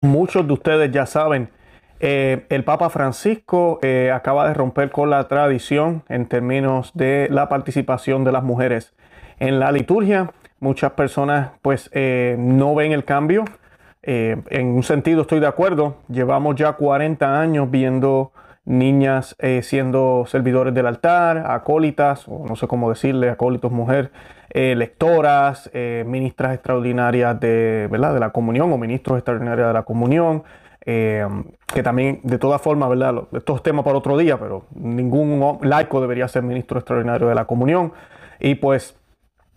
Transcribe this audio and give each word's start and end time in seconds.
Muchos 0.00 0.46
de 0.46 0.52
ustedes 0.52 0.92
ya 0.92 1.06
saben, 1.06 1.50
eh, 1.98 2.46
el 2.50 2.62
Papa 2.62 2.88
Francisco 2.88 3.80
eh, 3.82 4.12
acaba 4.14 4.46
de 4.46 4.54
romper 4.54 4.92
con 4.92 5.10
la 5.10 5.26
tradición 5.26 6.04
en 6.08 6.26
términos 6.26 6.92
de 6.94 7.26
la 7.32 7.48
participación 7.48 8.22
de 8.22 8.30
las 8.30 8.44
mujeres 8.44 8.94
en 9.40 9.58
la 9.58 9.72
liturgia. 9.72 10.30
Muchas 10.60 10.92
personas 10.92 11.50
pues 11.62 11.90
eh, 11.92 12.36
no 12.38 12.76
ven 12.76 12.92
el 12.92 13.04
cambio. 13.04 13.44
en 14.02 14.66
un 14.68 14.84
sentido 14.84 15.22
estoy 15.22 15.40
de 15.40 15.48
acuerdo. 15.48 15.96
Llevamos 16.08 16.54
ya 16.54 16.74
40 16.74 17.40
años 17.40 17.68
viendo 17.68 18.30
niñas 18.64 19.36
siendo 19.62 20.26
servidores 20.28 20.74
del 20.74 20.86
altar, 20.86 21.38
acólitas, 21.38 22.28
o 22.28 22.46
no 22.46 22.54
sé 22.54 22.68
cómo 22.68 22.88
decirle, 22.88 23.30
acólitos 23.30 23.72
mujer, 23.72 24.12
lectoras, 24.50 25.70
ministras 26.06 26.54
extraordinarias 26.54 27.38
de, 27.40 27.88
¿verdad? 27.90 28.14
de 28.14 28.20
la 28.20 28.30
comunión 28.30 28.72
o 28.72 28.78
ministros 28.78 29.18
extraordinarios 29.18 29.68
de 29.68 29.74
la 29.74 29.82
comunión. 29.82 30.42
Eh, 30.90 31.26
que 31.66 31.82
también, 31.82 32.20
de 32.22 32.38
todas 32.38 32.62
formas, 32.62 32.88
¿verdad? 32.88 33.24
Estos 33.32 33.62
temas 33.62 33.84
para 33.84 33.98
otro 33.98 34.16
día, 34.16 34.38
pero 34.38 34.64
ningún 34.74 35.58
laico 35.60 36.00
debería 36.00 36.26
ser 36.28 36.42
ministro 36.42 36.78
extraordinario 36.78 37.28
de 37.28 37.34
la 37.34 37.44
comunión. 37.44 37.92
Y 38.40 38.54
pues, 38.54 38.96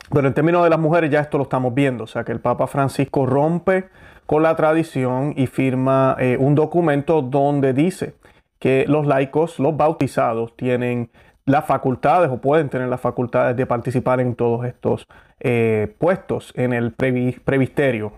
pero 0.10 0.28
en 0.28 0.34
términos 0.34 0.62
de 0.66 0.70
las 0.70 0.80
mujeres 0.80 1.10
ya 1.10 1.22
esto 1.22 1.38
lo 1.38 1.44
estamos 1.44 1.74
viendo, 1.74 2.04
o 2.04 2.08
sea 2.08 2.26
que 2.26 2.34
el 2.34 2.42
Papa 2.42 2.68
Francisco 2.68 3.26
rompe 3.26 3.86
con 4.26 4.44
la 4.44 4.58
tradición 4.58 5.34
y 5.38 5.48
firma 5.48 6.18
eh, 6.20 6.36
un 6.38 6.54
documento 6.54 7.22
donde 7.22 7.72
dice 7.72 8.16
que 8.60 8.84
los 8.90 9.08
laicos, 9.08 9.58
los 9.58 9.78
bautizados, 9.78 10.58
tienen 10.58 11.12
las 11.46 11.66
facultades 11.66 12.30
o 12.30 12.38
pueden 12.38 12.70
tener 12.70 12.88
las 12.88 13.02
facultades 13.02 13.56
de 13.56 13.66
participar 13.66 14.20
en 14.20 14.36
todos 14.36 14.66
estos 14.66 15.08
eh, 15.40 15.96
puestos 15.98 16.54
en 16.56 16.74
el 16.74 16.92
previsterio, 16.94 18.14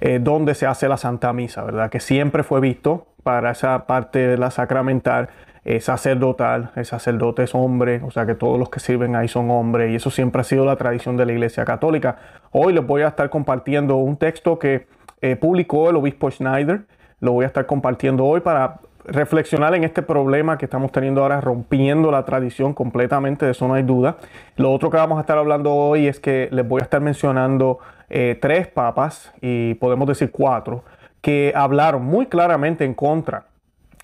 eh, 0.00 0.18
donde 0.20 0.54
se 0.54 0.66
hace 0.66 0.88
la 0.88 0.96
Santa 0.96 1.32
Misa, 1.32 1.64
¿verdad? 1.64 1.90
Que 1.90 2.00
siempre 2.00 2.42
fue 2.42 2.60
visto 2.60 3.06
para 3.22 3.50
esa 3.50 3.86
parte 3.86 4.18
de 4.26 4.36
la 4.36 4.50
sacramental, 4.50 5.28
eh, 5.62 5.80
sacerdotal, 5.80 6.70
el 6.74 6.86
sacerdote 6.86 7.42
es 7.42 7.54
hombre, 7.54 8.00
o 8.02 8.10
sea 8.10 8.24
que 8.24 8.34
todos 8.34 8.58
los 8.58 8.70
que 8.70 8.80
sirven 8.80 9.14
ahí 9.14 9.28
son 9.28 9.50
hombres, 9.50 9.90
y 9.90 9.96
eso 9.96 10.10
siempre 10.10 10.40
ha 10.40 10.44
sido 10.44 10.64
la 10.64 10.76
tradición 10.76 11.18
de 11.18 11.26
la 11.26 11.32
Iglesia 11.32 11.66
Católica. 11.66 12.16
Hoy 12.50 12.72
les 12.72 12.86
voy 12.86 13.02
a 13.02 13.08
estar 13.08 13.28
compartiendo 13.28 13.96
un 13.96 14.16
texto 14.16 14.58
que 14.58 14.86
eh, 15.20 15.36
publicó 15.36 15.90
el 15.90 15.96
obispo 15.96 16.30
Schneider, 16.30 16.86
lo 17.20 17.32
voy 17.32 17.44
a 17.44 17.48
estar 17.48 17.66
compartiendo 17.66 18.24
hoy 18.24 18.40
para 18.40 18.80
reflexionar 19.04 19.74
en 19.74 19.84
este 19.84 20.02
problema 20.02 20.58
que 20.58 20.66
estamos 20.66 20.92
teniendo 20.92 21.22
ahora, 21.22 21.40
rompiendo 21.40 22.10
la 22.10 22.24
tradición 22.24 22.74
completamente, 22.74 23.46
de 23.46 23.52
eso 23.52 23.66
no 23.68 23.74
hay 23.74 23.82
duda. 23.82 24.16
Lo 24.56 24.72
otro 24.72 24.90
que 24.90 24.96
vamos 24.96 25.18
a 25.18 25.22
estar 25.22 25.38
hablando 25.38 25.74
hoy 25.74 26.06
es 26.06 26.20
que 26.20 26.48
les 26.50 26.66
voy 26.66 26.80
a 26.80 26.84
estar 26.84 27.00
mencionando 27.00 27.78
eh, 28.08 28.38
tres 28.40 28.66
papas, 28.66 29.32
y 29.40 29.74
podemos 29.74 30.08
decir 30.08 30.30
cuatro, 30.30 30.84
que 31.20 31.52
hablaron 31.54 32.04
muy 32.04 32.26
claramente 32.26 32.84
en 32.84 32.94
contra 32.94 33.44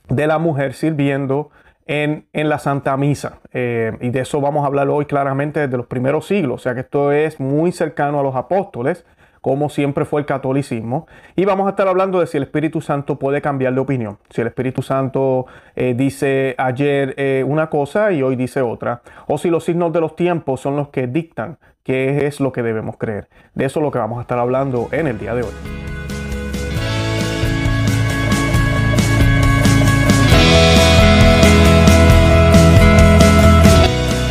de 0.09 0.27
la 0.27 0.39
mujer 0.39 0.75
sirviendo 0.75 1.51
en, 1.87 2.27
la 2.33 2.59
Santa 2.59 2.97
Misa. 2.97 3.39
Eh, 3.53 3.97
y 4.01 4.11
de 4.11 4.21
eso 4.21 4.41
vamos 4.41 4.65
a 4.65 4.67
hablar 4.67 4.89
hoy 4.89 5.07
claramente 5.07 5.61
desde 5.61 5.77
los 5.77 5.87
primeros 5.87 6.27
siglos, 6.27 6.61
o 6.61 6.63
sea 6.63 6.75
que 6.75 6.81
esto 6.81 7.13
es 7.13 7.41
muy 7.41 7.73
cercano 7.73 8.21
a 8.21 8.23
los 8.23 8.35
apóstoles 8.35 9.05
como 9.47 9.69
siempre 9.69 10.05
fue 10.05 10.21
el 10.21 10.27
catolicismo. 10.27 11.07
Y 11.37 11.45
vamos 11.45 11.69
a 11.69 11.71
estar 11.71 11.87
hablando 11.87 12.19
de 12.19 12.27
si 12.27 12.37
el 12.37 12.43
Espíritu 12.43 12.81
Santo 12.81 13.17
puede 13.17 13.41
cambiar 13.41 13.75
de 13.75 13.81
opinión. 13.81 14.19
Si 14.29 14.41
el 14.41 14.49
Espíritu 14.49 14.83
Santo 14.83 15.47
eh, 15.77 15.95
dice 15.97 16.57
ayer 16.59 17.45
una 17.47 17.71
cosa 17.71 18.11
y 18.11 18.23
hoy 18.23 18.35
dice 18.35 18.61
otra. 18.61 19.03
O 19.29 19.39
si 19.39 19.49
los 19.49 19.63
signos 19.63 19.93
de 19.93 20.01
los 20.01 20.17
tiempos 20.17 20.61
son 20.61 20.75
los 20.75 20.89
que 20.89 21.07
dictan 21.07 21.59
qué 21.85 22.27
es 22.27 22.41
lo 22.41 22.51
que 22.51 22.65
debemos 22.65 22.97
creer. 22.97 23.29
De 23.55 23.67
eso 23.67 23.79
es 23.79 23.85
lo 23.85 23.93
que 23.93 24.01
vamos 24.01 24.19
a 24.19 24.23
estar 24.23 24.37
hablando 24.37 24.89
en 24.91 25.07
el 25.07 25.17
día 25.17 25.33
de 25.33 25.43
hoy. 25.43 25.53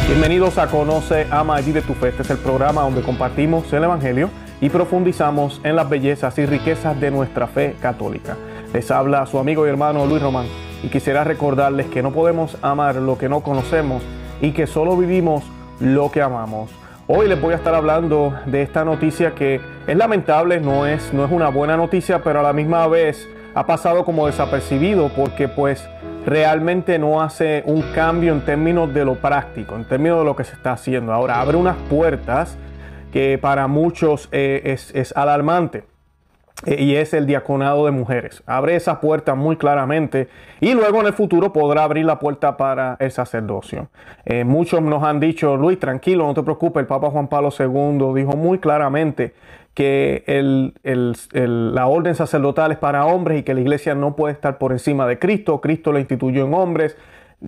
Bienvenidos 0.10 0.58
a 0.58 0.68
Conoce, 0.68 1.26
Ama 1.32 1.62
y 1.62 1.64
Vive 1.64 1.82
tu 1.84 1.94
Fe. 1.94 2.10
Este 2.10 2.24
es 2.24 2.30
el 2.32 2.38
programa 2.38 2.82
donde 2.82 3.02
compartimos 3.02 3.72
el 3.72 3.86
Evangelio 3.86 4.30
y 4.66 4.70
profundizamos 4.72 5.62
en 5.64 5.76
las 5.76 5.88
bellezas 5.88 6.40
y 6.40 6.46
riquezas 6.48 7.00
de 7.00 7.12
nuestra 7.12 7.46
fe 7.46 7.76
católica. 7.80 8.36
Les 8.74 8.90
habla 8.90 9.28
su 9.28 9.38
amigo 9.38 9.64
y 9.64 9.70
hermano 9.70 10.08
Luis 10.08 10.24
Román 10.24 10.48
y 10.82 10.88
quisiera 10.88 11.24
recordarles 11.24 11.86
que 11.86 12.02
no 12.02 12.12
podemos 12.12 12.58
amar 12.64 12.96
lo 12.96 13.16
que 13.16 13.30
no 13.30 13.42
conocemos 13.42 14.02
y 14.42 14.54
que 14.54 14.66
solo 14.66 14.98
vivimos 14.98 15.44
lo 15.80 16.10
que 16.10 16.24
amamos. 16.24 16.72
Hoy 17.06 17.28
les 17.28 17.40
voy 17.40 17.54
a 17.54 17.58
estar 17.58 17.76
hablando 17.76 18.34
de 18.48 18.64
esta 18.64 18.84
noticia 18.84 19.36
que 19.36 19.62
es 19.86 19.96
lamentable, 19.96 20.60
no 20.60 20.88
es, 20.88 21.14
no 21.14 21.24
es 21.24 21.32
una 21.32 21.50
buena 21.50 21.78
noticia, 21.78 22.24
pero 22.24 22.40
a 22.40 22.44
la 22.44 22.52
misma 22.52 22.88
vez 22.88 23.30
ha 23.54 23.68
pasado 23.68 24.04
como 24.04 24.26
desapercibido 24.26 25.10
porque 25.10 25.48
pues 25.48 25.88
realmente 26.26 26.98
no 26.98 27.22
hace 27.22 27.62
un 27.68 27.84
cambio 27.94 28.34
en 28.34 28.42
términos 28.42 28.92
de 28.96 29.06
lo 29.06 29.14
práctico, 29.14 29.76
en 29.76 29.86
términos 29.86 30.18
de 30.18 30.26
lo 30.26 30.36
que 30.36 30.44
se 30.44 30.54
está 30.54 30.72
haciendo. 30.72 31.14
Ahora 31.14 31.40
abre 31.40 31.56
unas 31.56 31.78
puertas 31.88 32.58
que 33.16 33.38
para 33.38 33.68
muchos 33.68 34.28
eh, 34.34 34.76
es, 34.94 35.16
alarmante. 35.16 35.86
Eh, 36.66 36.84
y 36.84 36.96
es 36.98 37.14
el 37.14 37.26
diaconado 37.26 37.86
de 37.86 37.92
mujeres. 37.92 38.44
Abre 38.46 38.76
esa 38.76 39.00
puerta 39.00 39.36
muy 39.36 39.56
claramente 39.56 40.28
y 40.60 40.74
luego 40.74 41.00
en 41.00 41.08
el 41.08 41.14
futuro 41.14 41.54
podrá 41.54 41.86
abrir 41.86 42.06
la 42.06 42.20
puerta 42.20 42.58
para 42.58 42.98
el 43.00 43.12
sacerdocio. 43.12 43.88
Eh, 44.26 44.44
muchos 44.44 44.82
nos 44.82 45.02
han 45.02 45.22
dicho, 45.22 45.56
Luis, 45.56 45.80
tranquilo, 45.80 46.28
no 46.28 46.34
te 46.34 46.44
preocupes, 46.44 46.82
el 46.82 46.88
Papa 46.88 47.10
Juan 47.10 47.30
Pablo 47.30 47.52
II 47.58 48.14
dijo 48.14 48.36
muy 48.36 48.60
claramente 48.60 49.34
que 49.74 50.26
la 51.32 51.88
orden 51.88 52.16
sacerdotal 52.16 52.74
es 52.74 52.78
para 52.78 53.06
hombres 53.06 53.40
y 53.40 53.44
que 53.44 53.54
la 53.54 53.62
iglesia 53.62 53.96
no 53.96 54.18
puede 54.18 54.34
estar 54.34 54.58
por 54.58 54.74
encima 54.74 55.08
de 55.08 55.20
Cristo. 55.20 55.62
Cristo 55.62 55.94
lo 55.94 56.00
instituyó 56.00 56.46
en 56.46 56.54
hombres 56.54 56.98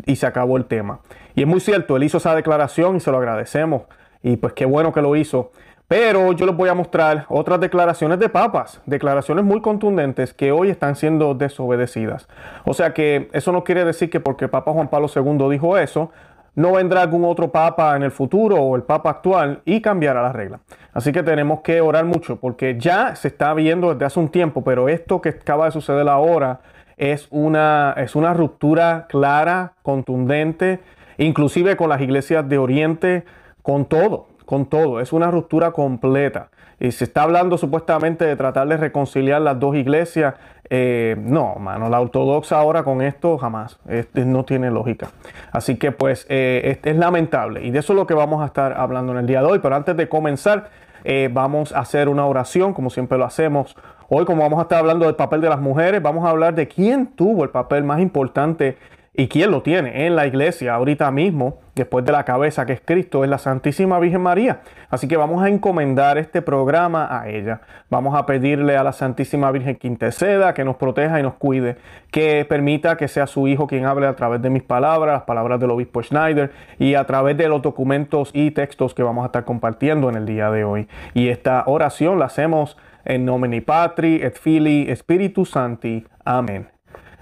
y 0.06 0.16
se 0.16 0.28
acabó 0.28 0.56
el 0.56 0.64
tema. 0.64 1.02
Y 1.36 1.42
es 1.42 1.48
muy 1.48 1.60
cierto, 1.60 1.98
él 1.98 2.04
hizo 2.04 2.20
esa 2.20 2.36
declaración 2.36 2.96
y 2.96 3.00
se 3.02 3.12
lo 3.12 3.18
agradecemos. 3.18 3.82
Y 4.24 4.38
pues 4.38 4.54
qué 4.54 4.66
bueno 4.66 4.94
que 4.94 5.02
lo 5.02 5.16
hizo. 5.16 5.52
Pero 5.88 6.34
yo 6.34 6.46
les 6.46 6.56
voy 6.56 6.68
a 6.68 6.74
mostrar 6.74 7.26
otras 7.30 7.62
declaraciones 7.62 8.20
de 8.20 8.28
papas, 8.28 8.82
declaraciones 8.86 9.46
muy 9.46 9.62
contundentes 9.62 10.34
que 10.34 10.52
hoy 10.52 10.70
están 10.70 10.98
siendo 10.98 11.34
desobedecidas. 11.34 12.28
O 12.66 12.74
sea 12.74 12.94
que 12.94 13.30
eso 13.32 13.54
no 13.54 13.64
quiere 13.64 13.86
decir 13.86 14.10
que 14.10 14.20
porque 14.20 14.50
Papa 14.50 14.74
Juan 14.74 14.90
Pablo 14.90 15.08
II 15.16 15.50
dijo 15.50 15.78
eso, 15.78 16.12
no 16.56 16.74
vendrá 16.74 17.04
algún 17.04 17.24
otro 17.24 17.52
papa 17.52 17.96
en 17.96 18.04
el 18.04 18.12
futuro 18.12 18.58
o 18.58 18.76
el 18.76 18.82
papa 18.82 19.12
actual 19.12 19.62
y 19.64 19.80
cambiará 19.80 20.24
la 20.24 20.34
regla. 20.34 20.60
Así 20.92 21.12
que 21.12 21.22
tenemos 21.22 21.62
que 21.62 21.80
orar 21.80 22.04
mucho 22.04 22.38
porque 22.38 22.78
ya 22.80 23.16
se 23.16 23.28
está 23.28 23.54
viendo 23.54 23.94
desde 23.94 24.06
hace 24.06 24.20
un 24.20 24.30
tiempo, 24.30 24.64
pero 24.64 24.90
esto 24.90 25.22
que 25.22 25.30
acaba 25.30 25.66
de 25.66 25.72
suceder 25.72 26.10
ahora 26.10 26.62
es 26.98 27.28
una, 27.30 27.94
es 27.96 28.16
una 28.16 28.34
ruptura 28.34 29.06
clara, 29.08 29.74
contundente, 29.84 30.80
inclusive 31.20 31.78
con 31.78 31.90
las 31.90 32.02
iglesias 32.02 32.50
de 32.50 32.58
Oriente, 32.58 33.24
con 33.68 33.84
todo 33.84 34.38
con 34.48 34.66
todo. 34.66 35.02
Es 35.02 35.12
una 35.14 35.30
ruptura 35.30 35.72
completa. 35.72 36.48
Y 36.80 36.92
se 36.92 37.04
está 37.04 37.24
hablando 37.24 37.58
supuestamente 37.58 38.24
de 38.24 38.36
tratar 38.38 38.68
de 38.70 38.78
reconciliar 38.78 39.42
las 39.42 39.60
dos 39.60 39.76
iglesias. 39.76 40.36
Eh, 40.70 41.18
no, 41.20 41.56
mano, 41.56 41.90
la 41.90 42.00
ortodoxa 42.00 42.58
ahora 42.58 42.84
con 42.84 43.02
esto 43.02 43.38
jamás. 43.38 43.78
no 44.14 44.46
tiene 44.46 44.72
lógica. 44.72 45.10
Así 45.52 45.76
que 45.76 45.92
pues 45.92 46.26
eh, 46.30 46.80
es, 46.82 46.96
lamentable. 46.96 47.66
Y 47.66 47.72
de 47.72 47.80
eso 47.80 47.92
es 47.92 47.98
lo 47.98 48.08
que 48.08 48.14
vamos 48.14 48.42
a 48.42 48.46
estar 48.46 48.74
hablando 48.74 49.12
en 49.12 49.20
el 49.20 49.28
día 49.28 49.42
de 49.42 49.48
hoy. 49.48 49.60
Pero 49.60 49.76
antes 49.76 49.98
de 49.98 50.08
comenzar, 50.08 50.70
eh, 51.04 51.30
vamos 51.32 51.74
a 51.74 51.80
hacer 51.80 52.08
una 52.08 52.26
oración, 52.26 52.74
como 52.74 52.90
siempre 52.90 53.18
lo 53.18 53.26
hacemos. 53.26 53.76
Hoy, 54.08 54.24
como 54.24 54.44
vamos 54.44 54.60
a 54.60 54.62
estar 54.62 54.80
hablando 54.80 55.06
del 55.08 55.16
papel 55.16 55.42
de 55.42 55.50
las 55.50 55.60
mujeres, 55.60 56.02
vamos 56.02 56.26
a 56.26 56.30
hablar 56.30 56.56
de 56.56 56.70
quién 56.70 57.08
tuvo 57.08 57.44
el 57.44 57.50
papel 57.50 57.84
más 57.84 58.00
importante 58.00 58.78
¿Y 59.20 59.30
quién 59.30 59.50
lo 59.50 59.64
tiene? 59.64 60.06
En 60.06 60.16
la 60.16 60.28
iglesia, 60.28 60.76
ahorita 60.76 61.10
mismo, 61.10 61.58
después 61.74 62.06
de 62.06 62.12
la 62.12 62.24
cabeza 62.24 62.68
que 62.68 62.74
es 62.74 62.82
Cristo, 62.86 63.24
es 63.24 63.30
la 63.32 63.40
Santísima 63.40 63.98
Virgen 63.98 64.22
María. 64.22 64.60
Así 64.92 65.08
que 65.08 65.18
vamos 65.18 65.42
a 65.44 65.50
encomendar 65.50 66.20
este 66.20 66.44
programa 66.44 67.08
a 67.10 67.28
ella. 67.28 67.62
Vamos 67.90 68.16
a 68.16 68.28
pedirle 68.28 68.78
a 68.78 68.84
la 68.84 68.92
Santísima 68.92 69.50
Virgen 69.50 69.76
que 69.76 69.88
interceda, 69.88 70.54
que 70.54 70.64
nos 70.64 70.76
proteja 70.76 71.20
y 71.20 71.24
nos 71.24 71.34
cuide, 71.34 71.78
que 72.12 72.46
permita 72.48 72.96
que 72.96 73.08
sea 73.08 73.26
su 73.26 73.48
Hijo 73.48 73.66
quien 73.66 73.86
hable 73.86 74.06
a 74.06 74.16
través 74.16 74.40
de 74.44 74.52
mis 74.52 74.62
palabras, 74.62 75.16
las 75.16 75.24
palabras 75.24 75.60
del 75.60 75.72
obispo 75.72 76.04
Schneider 76.04 76.52
y 76.78 76.94
a 76.94 77.04
través 77.06 77.36
de 77.38 77.48
los 77.48 77.64
documentos 77.64 78.30
y 78.34 78.52
textos 78.52 78.94
que 78.94 79.02
vamos 79.02 79.24
a 79.24 79.28
estar 79.28 79.46
compartiendo 79.46 80.12
en 80.12 80.16
el 80.16 80.28
día 80.28 80.52
de 80.52 80.64
hoy. 80.64 80.88
Y 81.16 81.30
esta 81.30 81.64
oración 81.66 82.20
la 82.20 82.26
hacemos 82.26 82.78
en 83.04 83.26
nomine 83.26 83.64
Patri 83.64 84.22
et 84.22 84.38
Filii 84.38 84.96
Spiritus 84.96 85.50
Santi. 85.50 86.06
Amén. 86.24 86.77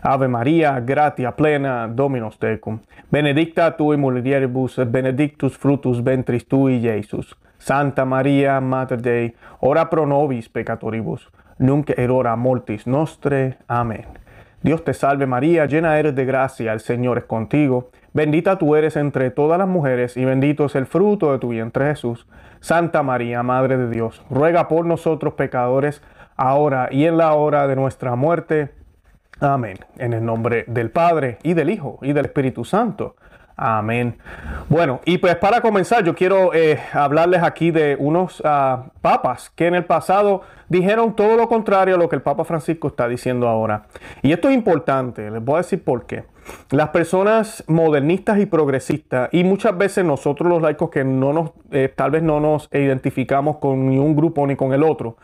Ave 0.07 0.28
Maria, 0.28 0.80
gratia 0.81 1.31
plena, 1.31 1.88
Dominus 1.88 2.38
tecum. 2.38 2.80
Benedicta 3.12 3.72
tui 3.72 3.98
mulieribus, 3.98 4.78
benedictus 4.86 5.57
fructus 5.57 6.04
ventris 6.04 6.48
tui, 6.48 6.78
Iesus. 6.78 7.36
Santa 7.57 8.06
Maria, 8.06 8.62
Mater 8.62 9.02
Dei, 9.02 9.34
ora 9.62 9.90
pro 9.90 10.06
nobis 10.06 10.48
peccatoribus, 10.48 11.28
nunc 11.57 11.90
erora 11.98 12.36
mortis 12.36 12.86
nostre. 12.86 13.57
Amén. 13.68 14.06
Dios 14.62 14.84
te 14.84 14.94
salve 14.94 15.25
María, 15.25 15.66
llena 15.66 15.98
eres 15.98 16.13
de 16.13 16.25
gracia, 16.25 16.74
el 16.74 16.81
Señor 16.81 17.18
es 17.18 17.25
contigo. 17.25 17.90
Bendita 18.13 18.60
tú 18.60 18.75
eres 18.75 18.98
entre 18.98 19.31
todas 19.31 19.57
las 19.57 19.68
mujeres 19.68 20.18
y 20.18 20.24
bendito 20.24 20.66
es 20.66 20.75
el 20.75 20.86
fruto 20.86 21.31
de 21.31 21.40
tu 21.40 21.50
vientre 21.50 21.88
Jesús. 21.88 22.28
Santa 22.60 23.02
María, 23.02 23.42
Madre 23.42 23.75
de 23.78 23.90
Dios, 23.90 24.24
ruega 24.30 24.68
por 24.68 24.86
nosotros 24.86 25.34
pecadores, 25.34 26.04
ahora 26.36 26.90
y 26.92 27.06
en 27.06 27.18
la 27.18 27.34
hora 27.34 27.66
de 27.66 27.75
nuestra 27.75 28.16
muerte. 28.16 28.84
Amén. 29.39 29.77
En 29.97 30.13
el 30.13 30.23
nombre 30.23 30.63
del 30.67 30.91
Padre 30.91 31.37
y 31.43 31.53
del 31.53 31.69
Hijo 31.69 31.99
y 32.01 32.13
del 32.13 32.25
Espíritu 32.25 32.63
Santo. 32.63 33.15
Amén. 33.57 34.17
Bueno, 34.67 34.99
y 35.05 35.17
pues 35.17 35.35
para 35.37 35.61
comenzar, 35.61 36.03
yo 36.03 36.13
quiero 36.13 36.53
eh, 36.53 36.77
hablarles 36.91 37.41
aquí 37.41 37.71
de 37.71 37.95
unos 37.97 38.41
ah, 38.43 38.87
papas 39.01 39.49
que 39.55 39.67
en 39.67 39.75
el 39.75 39.85
pasado 39.85 40.41
dijeron 40.67 41.15
todo 41.15 41.37
lo 41.37 41.47
contrario 41.47 41.95
a 41.95 41.97
lo 41.97 42.09
que 42.09 42.17
el 42.17 42.21
Papa 42.21 42.43
Francisco 42.43 42.89
está 42.89 43.07
diciendo 43.07 43.47
ahora. 43.47 43.83
Y 44.21 44.33
esto 44.33 44.49
es 44.49 44.55
importante, 44.55 45.31
les 45.31 45.43
voy 45.43 45.55
a 45.55 45.57
decir 45.59 45.81
por 45.81 46.05
qué. 46.05 46.25
Las 46.69 46.89
personas 46.89 47.63
modernistas 47.67 48.39
y 48.39 48.45
progresistas, 48.45 49.29
y 49.31 49.45
muchas 49.45 49.77
veces 49.77 50.03
nosotros 50.03 50.49
los 50.49 50.61
laicos 50.61 50.89
que 50.89 51.05
no 51.05 51.31
nos, 51.31 51.51
eh, 51.71 51.91
tal 51.95 52.11
vez 52.11 52.23
no 52.23 52.41
nos 52.41 52.69
identificamos 52.73 53.57
con 53.57 53.87
ni 53.89 53.97
un 53.97 54.15
grupo 54.17 54.45
ni 54.45 54.57
con 54.57 54.73
el 54.73 54.83
otro, 54.83 55.15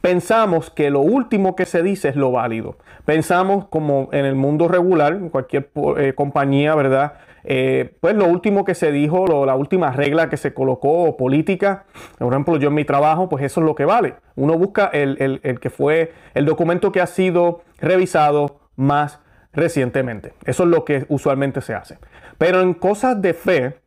pensamos 0.00 0.70
que 0.70 0.90
lo 0.90 1.00
último 1.00 1.56
que 1.56 1.66
se 1.66 1.82
dice 1.82 2.08
es 2.08 2.16
lo 2.16 2.32
válido. 2.32 2.76
Pensamos 3.04 3.66
como 3.68 4.08
en 4.12 4.24
el 4.24 4.34
mundo 4.34 4.68
regular, 4.68 5.12
en 5.14 5.28
cualquier 5.28 5.70
eh, 5.96 6.12
compañía, 6.14 6.74
¿verdad? 6.74 7.14
Eh, 7.44 7.96
pues 8.00 8.14
lo 8.14 8.26
último 8.26 8.64
que 8.64 8.74
se 8.74 8.92
dijo, 8.92 9.44
la 9.46 9.54
última 9.54 9.92
regla 9.92 10.28
que 10.28 10.36
se 10.36 10.52
colocó 10.52 11.16
política, 11.16 11.84
por 12.18 12.32
ejemplo 12.32 12.56
yo 12.58 12.68
en 12.68 12.74
mi 12.74 12.84
trabajo, 12.84 13.28
pues 13.28 13.44
eso 13.44 13.60
es 13.60 13.66
lo 13.66 13.74
que 13.74 13.84
vale. 13.84 14.14
Uno 14.36 14.58
busca 14.58 14.86
el, 14.92 15.40
que 15.60 15.70
fue 15.70 16.12
el 16.34 16.44
documento 16.44 16.92
que 16.92 17.00
ha 17.00 17.06
sido 17.06 17.62
revisado 17.78 18.60
más 18.76 19.20
recientemente. 19.52 20.34
Eso 20.44 20.64
es 20.64 20.68
lo 20.68 20.84
que 20.84 21.06
usualmente 21.08 21.60
se 21.60 21.74
hace. 21.74 21.98
Pero 22.38 22.60
en 22.60 22.74
cosas 22.74 23.20
de 23.20 23.34
fe 23.34 23.80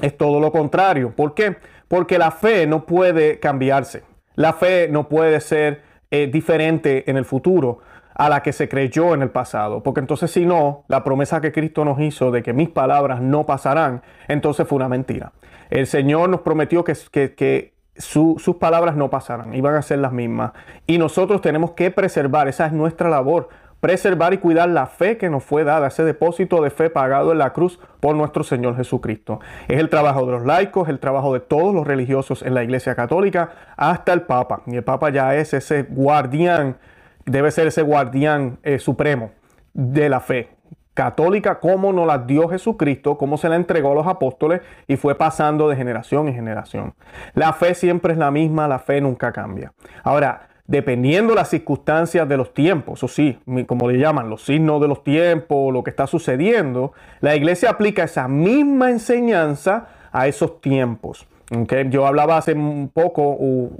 es 0.00 0.16
todo 0.16 0.40
lo 0.40 0.52
contrario. 0.52 1.12
¿Por 1.14 1.34
qué? 1.34 1.56
Porque 1.88 2.18
la 2.18 2.30
fe 2.30 2.66
no 2.66 2.86
puede 2.86 3.38
cambiarse. 3.38 4.02
La 4.36 4.52
fe 4.52 4.88
no 4.88 5.08
puede 5.08 5.40
ser 5.40 5.82
eh, 6.10 6.28
diferente 6.32 7.10
en 7.10 7.16
el 7.16 7.24
futuro 7.24 7.80
a 8.14 8.30
la 8.30 8.42
que 8.42 8.52
se 8.52 8.68
creyó 8.68 9.14
en 9.14 9.22
el 9.22 9.30
pasado. 9.30 9.82
Porque 9.82 10.00
entonces 10.00 10.30
si 10.30 10.46
no, 10.46 10.84
la 10.88 11.04
promesa 11.04 11.40
que 11.40 11.52
Cristo 11.52 11.84
nos 11.84 12.00
hizo 12.00 12.30
de 12.30 12.42
que 12.42 12.52
mis 12.52 12.68
palabras 12.68 13.20
no 13.20 13.44
pasarán, 13.44 14.02
entonces 14.28 14.66
fue 14.66 14.76
una 14.76 14.88
mentira. 14.88 15.32
El 15.68 15.86
Señor 15.86 16.28
nos 16.28 16.40
prometió 16.40 16.84
que, 16.84 16.94
que, 17.10 17.74
sus 17.98 18.56
palabras 18.60 18.94
no 18.94 19.08
pasarán, 19.08 19.54
iban 19.54 19.74
a 19.74 19.82
ser 19.82 19.98
las 19.98 20.12
mismas. 20.12 20.52
Y 20.86 20.98
nosotros 20.98 21.40
tenemos 21.40 21.72
que 21.72 21.90
preservar, 21.90 22.46
esa 22.46 22.66
es 22.66 22.72
nuestra 22.72 23.08
labor, 23.08 23.48
preservar 23.86 24.34
y 24.34 24.38
cuidar 24.38 24.68
la 24.68 24.86
fe 24.86 25.16
que 25.16 25.30
nos 25.30 25.44
fue 25.44 25.62
dada, 25.62 25.86
ese 25.86 26.02
depósito 26.02 26.60
de 26.60 26.70
fe 26.70 26.90
pagado 26.90 27.30
en 27.30 27.38
la 27.38 27.52
cruz 27.52 27.78
por 28.00 28.16
nuestro 28.16 28.42
Señor 28.42 28.76
Jesucristo. 28.76 29.38
Es 29.68 29.78
el 29.78 29.90
trabajo 29.90 30.26
de 30.26 30.32
los 30.32 30.44
laicos, 30.44 30.88
el 30.88 30.98
trabajo 30.98 31.32
de 31.32 31.38
todos 31.38 31.72
los 31.72 31.86
religiosos 31.86 32.42
en 32.42 32.54
la 32.54 32.64
Iglesia 32.64 32.96
Católica, 32.96 33.50
hasta 33.76 34.12
el 34.12 34.22
Papa. 34.22 34.62
Y 34.66 34.74
el 34.74 34.82
Papa 34.82 35.10
ya 35.10 35.36
es 35.36 35.54
ese 35.54 35.84
guardián 35.84 36.78
debe 37.26 37.52
ser 37.52 37.68
ese 37.68 37.82
guardián 37.82 38.58
eh, 38.64 38.80
supremo 38.80 39.30
de 39.72 40.08
la 40.08 40.18
fe 40.18 40.48
católica, 40.92 41.60
como 41.60 41.92
nos 41.92 42.08
la 42.08 42.18
dio 42.18 42.48
Jesucristo, 42.48 43.16
como 43.16 43.36
se 43.36 43.48
la 43.48 43.54
entregó 43.54 43.92
a 43.92 43.94
los 43.94 44.06
apóstoles 44.08 44.62
y 44.88 44.96
fue 44.96 45.14
pasando 45.14 45.68
de 45.68 45.76
generación 45.76 46.26
en 46.26 46.34
generación. 46.34 46.94
La 47.34 47.52
fe 47.52 47.74
siempre 47.74 48.14
es 48.14 48.18
la 48.18 48.32
misma, 48.32 48.66
la 48.66 48.80
fe 48.80 49.00
nunca 49.00 49.32
cambia. 49.32 49.72
Ahora, 50.02 50.48
dependiendo 50.66 51.34
las 51.34 51.50
circunstancias 51.50 52.28
de 52.28 52.36
los 52.36 52.52
tiempos, 52.52 53.02
o 53.02 53.08
sí, 53.08 53.38
como 53.66 53.90
le 53.90 53.98
llaman, 53.98 54.28
los 54.28 54.44
signos 54.44 54.80
de 54.80 54.88
los 54.88 55.04
tiempos, 55.04 55.72
lo 55.72 55.84
que 55.84 55.90
está 55.90 56.06
sucediendo, 56.06 56.92
la 57.20 57.36
iglesia 57.36 57.70
aplica 57.70 58.04
esa 58.04 58.28
misma 58.28 58.90
enseñanza 58.90 59.88
a 60.12 60.26
esos 60.26 60.60
tiempos. 60.60 61.26
Yo 61.90 62.06
hablaba 62.06 62.38
hace 62.38 62.54
un 62.54 62.90
poco 62.92 63.38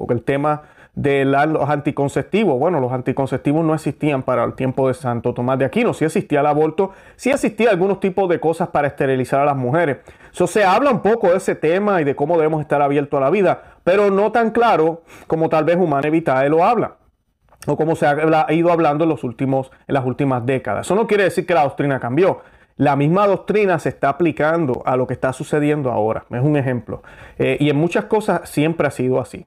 el 0.09 0.23
tema 0.23 0.63
de 0.95 1.25
los 1.25 1.69
anticonceptivos. 1.69 2.59
Bueno, 2.59 2.81
los 2.81 2.91
anticonceptivos 2.93 3.65
no 3.65 3.75
existían 3.75 4.23
para 4.23 4.45
el 4.45 4.55
tiempo 4.55 4.89
de 4.89 4.95
Santo 4.95 5.35
Tomás 5.35 5.59
de 5.59 5.65
Aquino. 5.65 5.93
Sí 5.93 6.05
existía 6.05 6.41
el 6.41 6.47
aborto, 6.47 6.93
sí 7.17 7.31
existía 7.31 7.71
algunos 7.71 8.01
tipos 8.01 8.29
de 8.29 8.41
cosas 8.41 8.69
para 8.69 8.89
esterilizar 8.89 9.41
a 9.41 9.45
las 9.45 9.57
mujeres. 9.57 9.99
Eso 10.33 10.47
se 10.47 10.65
habla 10.65 10.91
un 10.91 11.01
poco 11.01 11.31
de 11.31 11.37
ese 11.37 11.55
tema 11.55 12.01
y 12.01 12.05
de 12.05 12.15
cómo 12.15 12.37
debemos 12.37 12.61
estar 12.61 12.81
abiertos 12.81 13.19
a 13.19 13.21
la 13.21 13.31
vida, 13.31 13.76
pero 13.87 14.11
no 14.11 14.33
tan 14.33 14.51
claro 14.51 15.03
como 15.29 15.49
tal 15.49 15.65
vez 15.65 15.77
Humana 15.77 16.11
Vitae 16.11 16.49
lo 16.49 16.65
habla 16.65 16.97
o 17.69 17.77
como 17.77 17.95
se 17.95 18.05
ha 18.05 18.53
ido 18.53 18.73
hablando 18.73 19.05
en 19.05 19.11
las 19.87 20.05
últimas 20.05 20.45
décadas. 20.45 20.87
Eso 20.87 20.97
no 20.97 21.07
quiere 21.07 21.23
decir 21.23 21.47
que 21.47 21.55
la 21.55 21.63
doctrina 21.63 22.01
cambió. 22.01 22.41
La 22.77 22.97
misma 22.97 23.29
doctrina 23.29 23.79
se 23.79 23.91
está 23.91 24.09
aplicando 24.09 24.83
a 24.85 24.97
lo 24.97 25.07
que 25.07 25.15
está 25.15 25.33
sucediendo 25.33 25.93
ahora. 25.93 26.25
Es 26.31 26.43
un 26.43 26.57
ejemplo. 26.57 27.05
Eh, 27.39 27.59
y 27.61 27.71
en 27.71 27.77
muchas 27.77 28.07
cosas 28.07 28.49
siempre 28.51 28.89
ha 28.89 28.91
sido 28.91 29.21
así. 29.21 29.47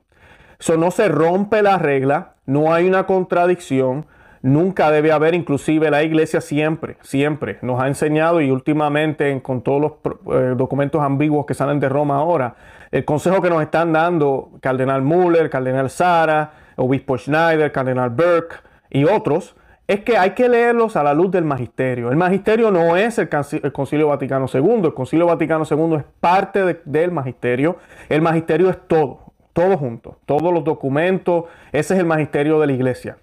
Eso 0.57 0.77
no 0.77 0.89
se 0.91 1.09
rompe 1.09 1.61
la 1.61 1.77
regla, 1.77 2.35
no 2.45 2.73
hay 2.73 2.87
una 2.87 3.07
contradicción, 3.07 4.05
nunca 4.41 4.89
debe 4.89 5.11
haber, 5.11 5.33
inclusive 5.33 5.91
la 5.91 6.03
iglesia 6.03 6.39
siempre, 6.39 6.95
siempre 7.01 7.59
nos 7.61 7.81
ha 7.81 7.87
enseñado 7.87 8.39
y 8.39 8.51
últimamente 8.51 9.41
con 9.41 9.63
todos 9.63 9.81
los 9.81 9.91
eh, 10.33 10.53
documentos 10.55 11.01
ambiguos 11.01 11.45
que 11.45 11.53
salen 11.53 11.81
de 11.81 11.89
Roma 11.89 12.17
ahora, 12.17 12.55
el 12.91 13.05
consejo 13.05 13.41
que 13.41 13.49
nos 13.49 13.61
están 13.61 13.93
dando 13.93 14.51
Cardenal 14.61 15.01
Müller, 15.01 15.49
Cardenal 15.49 15.89
Sara, 15.89 16.51
Obispo 16.75 17.17
Schneider, 17.17 17.71
Cardenal 17.71 18.09
Burke 18.09 18.57
y 18.89 19.05
otros, 19.05 19.55
es 19.87 20.01
que 20.01 20.17
hay 20.17 20.31
que 20.31 20.47
leerlos 20.47 20.95
a 20.95 21.03
la 21.03 21.13
luz 21.13 21.31
del 21.31 21.45
magisterio. 21.45 22.11
El 22.11 22.17
magisterio 22.17 22.71
no 22.71 22.95
es 22.95 23.17
el, 23.17 23.29
Concilio 23.71 24.07
Vaticano 24.07 24.45
II, 24.53 24.81
el 24.83 24.93
Concilio 24.93 25.25
Vaticano 25.25 25.63
II 25.69 25.95
es 25.95 26.03
parte 26.19 26.81
del 26.85 27.11
magisterio, 27.11 27.77
el 28.07 28.21
magisterio 28.21 28.69
es 28.69 28.77
todo 28.87 29.29
todo 29.59 29.77
junto, 29.77 30.17
todos 30.25 30.53
los 30.53 30.63
documentos, 30.63 31.45
ese 31.73 31.93
es 31.93 31.99
el 31.99 32.05
magisterio 32.05 32.61
de 32.61 32.67
la 32.67 32.71
iglesia. 32.73 33.17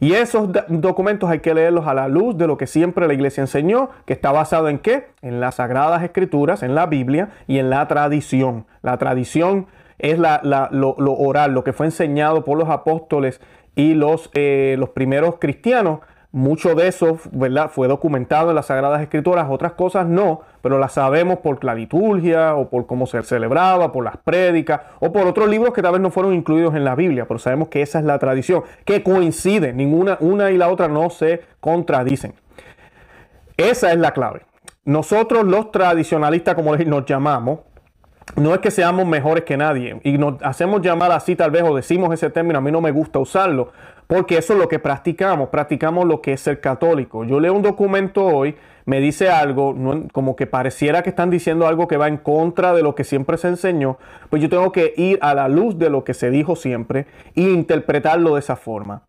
Y 0.00 0.12
esos 0.12 0.50
documentos 0.68 1.28
hay 1.28 1.40
que 1.40 1.54
leerlos 1.54 1.86
a 1.88 1.94
la 1.94 2.06
luz 2.06 2.38
de 2.38 2.46
lo 2.46 2.56
que 2.56 2.68
siempre 2.68 3.08
la 3.08 3.14
iglesia 3.14 3.40
enseñó, 3.40 3.90
que 4.04 4.12
está 4.12 4.30
basado 4.30 4.68
en 4.68 4.78
qué? 4.78 5.08
En 5.22 5.40
las 5.40 5.56
sagradas 5.56 6.04
escrituras, 6.04 6.62
en 6.62 6.76
la 6.76 6.86
Biblia 6.86 7.30
y 7.48 7.58
en 7.58 7.68
la 7.68 7.88
tradición. 7.88 8.66
La 8.82 8.96
tradición 8.98 9.66
es 9.98 10.18
lo, 10.18 10.94
oral, 10.96 11.52
lo 11.52 11.64
que 11.64 11.72
fue 11.72 11.86
enseñado 11.86 12.44
por 12.44 12.56
los 12.56 12.68
apóstoles 12.68 13.40
y 13.74 13.94
los, 13.94 14.30
eh, 14.34 14.76
los 14.78 14.90
primeros 14.90 15.36
cristianos 15.40 16.00
mucho 16.30 16.74
de 16.74 16.88
eso 16.88 17.18
¿verdad? 17.32 17.70
fue 17.70 17.88
documentado 17.88 18.50
en 18.50 18.56
las 18.56 18.66
Sagradas 18.66 19.00
Escrituras, 19.00 19.46
otras 19.48 19.72
cosas 19.72 20.06
no, 20.06 20.42
pero 20.60 20.78
las 20.78 20.92
sabemos 20.92 21.38
por 21.38 21.62
la 21.64 21.74
liturgia 21.74 22.54
o 22.54 22.68
por 22.68 22.86
cómo 22.86 23.06
se 23.06 23.22
celebraba, 23.22 23.92
por 23.92 24.04
las 24.04 24.18
prédicas 24.18 24.82
o 25.00 25.12
por 25.12 25.26
otros 25.26 25.48
libros 25.48 25.72
que 25.72 25.82
tal 25.82 25.92
vez 25.92 26.00
no 26.00 26.10
fueron 26.10 26.34
incluidos 26.34 26.74
en 26.74 26.84
la 26.84 26.94
Biblia, 26.94 27.26
pero 27.26 27.38
sabemos 27.38 27.68
que 27.68 27.82
esa 27.82 27.98
es 27.98 28.04
la 28.04 28.18
tradición, 28.18 28.62
que 28.84 29.02
coincide, 29.02 29.72
ninguna, 29.72 30.18
una 30.20 30.50
y 30.50 30.58
la 30.58 30.68
otra 30.68 30.88
no 30.88 31.08
se 31.10 31.42
contradicen. 31.60 32.34
Esa 33.56 33.92
es 33.92 33.98
la 33.98 34.12
clave. 34.12 34.42
Nosotros 34.84 35.44
los 35.44 35.70
tradicionalistas, 35.72 36.54
como 36.54 36.74
nos 36.74 37.04
llamamos, 37.04 37.60
no 38.36 38.54
es 38.54 38.60
que 38.60 38.70
seamos 38.70 39.06
mejores 39.06 39.44
que 39.44 39.56
nadie 39.56 40.00
y 40.04 40.18
nos 40.18 40.42
hacemos 40.42 40.82
llamar 40.82 41.12
así 41.12 41.36
tal 41.36 41.50
vez 41.50 41.62
o 41.62 41.74
decimos 41.74 42.12
ese 42.12 42.30
término, 42.30 42.58
a 42.58 42.62
mí 42.62 42.70
no 42.70 42.80
me 42.80 42.90
gusta 42.90 43.18
usarlo, 43.18 43.72
porque 44.06 44.38
eso 44.38 44.54
es 44.54 44.58
lo 44.58 44.68
que 44.68 44.78
practicamos, 44.78 45.48
practicamos 45.48 46.06
lo 46.06 46.22
que 46.22 46.32
es 46.32 46.40
ser 46.40 46.60
católico. 46.60 47.24
Yo 47.24 47.40
leo 47.40 47.52
un 47.52 47.62
documento 47.62 48.24
hoy, 48.24 48.56
me 48.86 49.00
dice 49.00 49.28
algo, 49.28 49.74
como 50.12 50.34
que 50.34 50.46
pareciera 50.46 51.02
que 51.02 51.10
están 51.10 51.30
diciendo 51.30 51.66
algo 51.66 51.88
que 51.88 51.98
va 51.98 52.08
en 52.08 52.16
contra 52.16 52.72
de 52.72 52.82
lo 52.82 52.94
que 52.94 53.04
siempre 53.04 53.36
se 53.36 53.48
enseñó, 53.48 53.98
pues 54.30 54.40
yo 54.40 54.48
tengo 54.48 54.72
que 54.72 54.94
ir 54.96 55.18
a 55.20 55.34
la 55.34 55.48
luz 55.48 55.78
de 55.78 55.90
lo 55.90 56.04
que 56.04 56.14
se 56.14 56.30
dijo 56.30 56.56
siempre 56.56 57.06
e 57.34 57.42
interpretarlo 57.42 58.34
de 58.34 58.40
esa 58.40 58.56
forma. 58.56 59.02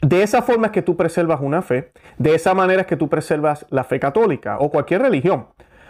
De 0.00 0.22
esa 0.22 0.42
forma 0.42 0.66
es 0.66 0.72
que 0.72 0.82
tú 0.82 0.96
preservas 0.96 1.40
una 1.40 1.62
fe, 1.62 1.92
de 2.18 2.34
esa 2.34 2.54
manera 2.54 2.82
es 2.82 2.86
que 2.86 2.96
tú 2.96 3.08
preservas 3.08 3.64
la 3.70 3.84
fe 3.84 4.00
católica 4.00 4.58
o 4.58 4.70
cualquier 4.70 5.00
religión. 5.00 5.46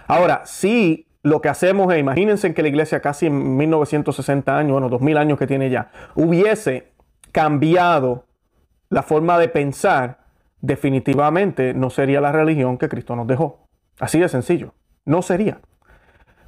Ahora, 0.07 0.43
si 0.45 1.07
lo 1.25 1.41
que 1.41 1.49
hacemos 1.49 1.93
es, 1.93 1.99
imagínense 1.99 2.53
que 2.53 2.61
la 2.61 2.69
iglesia 2.69 3.01
casi 3.01 3.27
en 3.27 3.57
1960 3.57 4.57
años, 4.57 4.73
bueno, 4.73 4.91
2000 4.91 5.17
años 5.17 5.39
que 5.39 5.47
tiene 5.47 5.71
ya, 5.71 5.91
hubiese 6.15 6.93
cambiado 7.33 8.27
la 8.91 9.03
forma 9.03 9.39
de 9.39 9.49
pensar, 9.49 10.19
definitivamente 10.61 11.73
no 11.73 11.89
sería 11.89 12.21
la 12.21 12.31
religión 12.31 12.77
que 12.77 12.91
Cristo 12.91 13.17
nos 13.17 13.27
dejó. 13.27 13.67
Así 13.99 14.21
de 14.21 14.29
sencillo. 14.29 14.75
No 15.07 15.23
sería. 15.23 15.61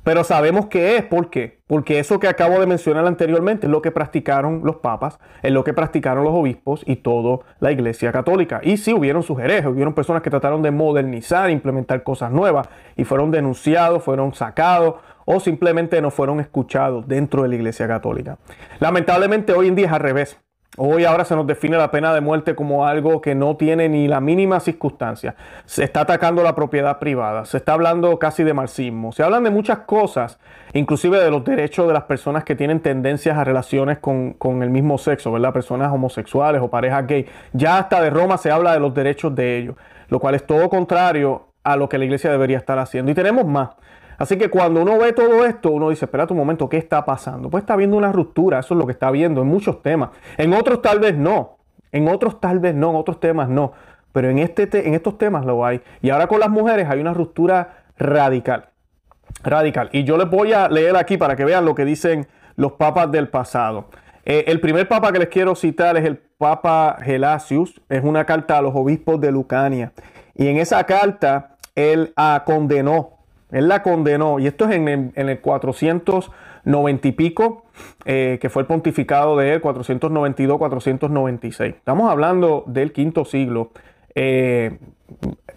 Pero 0.07 0.23
sabemos 0.23 0.67
que 0.67 0.97
es, 0.97 1.03
¿por 1.03 1.31
qué? 1.31 1.59
Porque 1.67 1.99
eso 1.99 2.21
que 2.21 2.29
acabo 2.29 2.61
de 2.61 2.67
mencionar 2.67 3.05
anteriormente 3.09 3.67
es 3.67 3.73
lo 3.73 3.83
que 3.83 3.91
practicaron 3.91 4.61
los 4.63 4.77
papas, 4.77 5.19
es 5.43 5.51
lo 5.51 5.65
que 5.65 5.75
practicaron 5.75 6.23
los 6.23 6.33
obispos 6.33 6.85
y 6.87 6.95
toda 6.95 7.41
la 7.59 7.73
iglesia 7.73 8.13
católica. 8.13 8.61
Y 8.63 8.77
sí 8.77 8.95
hubieron 8.95 9.25
sus 9.25 9.41
herejes, 9.41 9.67
hubieron 9.67 9.95
personas 9.95 10.23
que 10.23 10.31
trataron 10.31 10.63
de 10.63 10.71
modernizar, 10.71 11.51
implementar 11.51 12.05
cosas 12.05 12.31
nuevas 12.31 12.69
y 12.95 13.03
fueron 13.03 13.33
denunciados, 13.33 14.05
fueron 14.05 14.33
sacados 14.33 14.95
o 15.25 15.41
simplemente 15.41 16.01
no 16.01 16.13
fueron 16.13 16.39
escuchados 16.39 17.09
dentro 17.09 17.43
de 17.43 17.49
la 17.49 17.57
iglesia 17.57 17.89
católica. 17.89 18.39
Lamentablemente 18.79 19.55
hoy 19.55 19.67
en 19.67 19.75
día 19.75 19.87
es 19.87 19.93
al 19.93 20.01
revés. 20.03 20.39
Hoy 20.79 21.07
ahora 21.07 21.25
se 21.25 21.35
nos 21.35 21.47
define 21.47 21.79
la 21.79 21.91
pena 21.91 22.13
de 22.13 22.21
muerte 22.21 22.55
como 22.55 22.87
algo 22.87 23.23
que 23.23 23.35
no 23.35 23.57
tiene 23.57 23.89
ni 23.89 24.09
la 24.09 24.21
mínima 24.21 24.61
circunstancia. 24.61 25.35
Se 25.65 25.85
está 25.85 26.03
atacando 26.03 26.43
la 26.43 26.55
propiedad 26.55 26.99
privada, 26.99 27.47
se 27.47 27.57
está 27.57 27.73
hablando 27.73 28.19
casi 28.19 28.45
de 28.45 28.53
marxismo, 28.53 29.11
se 29.13 29.23
hablan 29.23 29.45
de 29.45 29.51
muchas 29.51 29.79
cosas, 29.81 30.39
inclusive 30.75 31.19
de 31.19 31.31
los 31.31 31.45
derechos 31.45 31.87
de 31.87 31.95
las 31.95 32.03
personas 32.05 32.45
que 32.45 32.55
tienen 32.55 32.81
tendencias 32.81 33.39
a 33.39 33.45
relaciones 33.45 33.99
con, 33.99 34.35
con 34.35 34.63
el 34.63 34.69
mismo 34.69 34.99
sexo, 34.99 35.33
¿verdad? 35.33 35.55
Personas 35.55 35.91
homosexuales 35.91 36.61
o 36.61 36.69
parejas 36.69 37.07
gay. 37.07 37.27
Ya 37.55 37.79
hasta 37.79 38.03
de 38.03 38.11
Roma 38.11 38.37
se 38.37 38.51
habla 38.51 38.75
de 38.75 38.81
los 38.81 38.93
derechos 38.93 39.35
de 39.35 39.57
ellos, 39.57 39.77
lo 40.09 40.21
cual 40.21 40.35
es 40.35 40.47
todo 40.47 40.69
contrario 40.69 41.47
a 41.65 41.77
lo 41.77 41.89
que 41.89 41.97
la 41.97 42.05
iglesia 42.05 42.31
debería 42.31 42.59
estar 42.59 42.79
haciendo. 42.79 43.11
Y 43.11 43.15
tenemos 43.15 43.47
más. 43.47 43.71
Así 44.19 44.37
que 44.37 44.49
cuando 44.49 44.83
uno 44.83 44.99
ve 44.99 45.13
todo 45.13 45.45
esto, 45.45 45.71
uno 45.71 45.91
dice, 45.91 46.07
espera 46.07 46.27
un 46.31 46.37
momento, 46.37 46.69
¿qué 46.69 46.77
está 46.77 47.05
pasando? 47.05 47.51
Pues 47.51 47.63
está 47.63 47.75
habiendo 47.75 47.97
una 47.97 48.13
ruptura, 48.13 48.61
eso 48.61 48.75
es 48.75 48.79
lo 48.79 48.87
que 48.87 48.93
está 48.93 49.11
viendo 49.11 49.43
en 49.43 49.49
muchos 49.49 49.83
temas. 49.83 50.11
En 50.37 50.53
otros 50.53 50.83
tal 50.83 51.01
vez 51.01 51.17
no, 51.17 51.59
en 51.93 52.09
otros 52.09 52.41
tal 52.41 52.59
vez 52.59 52.75
no, 52.75 52.91
en 52.91 52.97
otros 52.97 53.21
temas 53.21 53.49
no, 53.49 53.73
pero 54.13 54.31
en, 54.31 54.39
este 54.39 54.87
en 54.87 54.95
estos 54.95 55.19
temas 55.19 55.45
lo 55.45 55.65
hay. 55.65 55.83
Y 56.03 56.11
ahora 56.11 56.27
con 56.27 56.41
las 56.41 56.51
mujeres 56.51 56.89
hay 56.89 57.01
una 57.01 57.13
ruptura 57.13 57.85
radical, 57.99 58.71
radical. 59.43 59.91
Y 59.93 60.05
yo 60.05 60.17
les 60.17 60.29
voy 60.29 60.53
a 60.53 60.69
leer 60.69 60.97
aquí 60.97 61.17
para 61.19 61.37
que 61.37 61.45
vean 61.45 61.65
lo 61.65 61.75
que 61.75 61.85
dicen 61.85 62.27
los 62.57 62.73
papas 62.73 63.11
del 63.11 63.29
pasado. 63.29 63.87
Eh, 64.25 64.45
el 64.49 64.61
primer 64.61 64.89
papa 64.89 65.13
que 65.13 65.21
les 65.21 65.29
quiero 65.29 65.55
citar 65.55 65.97
es 65.97 66.05
el 66.05 66.17
Papa 66.17 66.99
Gelasius, 67.01 67.81
es 67.89 68.05
una 68.05 68.27
carta 68.27 68.59
a 68.59 68.63
los 68.63 68.75
obispos 68.75 69.21
de 69.21 69.31
Lucania. 69.31 69.93
Y 70.35 70.49
en 70.49 70.59
esa 70.59 70.85
carta 70.85 71.57
él 71.75 72.13
ah, 72.17 72.43
condenó 72.45 73.16
él 73.51 73.69
la 73.69 73.83
condenó, 73.83 74.39
y 74.39 74.47
esto 74.47 74.67
es 74.67 74.75
en 74.75 74.89
el, 74.89 75.13
en 75.15 75.29
el 75.29 75.41
490 75.41 77.09
y 77.09 77.13
pico, 77.13 77.65
eh, 78.05 78.39
que 78.41 78.51
fue 78.51 78.63
el 78.63 78.67
pontificado 78.67 79.37
de 79.37 79.55
él, 79.55 79.63
492-496. 79.63 81.77
Estamos 81.77 82.11
hablando 82.11 82.65
del 82.67 82.93
quinto 82.93 83.25
siglo. 83.25 83.71
Eh, 84.15 84.79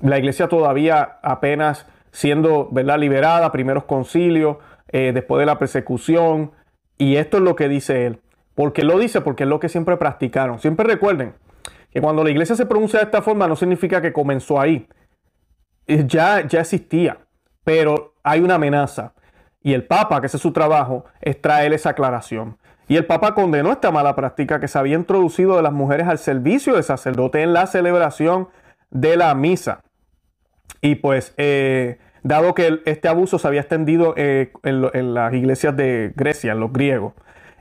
la 0.01 0.19
iglesia 0.19 0.47
todavía 0.47 1.17
apenas 1.23 1.87
siendo 2.11 2.69
¿verdad? 2.71 2.99
liberada, 2.99 3.51
primeros 3.51 3.85
concilios, 3.85 4.57
eh, 4.91 5.11
después 5.13 5.39
de 5.39 5.47
la 5.47 5.57
persecución. 5.57 6.51
Y 6.97 7.15
esto 7.15 7.37
es 7.37 7.43
lo 7.43 7.55
que 7.55 7.69
dice 7.69 8.05
él. 8.05 8.19
¿Por 8.53 8.73
qué 8.73 8.83
lo 8.83 8.99
dice? 8.99 9.21
Porque 9.21 9.43
es 9.43 9.49
lo 9.49 9.59
que 9.59 9.69
siempre 9.69 9.97
practicaron. 9.97 10.59
Siempre 10.59 10.85
recuerden 10.85 11.33
que 11.91 12.01
cuando 12.01 12.23
la 12.23 12.29
iglesia 12.29 12.55
se 12.55 12.67
pronuncia 12.67 12.99
de 12.99 13.05
esta 13.05 13.23
forma 13.23 13.47
no 13.47 13.55
significa 13.55 14.01
que 14.01 14.13
comenzó 14.13 14.59
ahí. 14.59 14.87
Ya, 15.87 16.45
ya 16.45 16.59
existía 16.59 17.17
pero 17.69 18.15
hay 18.23 18.39
una 18.39 18.55
amenaza. 18.55 19.13
Y 19.61 19.75
el 19.75 19.83
Papa, 19.83 20.19
que 20.19 20.25
ese 20.25 20.37
es 20.37 20.41
su 20.41 20.51
trabajo, 20.53 21.05
es 21.21 21.39
traer 21.39 21.71
esa 21.71 21.91
aclaración. 21.91 22.57
Y 22.87 22.95
el 22.97 23.05
Papa 23.05 23.35
condenó 23.35 23.71
esta 23.71 23.91
mala 23.91 24.15
práctica 24.15 24.59
que 24.59 24.67
se 24.67 24.79
había 24.79 24.95
introducido 24.95 25.55
de 25.55 25.61
las 25.61 25.71
mujeres 25.71 26.07
al 26.07 26.17
servicio 26.17 26.73
del 26.73 26.83
sacerdote 26.83 27.43
en 27.43 27.53
la 27.53 27.67
celebración 27.67 28.47
de 28.89 29.17
la 29.17 29.35
misa. 29.35 29.83
Y 30.81 30.95
pues, 30.95 31.35
eh, 31.37 31.99
dado 32.23 32.55
que 32.55 32.81
este 32.85 33.07
abuso 33.07 33.37
se 33.37 33.47
había 33.47 33.61
extendido 33.61 34.15
eh, 34.17 34.51
en, 34.63 35.13
las 35.13 35.31
iglesias 35.35 35.77
de 35.77 36.11
Grecia, 36.15 36.53
en 36.53 36.61
los 36.61 36.73
griegos. 36.73 37.13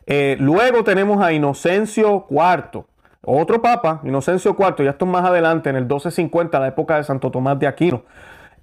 Eh, 0.07 0.39
luego 0.41 0.85
tenemos 0.85 1.23
a 1.23 1.35
Inocencio 1.35 2.27
IV, 2.31 2.87
otro 3.21 3.61
papa, 3.61 4.01
Inocencio 4.05 4.57
IV, 4.59 4.85
ya 4.85 4.93
esto 4.93 5.05
más 5.05 5.27
adelante, 5.27 5.69
en 5.69 5.77
el 5.77 5.83
1250, 5.83 6.59
la 6.61 6.69
época 6.69 6.97
de 6.97 7.05
Santo 7.05 7.31
Tomás 7.31 7.59
de 7.59 7.67
Aquino. 7.67 8.05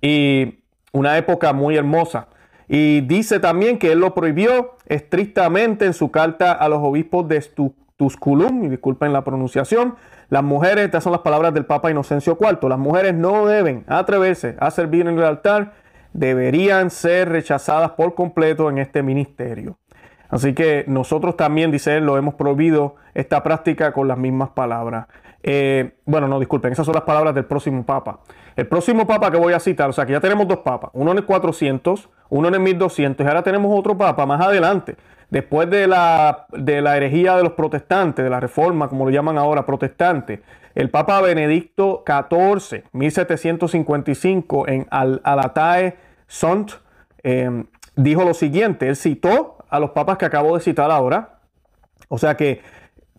Y 0.01 0.64
una 0.95 1.17
época 1.17 1.51
muy 1.53 1.75
hermosa. 1.75 2.27
Y 2.67 3.01
dice 3.01 3.39
también 3.39 3.77
que 3.77 3.91
él 3.91 3.99
lo 3.99 4.15
prohibió 4.15 4.77
estrictamente 4.87 5.85
en 5.85 5.93
su 5.93 6.09
carta 6.09 6.53
a 6.53 6.69
los 6.69 6.79
obispos 6.79 7.27
de 7.27 7.43
Tusculum, 7.97 8.63
y 8.63 8.69
disculpen 8.69 9.13
la 9.13 9.23
pronunciación, 9.23 9.95
las 10.29 10.43
mujeres, 10.43 10.85
estas 10.85 11.03
son 11.03 11.11
las 11.11 11.21
palabras 11.21 11.53
del 11.53 11.65
Papa 11.65 11.91
Inocencio 11.91 12.37
IV, 12.39 12.67
las 12.67 12.79
mujeres 12.79 13.13
no 13.13 13.45
deben 13.45 13.83
atreverse 13.87 14.55
a 14.59 14.71
servir 14.71 15.07
en 15.07 15.17
el 15.17 15.23
altar, 15.23 15.73
deberían 16.13 16.89
ser 16.89 17.29
rechazadas 17.29 17.91
por 17.91 18.15
completo 18.15 18.69
en 18.69 18.77
este 18.77 19.03
ministerio. 19.03 19.77
Así 20.29 20.53
que 20.53 20.85
nosotros 20.87 21.37
también, 21.37 21.71
dice 21.71 21.97
él, 21.97 22.05
lo 22.05 22.17
hemos 22.17 22.33
prohibido 22.35 22.95
esta 23.13 23.43
práctica 23.43 23.93
con 23.93 24.07
las 24.07 24.17
mismas 24.17 24.49
palabras. 24.49 25.07
Eh, 25.43 25.91
bueno, 26.05 26.27
no, 26.27 26.39
disculpen, 26.39 26.71
esas 26.71 26.85
son 26.85 26.95
las 26.95 27.03
palabras 27.03 27.35
del 27.35 27.45
próximo 27.45 27.85
Papa. 27.85 28.19
El 28.55 28.67
próximo 28.67 29.05
Papa 29.05 29.29
que 29.29 29.37
voy 29.37 29.53
a 29.53 29.59
citar, 29.59 29.89
o 29.89 29.93
sea 29.93 30.05
que 30.05 30.13
ya 30.13 30.19
tenemos 30.19 30.47
dos 30.47 30.59
Papas, 30.59 30.89
uno 30.93 31.11
en 31.11 31.17
el 31.17 31.25
400, 31.25 32.09
uno 32.29 32.47
en 32.47 32.53
el 32.55 32.59
1200, 32.61 33.23
y 33.23 33.27
ahora 33.27 33.43
tenemos 33.43 33.77
otro 33.77 33.95
Papa 33.95 34.25
más 34.25 34.41
adelante, 34.41 34.95
después 35.29 35.69
de 35.69 35.87
la, 35.87 36.47
de 36.51 36.81
la 36.81 36.97
herejía 36.97 37.37
de 37.37 37.43
los 37.43 37.51
protestantes, 37.51 38.23
de 38.23 38.29
la 38.31 38.39
reforma, 38.39 38.87
como 38.87 39.05
lo 39.05 39.11
llaman 39.11 39.37
ahora, 39.37 39.65
protestante. 39.65 40.41
El 40.73 40.89
Papa 40.89 41.21
Benedicto 41.21 42.03
XIV, 42.05 42.83
1755, 42.91 44.67
en 44.67 44.87
Al 44.89 45.21
Alatae 45.23 45.95
Sont, 46.27 46.71
eh, 47.23 47.65
dijo 47.95 48.23
lo 48.23 48.33
siguiente, 48.33 48.87
él 48.87 48.95
citó 48.95 49.54
a 49.69 49.79
los 49.79 49.91
papas 49.91 50.17
que 50.17 50.25
acabo 50.25 50.55
de 50.55 50.63
citar 50.63 50.91
ahora, 50.91 51.39
o 52.07 52.17
sea 52.17 52.35
que 52.35 52.61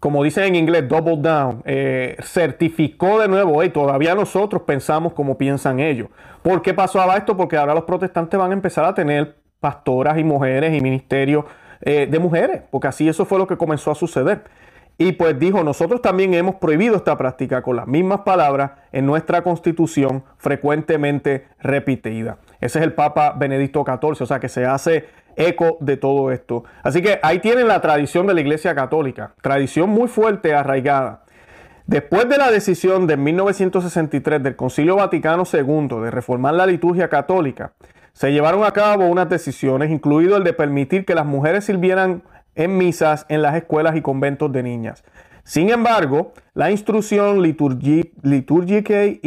como 0.00 0.22
dicen 0.22 0.44
en 0.44 0.56
inglés, 0.56 0.88
double 0.88 1.16
down, 1.16 1.62
eh, 1.64 2.16
certificó 2.22 3.18
de 3.18 3.28
nuevo, 3.28 3.62
y 3.64 3.70
todavía 3.70 4.14
nosotros 4.14 4.62
pensamos 4.62 5.14
como 5.14 5.38
piensan 5.38 5.80
ellos. 5.80 6.08
¿Por 6.42 6.62
qué 6.62 6.74
pasaba 6.74 7.16
esto? 7.16 7.36
Porque 7.36 7.56
ahora 7.56 7.74
los 7.74 7.84
protestantes 7.84 8.38
van 8.38 8.50
a 8.50 8.54
empezar 8.54 8.84
a 8.84 8.94
tener 8.94 9.36
pastoras 9.58 10.18
y 10.18 10.24
mujeres 10.24 10.76
y 10.76 10.80
ministerios 10.80 11.46
eh, 11.80 12.06
de 12.10 12.18
mujeres, 12.18 12.62
porque 12.70 12.88
así 12.88 13.08
eso 13.08 13.24
fue 13.24 13.38
lo 13.38 13.46
que 13.46 13.56
comenzó 13.56 13.90
a 13.90 13.94
suceder. 13.94 14.44
Y 14.98 15.12
pues 15.12 15.38
dijo, 15.38 15.62
nosotros 15.62 16.00
también 16.00 16.32
hemos 16.34 16.54
prohibido 16.54 16.96
esta 16.96 17.18
práctica 17.18 17.62
con 17.62 17.76
las 17.76 17.86
mismas 17.86 18.20
palabras 18.20 18.72
en 18.92 19.04
nuestra 19.04 19.42
constitución 19.42 20.24
frecuentemente 20.38 21.48
repetida. 21.58 22.38
Ese 22.66 22.80
es 22.80 22.85
el 22.85 22.94
Papa 22.94 23.32
Benedicto 23.37 23.85
XIV, 23.87 24.23
o 24.23 24.26
sea 24.26 24.40
que 24.40 24.49
se 24.49 24.66
hace 24.66 25.06
eco 25.37 25.76
de 25.80 25.96
todo 25.96 26.32
esto. 26.32 26.64
Así 26.82 27.00
que 27.00 27.20
ahí 27.23 27.38
tienen 27.38 27.68
la 27.68 27.80
tradición 27.80 28.26
de 28.26 28.35
la 28.35 28.40
Iglesia 28.40 28.75
Católica, 28.75 29.35
tradición 29.40 29.90
muy 29.90 30.08
fuerte, 30.08 30.52
arraigada. 30.52 31.23
Después 31.87 32.28
de 32.28 32.38
la 32.38 32.50
decisión 32.50 33.06
de 33.06 33.16
1963 33.16 34.42
del 34.42 34.56
Concilio 34.56 34.96
Vaticano 34.96 35.44
II 35.50 36.00
de 36.02 36.11
reformar 36.11 36.54
la 36.54 36.66
liturgia 36.66 37.08
católica, 37.08 37.75
se 38.12 38.32
llevaron 38.32 38.64
a 38.64 38.73
cabo 38.73 39.06
unas 39.06 39.28
decisiones, 39.28 39.90
incluido 39.90 40.37
el 40.37 40.42
de 40.42 40.52
permitir 40.52 41.04
que 41.04 41.14
las 41.14 41.26
mujeres 41.26 41.66
sirvieran 41.66 42.25
en 42.56 42.76
misas 42.76 43.26
en 43.28 43.42
las 43.42 43.54
escuelas 43.54 43.94
y 43.94 44.02
conventos 44.02 44.50
de 44.50 44.64
niñas. 44.64 45.04
Sin 45.44 45.70
embargo, 45.70 46.32
la 46.54 46.73
instrucción 46.73 47.40
Liturgicae 47.40 49.20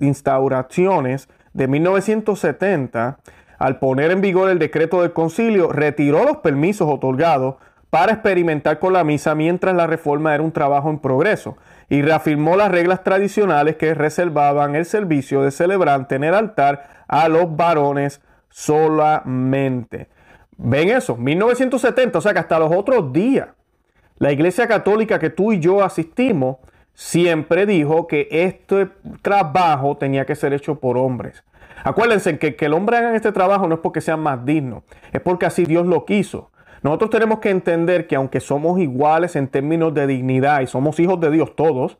Instauraciones 0.00 1.28
de 1.52 1.68
1970 1.68 3.18
al 3.58 3.78
poner 3.78 4.10
en 4.10 4.22
vigor 4.22 4.48
el 4.48 4.58
decreto 4.58 5.02
del 5.02 5.12
concilio, 5.12 5.70
retiró 5.70 6.24
los 6.24 6.38
permisos 6.38 6.88
otorgados 6.90 7.56
para 7.90 8.12
experimentar 8.12 8.78
con 8.78 8.92
la 8.92 9.04
misa 9.04 9.34
mientras 9.34 9.74
la 9.74 9.86
reforma 9.86 10.34
era 10.34 10.42
un 10.42 10.52
trabajo 10.52 10.88
en 10.88 10.98
progreso 10.98 11.58
y 11.88 12.02
reafirmó 12.02 12.56
las 12.56 12.70
reglas 12.70 13.02
tradicionales 13.02 13.76
que 13.76 13.94
reservaban 13.94 14.76
el 14.76 14.86
servicio 14.86 15.42
de 15.42 15.50
celebrante 15.50 16.14
en 16.14 16.24
el 16.24 16.34
altar 16.34 17.04
a 17.06 17.28
los 17.28 17.54
varones 17.54 18.22
solamente. 18.48 20.08
¿Ven 20.56 20.88
eso? 20.88 21.16
1970, 21.16 22.18
o 22.18 22.20
sea 22.20 22.32
que 22.32 22.38
hasta 22.38 22.58
los 22.58 22.74
otros 22.74 23.12
días, 23.12 23.48
la 24.18 24.32
Iglesia 24.32 24.68
Católica 24.68 25.18
que 25.18 25.30
tú 25.30 25.52
y 25.52 25.58
yo 25.58 25.82
asistimos 25.82 26.58
siempre 27.00 27.64
dijo 27.64 28.06
que 28.06 28.28
este 28.30 28.86
trabajo 29.22 29.96
tenía 29.96 30.26
que 30.26 30.34
ser 30.34 30.52
hecho 30.52 30.80
por 30.80 30.98
hombres. 30.98 31.42
Acuérdense 31.82 32.38
que, 32.38 32.56
que 32.56 32.66
el 32.66 32.74
hombre 32.74 32.98
haga 32.98 33.16
este 33.16 33.32
trabajo 33.32 33.66
no 33.66 33.76
es 33.76 33.80
porque 33.80 34.02
sea 34.02 34.18
más 34.18 34.44
digno, 34.44 34.84
es 35.10 35.20
porque 35.22 35.46
así 35.46 35.64
Dios 35.64 35.86
lo 35.86 36.04
quiso. 36.04 36.50
Nosotros 36.82 37.08
tenemos 37.08 37.38
que 37.38 37.48
entender 37.48 38.06
que 38.06 38.16
aunque 38.16 38.38
somos 38.38 38.78
iguales 38.78 39.34
en 39.34 39.48
términos 39.48 39.94
de 39.94 40.06
dignidad 40.06 40.60
y 40.60 40.66
somos 40.66 41.00
hijos 41.00 41.18
de 41.20 41.30
Dios 41.30 41.56
todos, 41.56 41.96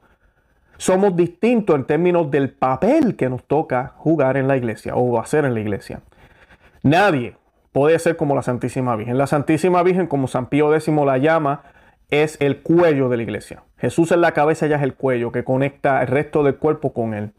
somos 0.76 1.16
distintos 1.16 1.76
en 1.76 1.87
términos 1.87 2.30
del 2.30 2.50
papel 2.50 3.16
que 3.16 3.30
nos 3.30 3.42
toca 3.45 3.95
jugar 3.97 4.37
en 4.37 4.49
la 4.49 4.59
iglesia 4.59 4.97
o 4.97 5.19
hacer 5.19 5.47
en 5.47 5.54
la 5.54 5.61
iglesia. 5.61 6.02
Nadie 6.83 7.37
puede 7.73 7.99
ser 7.99 8.19
como 8.19 8.35
la 8.35 8.42
Santísima 8.42 8.97
Virgen. 8.97 9.16
La 9.16 9.26
Santísima 9.26 9.83
Virgen, 9.83 10.09
como 10.09 10.28
San 10.28 10.50
Pío 10.50 10.75
X 10.75 10.88
la 10.88 11.16
llama, 11.16 11.62
es 12.11 12.38
el 12.42 12.61
cuello 12.61 13.09
de 13.09 13.16
la 13.16 13.23
iglesia. 13.23 13.62
Jesús 13.80 14.12
en 14.12 14.20
la 14.20 14.32
cabeza, 14.32 14.66
ella 14.66 14.76
es 14.76 14.82
el 14.82 14.94
cuello 14.94 15.32
que 15.32 15.44
conecta 15.44 16.02
el 16.02 16.08
resto 16.08 16.42
del 16.42 16.56
cuerpo 16.56 16.92
con 16.92 17.14
él. 17.14 17.32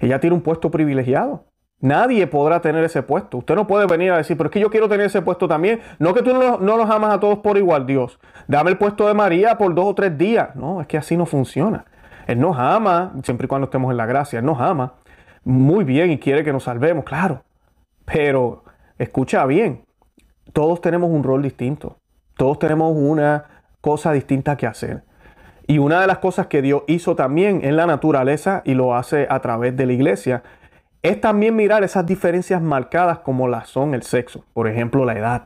Ella 0.00 0.20
tiene 0.20 0.36
un 0.36 0.42
puesto 0.42 0.70
privilegiado. 0.70 1.44
Nadie 1.80 2.26
podrá 2.26 2.60
tener 2.60 2.84
ese 2.84 3.02
puesto. 3.02 3.38
Usted 3.38 3.54
no 3.54 3.66
puede 3.66 3.86
venir 3.86 4.12
a 4.12 4.18
decir, 4.18 4.36
pero 4.36 4.48
es 4.48 4.52
que 4.52 4.60
yo 4.60 4.70
quiero 4.70 4.88
tener 4.88 5.06
ese 5.06 5.22
puesto 5.22 5.48
también. 5.48 5.80
No 5.98 6.12
que 6.14 6.22
tú 6.22 6.34
no, 6.34 6.58
los 6.58 6.90
amas 6.90 7.14
a 7.14 7.20
todos 7.20 7.38
por 7.38 7.56
igual, 7.56 7.86
Dios. 7.86 8.18
Dame 8.48 8.70
el 8.70 8.78
puesto 8.78 9.06
de 9.06 9.14
María 9.14 9.56
por 9.56 9.74
dos 9.74 9.86
o 9.86 9.94
tres 9.94 10.16
días. 10.16 10.54
No, 10.56 10.80
es 10.80 10.86
que 10.86 10.98
así 10.98 11.16
no 11.16 11.26
funciona. 11.26 11.86
Él 12.26 12.38
nos 12.38 12.58
ama, 12.58 13.14
siempre 13.24 13.46
y 13.46 13.48
cuando 13.48 13.64
estemos 13.64 13.90
en 13.90 13.96
la 13.96 14.06
gracia, 14.06 14.38
Él 14.38 14.44
nos 14.44 14.60
ama 14.60 14.94
muy 15.44 15.84
bien 15.84 16.10
y 16.10 16.18
quiere 16.18 16.44
que 16.44 16.52
nos 16.52 16.64
salvemos, 16.64 17.04
claro. 17.04 17.42
Pero 18.04 18.64
escucha 18.98 19.44
bien, 19.46 19.84
todos 20.52 20.80
tenemos 20.80 21.10
un 21.10 21.22
rol 21.22 21.42
distinto. 21.42 21.98
Todos 22.36 22.58
tenemos 22.58 22.94
una 22.96 23.44
cosa 23.80 24.12
distinta 24.12 24.56
que 24.56 24.66
hacer. 24.66 25.02
Y 25.70 25.78
una 25.78 26.00
de 26.00 26.08
las 26.08 26.18
cosas 26.18 26.48
que 26.48 26.62
Dios 26.62 26.82
hizo 26.88 27.14
también 27.14 27.60
en 27.62 27.76
la 27.76 27.86
naturaleza 27.86 28.60
y 28.64 28.74
lo 28.74 28.96
hace 28.96 29.28
a 29.30 29.38
través 29.38 29.76
de 29.76 29.86
la 29.86 29.92
iglesia 29.92 30.42
es 31.00 31.20
también 31.20 31.54
mirar 31.54 31.84
esas 31.84 32.04
diferencias 32.04 32.60
marcadas 32.60 33.20
como 33.20 33.46
las 33.46 33.68
son 33.68 33.94
el 33.94 34.02
sexo, 34.02 34.44
por 34.52 34.66
ejemplo 34.66 35.04
la 35.04 35.12
edad, 35.12 35.44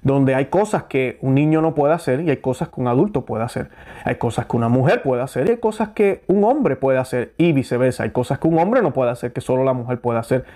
donde 0.00 0.34
hay 0.34 0.46
cosas 0.46 0.84
que 0.84 1.18
un 1.20 1.34
niño 1.34 1.60
no 1.60 1.74
puede 1.74 1.92
hacer 1.92 2.22
y 2.22 2.30
hay 2.30 2.38
cosas 2.38 2.70
que 2.70 2.80
un 2.80 2.88
adulto 2.88 3.26
puede 3.26 3.44
hacer, 3.44 3.68
hay 4.06 4.14
cosas 4.14 4.46
que 4.46 4.56
una 4.56 4.70
mujer 4.70 5.02
puede 5.02 5.20
hacer 5.20 5.46
y 5.46 5.50
hay 5.50 5.58
cosas 5.58 5.90
que 5.90 6.24
un 6.28 6.44
hombre 6.44 6.76
puede 6.76 6.96
hacer 6.96 7.34
y 7.36 7.52
viceversa, 7.52 8.04
hay 8.04 8.10
cosas 8.10 8.38
que 8.38 8.48
un 8.48 8.58
hombre 8.58 8.80
no 8.80 8.94
puede 8.94 9.10
hacer 9.10 9.34
que 9.34 9.42
solo 9.42 9.64
la 9.64 9.74
mujer 9.74 10.00
puede 10.00 10.18
hacer 10.18 10.46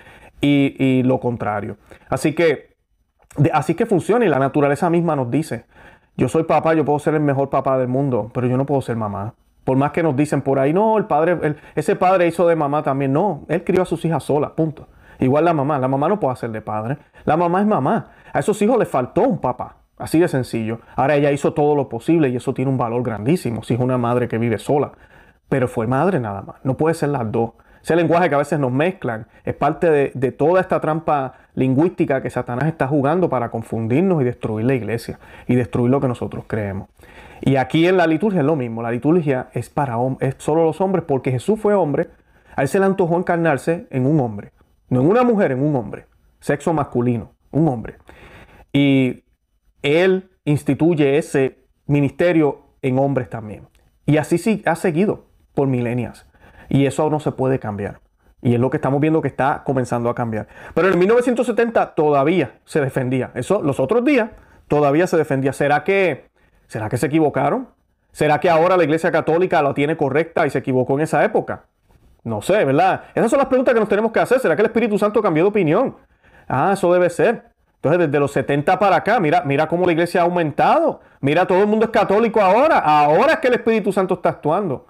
y, 0.41 0.75
y 0.79 1.03
lo 1.03 1.19
contrario. 1.19 1.77
Así 2.09 2.33
que 2.33 2.73
así 3.51 3.75
que 3.75 3.85
funciona 3.85 4.25
y 4.25 4.29
la 4.29 4.39
naturaleza 4.39 4.89
misma 4.89 5.15
nos 5.15 5.29
dice, 5.29 5.65
yo 6.15 6.27
soy 6.29 6.43
papá, 6.43 6.73
yo 6.73 6.85
puedo 6.85 6.99
ser 6.99 7.15
el 7.15 7.21
mejor 7.21 7.49
papá 7.49 7.77
del 7.77 7.87
mundo, 7.87 8.29
pero 8.33 8.47
yo 8.47 8.57
no 8.57 8.65
puedo 8.65 8.81
ser 8.81 8.95
mamá. 8.95 9.33
Por 9.63 9.77
más 9.77 9.91
que 9.91 10.03
nos 10.03 10.15
dicen 10.15 10.41
por 10.41 10.59
ahí, 10.59 10.73
no, 10.73 10.97
el 10.97 11.05
padre, 11.05 11.55
ese 11.75 11.95
padre 11.95 12.27
hizo 12.27 12.47
de 12.47 12.55
mamá 12.55 12.83
también. 12.83 13.13
No, 13.13 13.43
él 13.47 13.63
crió 13.63 13.81
a 13.81 13.85
sus 13.85 14.03
hijas 14.05 14.23
solas, 14.23 14.51
punto. 14.51 14.87
Igual 15.19 15.45
la 15.45 15.53
mamá, 15.53 15.79
la 15.79 15.87
mamá 15.87 16.09
no 16.09 16.19
puede 16.19 16.33
hacer 16.33 16.51
de 16.51 16.61
padre. 16.61 16.97
La 17.23 17.37
mamá 17.37 17.61
es 17.61 17.67
mamá. 17.67 18.11
A 18.33 18.39
esos 18.39 18.61
hijos 18.61 18.77
les 18.77 18.89
faltó 18.89 19.21
un 19.21 19.39
papá. 19.39 19.77
Así 19.97 20.19
de 20.19 20.27
sencillo. 20.27 20.79
Ahora 20.95 21.15
ella 21.15 21.31
hizo 21.31 21.53
todo 21.53 21.75
lo 21.75 21.87
posible 21.87 22.29
y 22.29 22.35
eso 22.35 22.53
tiene 22.53 22.69
un 22.69 22.77
valor 22.77 23.03
grandísimo 23.03 23.63
si 23.63 23.75
es 23.75 23.79
una 23.79 23.97
madre 23.97 24.27
que 24.27 24.37
vive 24.37 24.57
sola. 24.57 24.91
Pero 25.47 25.67
fue 25.67 25.87
madre 25.87 26.19
nada 26.19 26.41
más. 26.41 26.57
No 26.63 26.75
puede 26.75 26.95
ser 26.95 27.09
las 27.09 27.31
dos. 27.31 27.51
Ese 27.83 27.97
lenguaje 27.97 28.29
que 28.29 28.35
a 28.35 28.37
veces 28.37 28.59
nos 28.59 28.71
mezclan 28.71 29.27
es 29.43 29.53
parte 29.55 30.13
de, 30.13 30.31
toda 30.31 30.61
esta 30.61 30.79
trampa 30.79 31.33
lingüística 31.53 32.21
que 32.21 32.29
Satanás 32.29 32.69
está 32.69 32.87
jugando 32.87 33.29
para 33.29 33.51
confundirnos 33.51 34.21
y 34.21 34.25
destruir 34.25 34.65
la 34.65 34.73
iglesia 34.73 35.19
y 35.47 35.55
destruir 35.55 35.91
lo 35.91 35.99
que 35.99 36.07
nosotros 36.07 36.45
creemos. 36.47 36.87
Y 37.41 37.57
aquí 37.57 37.85
en 37.85 37.97
la 37.97 38.07
liturgia 38.07 38.39
es 38.39 38.45
lo 38.45 38.55
mismo. 38.55 38.81
La 38.81 38.89
liturgia 38.89 39.49
es 39.51 39.69
para 39.69 39.97
es 40.21 40.35
solo 40.37 40.63
los 40.63 40.79
hombres 40.79 41.03
porque 41.05 41.29
Jesús 41.29 41.59
fue 41.59 41.73
hombre. 41.73 42.07
A 42.55 42.61
él 42.61 42.69
se 42.69 42.79
le 42.79 42.85
antojó 42.85 43.17
encarnarse 43.17 43.85
en 43.89 44.05
un 44.05 44.21
hombre. 44.21 44.53
No 44.87 45.01
en 45.01 45.07
una 45.07 45.23
mujer, 45.23 45.51
en 45.51 45.61
un 45.61 45.75
hombre. 45.75 46.05
Sexo 46.39 46.71
masculino, 46.71 47.33
un 47.51 47.67
hombre. 47.67 47.95
Y 48.71 49.25
él 49.81 50.29
instituye 50.45 51.17
ese 51.17 51.57
ministerio 51.85 52.61
en 52.81 52.97
hombres 52.97 53.29
también. 53.29 53.67
Y 54.05 54.15
así 54.15 54.37
sí 54.37 54.61
ha 54.65 54.75
seguido 54.75 55.25
por 55.53 55.67
milenias. 55.67 56.25
Y 56.73 56.87
eso 56.87 57.07
no 57.11 57.19
se 57.19 57.31
puede 57.31 57.59
cambiar. 57.59 57.99
Y 58.41 58.55
es 58.55 58.59
lo 58.59 58.71
que 58.71 58.77
estamos 58.77 58.99
viendo 58.99 59.21
que 59.21 59.27
está 59.27 59.61
comenzando 59.63 60.09
a 60.09 60.15
cambiar. 60.15 60.47
Pero 60.73 60.89
en 60.89 60.97
1970 60.97 61.93
todavía 61.93 62.55
se 62.65 62.81
defendía. 62.81 63.29
Eso 63.35 63.61
los 63.61 63.79
otros 63.79 64.03
días 64.03 64.31
todavía 64.67 65.05
se 65.05 65.15
defendía. 65.15 65.53
¿Será 65.53 65.83
que, 65.83 66.25
será 66.65 66.89
que 66.89 66.97
se 66.97 67.05
equivocaron? 67.05 67.67
¿Será 68.11 68.39
que 68.39 68.49
ahora 68.49 68.75
la 68.75 68.83
Iglesia 68.83 69.11
Católica 69.11 69.61
lo 69.61 69.75
tiene 69.75 69.95
correcta 69.95 70.47
y 70.47 70.49
se 70.49 70.57
equivocó 70.57 70.95
en 70.95 71.01
esa 71.01 71.23
época? 71.23 71.65
No 72.23 72.41
sé, 72.41 72.65
¿verdad? 72.65 73.03
Esas 73.13 73.29
son 73.29 73.37
las 73.37 73.49
preguntas 73.49 73.75
que 73.75 73.79
nos 73.79 73.87
tenemos 73.87 74.11
que 74.11 74.21
hacer. 74.21 74.39
¿Será 74.39 74.55
que 74.55 74.63
el 74.63 74.67
Espíritu 74.67 74.97
Santo 74.97 75.21
cambió 75.21 75.43
de 75.43 75.49
opinión? 75.49 75.95
Ah, 76.47 76.71
eso 76.73 76.91
debe 76.91 77.11
ser. 77.11 77.43
Entonces, 77.75 77.99
desde 77.99 78.19
los 78.19 78.31
70 78.31 78.79
para 78.79 78.95
acá, 78.95 79.19
mira, 79.19 79.43
mira 79.45 79.67
cómo 79.67 79.85
la 79.85 79.91
iglesia 79.91 80.21
ha 80.21 80.23
aumentado. 80.23 81.01
Mira, 81.21 81.45
todo 81.45 81.59
el 81.59 81.67
mundo 81.67 81.85
es 81.85 81.91
católico 81.91 82.41
ahora. 82.41 82.79
Ahora 82.79 83.33
es 83.33 83.39
que 83.39 83.49
el 83.49 83.53
Espíritu 83.53 83.91
Santo 83.91 84.15
está 84.15 84.29
actuando. 84.29 84.87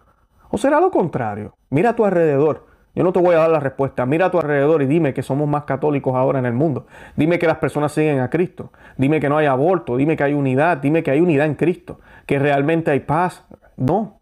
¿O 0.50 0.58
será 0.58 0.80
lo 0.80 0.90
contrario? 0.90 1.58
Mira 1.74 1.90
a 1.90 1.96
tu 1.96 2.06
alrededor. 2.06 2.68
Yo 2.94 3.04
no 3.04 3.12
te 3.12 3.20
voy 3.20 3.34
a 3.34 3.40
dar 3.40 3.50
la 3.50 3.60
respuesta. 3.60 4.06
Mira 4.06 4.28
a 4.28 4.32
tu 4.32 4.38
alrededor 4.38 4.84
y 4.84 4.86
dime 4.86 5.16
que 5.16 5.24
somos 5.24 5.48
más 5.48 5.64
católicos 5.64 6.14
ahora 6.14 6.38
en 6.38 6.46
el 6.46 6.54
mundo. 6.54 6.86
Dime 7.16 7.40
que 7.40 7.48
las 7.48 7.58
personas 7.58 7.92
siguen 7.92 8.20
a 8.20 8.30
Cristo. 8.30 8.72
Dime 8.96 9.20
que 9.20 9.28
no 9.28 9.38
hay 9.38 9.48
aborto. 9.48 9.98
Dime 9.98 10.16
que 10.16 10.24
hay 10.24 10.36
unidad. 10.36 10.78
Dime 10.78 11.02
que 11.02 11.10
hay 11.10 11.20
unidad 11.20 11.48
en 11.48 11.56
Cristo. 11.56 12.00
Que 12.28 12.38
realmente 12.38 12.92
hay 12.92 13.00
paz. 13.00 13.44
No. 13.76 14.20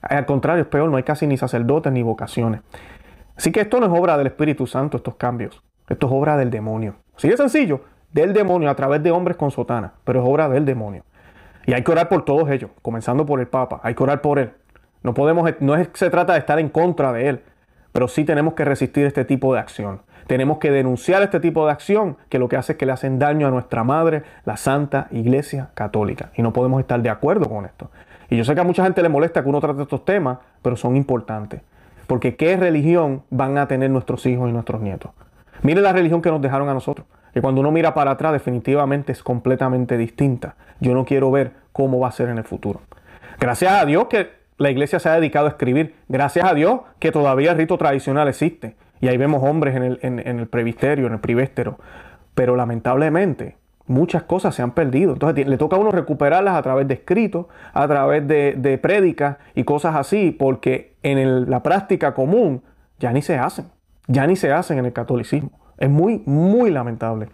Al 0.00 0.26
contrario, 0.26 0.62
es 0.62 0.68
peor. 0.68 0.88
No 0.88 0.96
hay 0.96 1.02
casi 1.02 1.26
ni 1.26 1.36
sacerdotes 1.36 1.92
ni 1.92 2.04
vocaciones. 2.04 2.60
Así 3.36 3.50
que 3.50 3.62
esto 3.62 3.80
no 3.80 3.86
es 3.86 4.00
obra 4.00 4.16
del 4.16 4.28
Espíritu 4.28 4.68
Santo, 4.68 4.98
estos 4.98 5.16
cambios. 5.16 5.60
Esto 5.88 6.06
es 6.06 6.12
obra 6.12 6.36
del 6.36 6.52
demonio. 6.52 6.94
Así 7.16 7.28
de 7.28 7.36
sencillo. 7.36 7.80
Del 8.12 8.32
demonio 8.32 8.70
a 8.70 8.76
través 8.76 9.02
de 9.02 9.10
hombres 9.10 9.36
con 9.36 9.50
sotana. 9.50 9.94
Pero 10.04 10.22
es 10.22 10.28
obra 10.28 10.48
del 10.48 10.64
demonio. 10.64 11.02
Y 11.66 11.72
hay 11.72 11.82
que 11.82 11.90
orar 11.90 12.08
por 12.08 12.24
todos 12.24 12.48
ellos. 12.48 12.70
Comenzando 12.80 13.26
por 13.26 13.40
el 13.40 13.48
Papa. 13.48 13.80
Hay 13.82 13.96
que 13.96 14.04
orar 14.04 14.20
por 14.20 14.38
él. 14.38 14.52
No 15.06 15.14
podemos, 15.14 15.48
no 15.60 15.76
es, 15.76 15.88
se 15.92 16.10
trata 16.10 16.32
de 16.32 16.40
estar 16.40 16.58
en 16.58 16.68
contra 16.68 17.12
de 17.12 17.28
él, 17.28 17.40
pero 17.92 18.08
sí 18.08 18.24
tenemos 18.24 18.54
que 18.54 18.64
resistir 18.64 19.06
este 19.06 19.24
tipo 19.24 19.54
de 19.54 19.60
acción. 19.60 20.00
Tenemos 20.26 20.58
que 20.58 20.72
denunciar 20.72 21.22
este 21.22 21.38
tipo 21.38 21.64
de 21.64 21.70
acción 21.70 22.16
que 22.28 22.40
lo 22.40 22.48
que 22.48 22.56
hace 22.56 22.72
es 22.72 22.78
que 22.78 22.86
le 22.86 22.90
hacen 22.90 23.20
daño 23.20 23.46
a 23.46 23.50
nuestra 23.52 23.84
madre, 23.84 24.24
la 24.44 24.56
Santa 24.56 25.06
Iglesia 25.12 25.68
Católica. 25.74 26.30
Y 26.34 26.42
no 26.42 26.52
podemos 26.52 26.80
estar 26.80 27.00
de 27.00 27.08
acuerdo 27.08 27.48
con 27.48 27.66
esto. 27.66 27.88
Y 28.30 28.36
yo 28.36 28.42
sé 28.42 28.56
que 28.56 28.62
a 28.62 28.64
mucha 28.64 28.82
gente 28.82 29.00
le 29.00 29.08
molesta 29.08 29.44
que 29.44 29.48
uno 29.48 29.60
trate 29.60 29.80
estos 29.80 30.04
temas, 30.04 30.38
pero 30.60 30.74
son 30.74 30.96
importantes. 30.96 31.60
Porque 32.08 32.34
¿qué 32.34 32.56
religión 32.56 33.22
van 33.30 33.58
a 33.58 33.68
tener 33.68 33.90
nuestros 33.90 34.26
hijos 34.26 34.50
y 34.50 34.52
nuestros 34.52 34.80
nietos? 34.80 35.12
Mire 35.62 35.82
la 35.82 35.92
religión 35.92 36.20
que 36.20 36.32
nos 36.32 36.42
dejaron 36.42 36.68
a 36.68 36.74
nosotros. 36.74 37.06
Que 37.32 37.40
cuando 37.40 37.60
uno 37.60 37.70
mira 37.70 37.94
para 37.94 38.10
atrás 38.10 38.32
definitivamente 38.32 39.12
es 39.12 39.22
completamente 39.22 39.96
distinta. 39.96 40.56
Yo 40.80 40.94
no 40.94 41.04
quiero 41.04 41.30
ver 41.30 41.52
cómo 41.70 42.00
va 42.00 42.08
a 42.08 42.12
ser 42.12 42.28
en 42.28 42.38
el 42.38 42.44
futuro. 42.44 42.80
Gracias 43.38 43.70
a 43.70 43.84
Dios 43.84 44.06
que 44.06 44.35
la 44.58 44.70
iglesia 44.70 44.98
se 44.98 45.08
ha 45.08 45.14
dedicado 45.14 45.46
a 45.46 45.50
escribir. 45.50 45.94
Gracias 46.08 46.44
a 46.44 46.54
Dios 46.54 46.80
que 46.98 47.12
todavía 47.12 47.52
el 47.52 47.58
rito 47.58 47.76
tradicional 47.78 48.28
existe. 48.28 48.76
Y 49.00 49.08
ahí 49.08 49.16
vemos 49.16 49.42
hombres 49.42 49.76
en 49.76 49.82
el, 49.82 49.98
en, 50.02 50.18
el 50.18 50.46
previsterio, 50.46 51.06
en 51.06 51.14
el 51.14 51.20
privestero. 51.20 51.78
Pero 52.34 52.56
lamentablemente 52.56 53.56
muchas 53.86 54.22
cosas 54.22 54.54
se 54.54 54.62
han 54.62 54.72
perdido. 54.72 55.12
Entonces 55.12 55.46
le 55.46 55.58
toca 55.58 55.76
a 55.76 55.78
uno 55.78 55.90
recuperarlas 55.90 56.56
a 56.56 56.62
través 56.62 56.88
de 56.88 56.94
escritos, 56.94 57.46
a 57.72 57.86
través 57.86 58.26
de, 58.26 58.54
de 58.56 58.78
prédicas 58.78 59.36
y 59.54 59.64
cosas 59.64 59.94
así, 59.94 60.30
porque 60.30 60.94
en 61.02 61.50
la 61.50 61.62
práctica 61.62 62.14
común 62.14 62.62
ya 62.98 63.12
ni 63.12 63.22
se 63.22 63.38
hacen. 63.38 63.66
Ya 64.08 64.26
ni 64.26 64.36
se 64.36 64.52
hacen 64.52 64.78
en 64.78 64.86
el 64.86 64.92
catolicismo. 64.92 65.50
Es 65.78 65.90
muy, 65.90 66.22
muy 66.24 66.70
lamentable. 66.70 67.28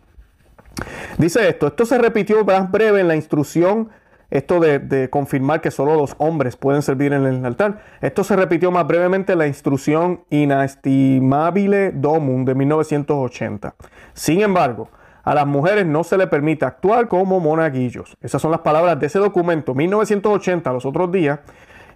Dice 1.18 1.48
esto, 1.48 1.68
esto 1.68 1.84
se 1.84 1.98
repitió 1.98 2.44
más 2.44 2.70
breve 2.70 3.00
en 3.00 3.08
la 3.08 3.14
instrucción 3.14 3.90
esto 4.32 4.60
de, 4.60 5.10
confirmar 5.10 5.60
que 5.60 5.70
solo 5.70 5.94
los 5.94 6.14
hombres 6.16 6.56
pueden 6.56 6.80
servir 6.80 7.12
en 7.12 7.26
el 7.26 7.44
altar. 7.44 7.82
Esto 8.00 8.24
se 8.24 8.34
repitió 8.34 8.70
más 8.70 8.86
brevemente 8.86 9.34
en 9.34 9.38
la 9.38 9.46
instrucción 9.46 10.22
Inestimabile 10.30 11.92
Domum 11.92 12.46
de 12.46 12.54
1980. 12.54 13.74
Sin 14.14 14.40
embargo, 14.40 14.88
a 15.22 15.34
las 15.34 15.46
mujeres 15.46 15.84
no 15.84 16.02
se 16.02 16.16
les 16.16 16.28
permite 16.28 16.64
actuar 16.64 17.08
como 17.08 17.40
monaguillos. 17.40 18.16
Esas 18.22 18.40
son 18.40 18.52
las 18.52 18.60
palabras 18.60 18.98
de 18.98 19.06
ese 19.06 19.18
documento, 19.18 19.74
1980, 19.74 20.72
los 20.72 20.86
otros 20.86 21.12
días. 21.12 21.40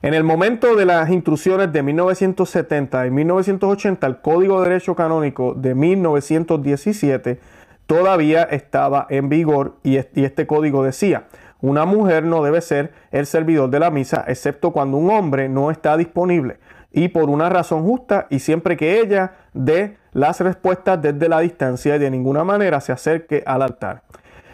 En 0.03 0.13
el 0.13 0.23
momento 0.23 0.77
de 0.77 0.85
las 0.85 1.09
instrucciones 1.09 1.73
de 1.73 1.83
1970 1.83 3.07
y 3.07 3.11
1980, 3.11 4.07
el 4.07 4.21
Código 4.21 4.61
de 4.61 4.69
Derecho 4.69 4.95
Canónico 4.95 5.55
de 5.55 5.75
1917 5.75 7.41
todavía 7.87 8.43
estaba 8.43 9.07
en 9.09 9.31
vigor 9.31 9.77
y 9.83 9.97
este 9.97 10.47
código 10.47 10.85
decía, 10.85 11.25
una 11.69 11.85
mujer 11.85 12.25
no 12.25 12.43
debe 12.43 12.61
ser 12.61 12.93
el 13.11 13.27
servidor 13.27 13.71
de 13.71 13.81
la 13.81 13.91
misa, 13.91 14.25
excepto 14.29 14.73
cuando 14.73 14.97
un 14.97 15.11
hombre 15.11 15.49
no 15.49 15.71
está 15.71 15.97
disponible 15.97 16.59
y 16.93 17.09
por 17.09 17.29
una 17.29 17.49
razón 17.49 17.83
justa 17.83 18.27
y 18.31 18.39
siempre 18.39 18.77
que 18.77 19.01
ella 19.01 19.33
dé 19.53 19.99
las 20.13 20.41
respuestas 20.41 21.03
desde 21.03 21.29
la 21.29 21.41
distancia 21.41 21.97
y 21.97 21.99
de 21.99 22.11
ninguna 22.11 22.45
manera 22.45 22.81
se 22.81 22.93
acerque 22.93 23.43
al 23.45 23.63
altar. 23.63 24.03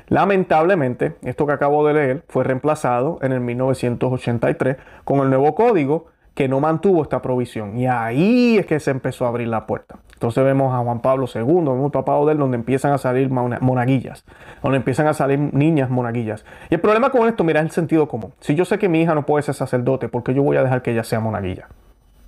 Lamentablemente, 0.09 1.17
esto 1.23 1.47
que 1.47 1.53
acabo 1.53 1.87
de 1.87 1.95
leer 1.95 2.25
fue 2.29 2.45
reemplazado 2.45 3.19
en 3.23 3.33
el 3.33 3.41
1983 3.41 4.77
con 5.05 5.21
el 5.21 5.29
nuevo 5.29 5.55
código 5.55 6.07
que 6.35 6.49
no 6.49 6.61
mantuvo 6.61 7.03
esta 7.03 7.23
provisión. 7.23 7.77
Y 7.77 7.87
ahí 7.87 8.59
es 8.59 8.67
que 8.67 8.81
se 8.81 8.91
empezó 8.91 9.27
a 9.27 9.29
abrir 9.29 9.49
la 9.49 9.67
puerta. 9.67 9.99
Entonces 10.23 10.45
vemos 10.45 10.73
a 10.73 10.79
Juan 10.79 11.01
Pablo 11.01 11.27
II, 11.27 11.43
vemos 11.43 11.87
el 11.87 11.91
papado 11.91 12.25
de 12.27 12.35
él, 12.35 12.39
donde 12.39 12.57
empiezan 12.57 12.93
a 12.93 12.99
salir 12.99 13.29
monaguillas, 13.29 14.25
donde 14.63 14.77
empiezan 14.77 15.09
a 15.09 15.15
salir 15.15 15.53
niñas 15.53 15.91
monaguillas. 15.91 16.45
Y 16.71 16.75
el 16.75 16.81
problema 16.81 17.11
con 17.11 17.27
esto, 17.27 17.43
mira, 17.43 17.59
es 17.59 17.67
el 17.67 17.73
sentido 17.73 18.07
común. 18.07 18.33
Si 18.39 18.55
yo 18.55 18.65
sé 18.65 18.79
que 18.79 18.89
mi 18.89 19.03
hija 19.03 19.17
no 19.17 19.27
puede 19.27 19.43
ser 19.43 19.57
sacerdote, 19.57 20.09
¿por 20.09 20.23
qué 20.23 20.33
yo 20.33 20.45
voy 20.45 20.57
a 20.59 20.63
dejar 20.63 20.81
que 20.81 20.93
ella 20.93 21.03
sea 21.03 21.19
monaguilla? 21.19 21.67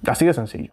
Así 0.09 0.27
de 0.27 0.35
sencillo. 0.35 0.73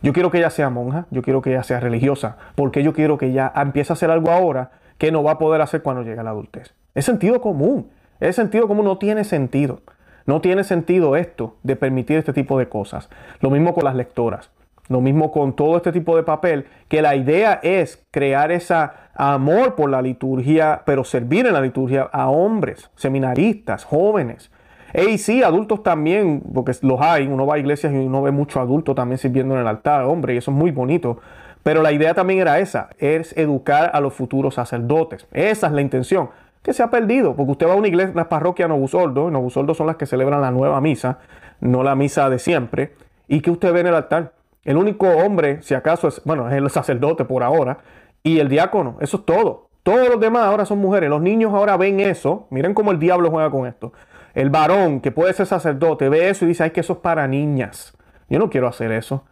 Yo 0.00 0.14
quiero 0.14 0.30
que 0.30 0.38
ella 0.38 0.48
sea 0.48 0.70
monja, 0.70 1.04
yo 1.10 1.20
quiero 1.20 1.42
que 1.42 1.50
ella 1.50 1.62
sea 1.62 1.78
religiosa, 1.78 2.38
porque 2.54 2.82
yo 2.82 2.94
quiero 2.94 3.18
que 3.18 3.26
ella 3.26 3.52
empiece 3.54 3.92
a 3.92 3.94
hacer 3.94 4.10
algo 4.10 4.30
ahora 4.30 4.70
que 4.96 5.12
no 5.12 5.22
va 5.22 5.32
a 5.32 5.38
poder 5.38 5.60
hacer 5.60 5.82
cuando 5.82 6.02
llegue 6.02 6.20
a 6.20 6.22
la 6.22 6.30
adultez. 6.30 6.72
Es 6.94 7.04
sentido 7.04 7.42
común. 7.42 7.90
Ese 8.18 8.32
sentido 8.32 8.66
común 8.66 8.86
no 8.86 8.96
tiene 8.96 9.24
sentido. 9.24 9.80
No 10.24 10.40
tiene 10.40 10.64
sentido 10.64 11.16
esto 11.16 11.54
de 11.64 11.76
permitir 11.76 12.16
este 12.16 12.32
tipo 12.32 12.58
de 12.58 12.70
cosas. 12.70 13.10
Lo 13.40 13.50
mismo 13.50 13.74
con 13.74 13.84
las 13.84 13.94
lectoras. 13.94 14.48
Lo 14.88 15.00
mismo 15.00 15.30
con 15.30 15.54
todo 15.54 15.76
este 15.76 15.92
tipo 15.92 16.16
de 16.16 16.22
papel, 16.22 16.66
que 16.88 17.02
la 17.02 17.14
idea 17.14 17.60
es 17.62 18.04
crear 18.10 18.50
ese 18.50 18.74
amor 19.14 19.74
por 19.74 19.88
la 19.90 20.02
liturgia, 20.02 20.82
pero 20.84 21.04
servir 21.04 21.46
en 21.46 21.54
la 21.54 21.60
liturgia 21.60 22.02
a 22.12 22.28
hombres, 22.28 22.90
seminaristas, 22.96 23.84
jóvenes. 23.84 24.50
Y 24.94 25.18
sí, 25.18 25.42
adultos 25.42 25.82
también, 25.82 26.42
porque 26.52 26.72
los 26.82 27.00
hay, 27.00 27.26
uno 27.26 27.46
va 27.46 27.54
a 27.54 27.58
iglesias 27.58 27.92
y 27.92 27.96
uno 27.96 28.22
ve 28.22 28.30
muchos 28.30 28.58
adultos 28.58 28.94
también 28.94 29.18
sirviendo 29.18 29.54
en 29.54 29.60
el 29.60 29.66
altar, 29.66 30.04
hombre, 30.04 30.34
y 30.34 30.36
eso 30.36 30.50
es 30.50 30.56
muy 30.56 30.70
bonito. 30.70 31.18
Pero 31.62 31.80
la 31.80 31.92
idea 31.92 32.12
también 32.12 32.40
era 32.40 32.58
esa, 32.58 32.90
es 32.98 33.36
educar 33.36 33.90
a 33.94 34.00
los 34.00 34.12
futuros 34.12 34.56
sacerdotes. 34.56 35.26
Esa 35.32 35.68
es 35.68 35.72
la 35.72 35.80
intención 35.80 36.30
que 36.62 36.72
se 36.72 36.82
ha 36.82 36.90
perdido, 36.90 37.34
porque 37.34 37.52
usted 37.52 37.66
va 37.66 37.72
a 37.72 37.76
una 37.76 37.88
iglesia, 37.88 38.12
una 38.12 38.28
parroquia 38.28 38.68
Novusoldo, 38.68 39.30
Novusoldo 39.30 39.74
son 39.74 39.86
las 39.86 39.96
que 39.96 40.06
celebran 40.06 40.40
la 40.40 40.50
nueva 40.50 40.80
misa, 40.80 41.18
no 41.60 41.82
la 41.82 41.94
misa 41.94 42.28
de 42.30 42.38
siempre. 42.38 42.92
¿Y 43.28 43.40
que 43.40 43.50
usted 43.50 43.72
ve 43.72 43.80
en 43.80 43.86
el 43.88 43.94
altar? 43.94 44.32
El 44.64 44.76
único 44.76 45.08
hombre, 45.08 45.60
si 45.62 45.74
acaso, 45.74 46.08
es, 46.08 46.22
bueno, 46.24 46.48
es 46.48 46.54
el 46.54 46.70
sacerdote 46.70 47.24
por 47.24 47.42
ahora, 47.42 47.78
y 48.22 48.38
el 48.38 48.48
diácono, 48.48 48.96
eso 49.00 49.18
es 49.18 49.24
todo. 49.24 49.68
Todos 49.82 50.08
los 50.08 50.20
demás 50.20 50.44
ahora 50.44 50.64
son 50.64 50.78
mujeres. 50.78 51.10
Los 51.10 51.20
niños 51.20 51.52
ahora 51.52 51.76
ven 51.76 51.98
eso. 51.98 52.46
Miren 52.50 52.72
cómo 52.72 52.92
el 52.92 53.00
diablo 53.00 53.30
juega 53.30 53.50
con 53.50 53.66
esto. 53.66 53.92
El 54.34 54.48
varón 54.48 55.00
que 55.00 55.10
puede 55.10 55.32
ser 55.32 55.46
sacerdote 55.46 56.08
ve 56.08 56.30
eso 56.30 56.44
y 56.44 56.48
dice, 56.48 56.62
ay, 56.62 56.70
que 56.70 56.80
eso 56.80 56.94
es 56.94 56.98
para 57.00 57.26
niñas. 57.26 57.96
Yo 58.28 58.38
no 58.38 58.48
quiero 58.48 58.68
hacer 58.68 58.92
eso. 58.92 59.24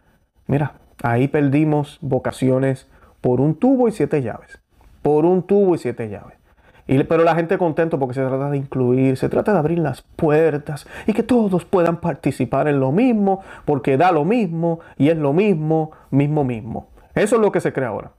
Mira, 0.47 0.73
ahí 1.01 1.27
perdimos 1.29 1.97
vocaciones 2.01 2.89
por 3.21 3.39
un 3.39 3.55
tubo 3.55 3.87
y 3.87 3.91
siete 3.91 4.21
llaves. 4.21 4.59
Por 5.01 5.25
un 5.25 5.43
tubo 5.43 5.75
y 5.75 5.77
siete 5.77 6.09
llaves. 6.09 6.37
Pero 6.85 7.23
la 7.23 7.35
gente 7.35 7.57
contento 7.57 7.99
porque 7.99 8.15
se 8.15 8.25
trata 8.25 8.49
de 8.49 8.57
incluir, 8.57 9.17
se 9.17 9.29
trata 9.29 9.53
de 9.53 9.59
abrir 9.59 9.79
las 9.79 10.01
puertas 10.01 10.87
y 11.07 11.13
que 11.13 11.23
todos 11.23 11.65
puedan 11.65 11.97
participar 11.97 12.67
en 12.67 12.79
lo 12.79 12.91
mismo, 12.91 13.41
porque 13.65 13.97
da 13.97 14.11
lo 14.11 14.25
mismo 14.25 14.79
y 14.97 15.09
es 15.09 15.17
lo 15.17 15.33
mismo, 15.33 15.91
mismo, 16.09 16.43
mismo. 16.43 16.89
Eso 17.15 17.35
es 17.35 17.41
lo 17.41 17.51
que 17.51 17.61
se 17.61 17.73
cree 17.73 17.87
ahora. 17.87 18.11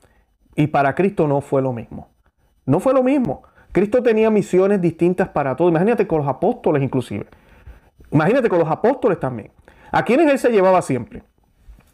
Y 0.54 0.68
para 0.68 0.94
Cristo 0.94 1.26
no 1.26 1.40
fue 1.40 1.62
lo 1.62 1.72
mismo. 1.72 2.08
No 2.66 2.80
fue 2.80 2.92
lo 2.94 3.02
mismo. 3.02 3.42
Cristo 3.72 4.02
tenía 4.02 4.30
misiones 4.30 4.80
distintas 4.80 5.28
para 5.28 5.56
todos. 5.56 5.70
Imagínate 5.70 6.06
con 6.06 6.18
los 6.18 6.28
apóstoles 6.28 6.82
inclusive. 6.82 7.26
Imagínate 8.10 8.48
con 8.48 8.58
los 8.58 8.68
apóstoles 8.68 9.18
también. 9.18 9.50
¿A 9.90 10.04
quiénes 10.04 10.30
él 10.30 10.38
se 10.38 10.50
llevaba 10.50 10.82
siempre? 10.82 11.22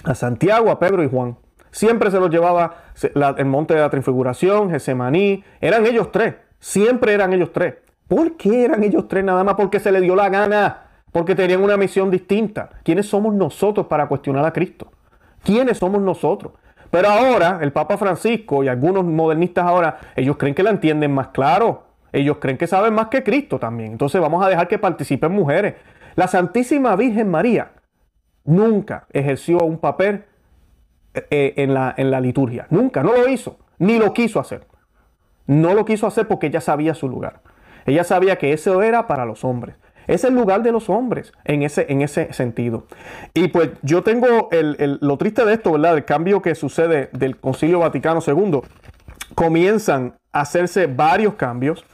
A 0.04 0.14
Santiago, 0.14 0.70
a 0.70 0.78
Pedro 0.78 1.02
y 1.02 1.08
Juan. 1.08 1.36
Siempre 1.70 2.10
se 2.10 2.18
los 2.18 2.30
llevaba 2.30 2.76
el 3.36 3.44
monte 3.46 3.74
de 3.74 3.80
la 3.80 3.90
transfiguración, 3.90 4.70
Gesemaní. 4.70 5.44
Eran 5.60 5.86
ellos 5.86 6.10
tres. 6.10 6.34
Siempre 6.58 7.12
eran 7.12 7.32
ellos 7.32 7.52
tres. 7.52 7.74
¿Por 8.06 8.36
qué 8.36 8.64
eran 8.64 8.82
ellos 8.82 9.06
tres 9.08 9.24
nada 9.24 9.44
más? 9.44 9.54
Porque 9.54 9.80
se 9.80 9.92
le 9.92 10.00
dio 10.00 10.16
la 10.16 10.28
gana. 10.28 10.84
Porque 11.12 11.34
tenían 11.34 11.62
una 11.62 11.76
misión 11.76 12.10
distinta. 12.10 12.70
¿Quiénes 12.82 13.06
somos 13.06 13.34
nosotros 13.34 13.86
para 13.86 14.06
cuestionar 14.08 14.44
a 14.44 14.52
Cristo? 14.52 14.90
¿Quiénes 15.42 15.78
somos 15.78 16.00
nosotros? 16.02 16.52
Pero 16.90 17.08
ahora 17.08 17.58
el 17.62 17.72
Papa 17.72 17.96
Francisco 17.96 18.64
y 18.64 18.68
algunos 18.68 19.04
modernistas 19.04 19.66
ahora, 19.66 19.98
ellos 20.16 20.36
creen 20.36 20.54
que 20.54 20.62
la 20.62 20.70
entienden 20.70 21.12
más 21.12 21.28
claro. 21.28 21.84
Ellos 22.12 22.38
creen 22.40 22.56
que 22.56 22.66
saben 22.66 22.94
más 22.94 23.08
que 23.08 23.22
Cristo 23.22 23.58
también. 23.58 23.92
Entonces 23.92 24.20
vamos 24.20 24.44
a 24.44 24.48
dejar 24.48 24.68
que 24.68 24.78
participen 24.78 25.32
mujeres. 25.32 25.74
La 26.16 26.26
Santísima 26.26 26.96
Virgen 26.96 27.30
María 27.30 27.72
nunca 28.44 29.06
ejerció 29.12 29.58
un 29.58 29.78
papel 29.78 30.24
eh, 31.14 31.54
en, 31.56 31.74
la, 31.74 31.94
en 31.96 32.10
la 32.10 32.20
liturgia. 32.20 32.66
Nunca, 32.70 33.02
no 33.02 33.12
lo 33.12 33.28
hizo, 33.28 33.58
ni 33.78 33.98
lo 33.98 34.12
quiso 34.12 34.40
hacer. 34.40 34.66
No 35.48 35.74
lo 35.74 35.84
quiso 35.84 36.06
hacer 36.06 36.28
porque 36.28 36.46
ella 36.46 36.60
sabía 36.60 36.94
su 36.94 37.08
lugar. 37.08 37.40
Ella 37.86 38.04
sabía 38.04 38.36
que 38.36 38.52
eso 38.52 38.82
era 38.82 39.06
para 39.06 39.24
los 39.24 39.44
hombres. 39.44 39.76
Es 40.06 40.22
el 40.24 40.34
lugar 40.34 40.62
de 40.62 40.72
los 40.72 40.88
hombres 40.90 41.32
en 41.44 41.62
ese, 41.62 41.86
en 41.88 42.02
ese 42.02 42.32
sentido. 42.32 42.86
Y 43.34 43.48
pues 43.48 43.70
yo 43.82 44.02
tengo 44.02 44.50
lo 44.50 45.16
triste 45.16 45.44
de 45.44 45.54
esto, 45.54 45.72
¿verdad? 45.72 45.96
El 45.96 46.04
cambio 46.04 46.42
que 46.42 46.54
sucede 46.54 47.08
del 47.12 47.38
Concilio 47.38 47.80
Vaticano 47.80 48.20
II. 48.26 48.60
Comienzan 49.34 50.14
a 50.32 50.42
hacerse 50.42 50.86
varios 50.86 51.34
cambios. 51.34 51.84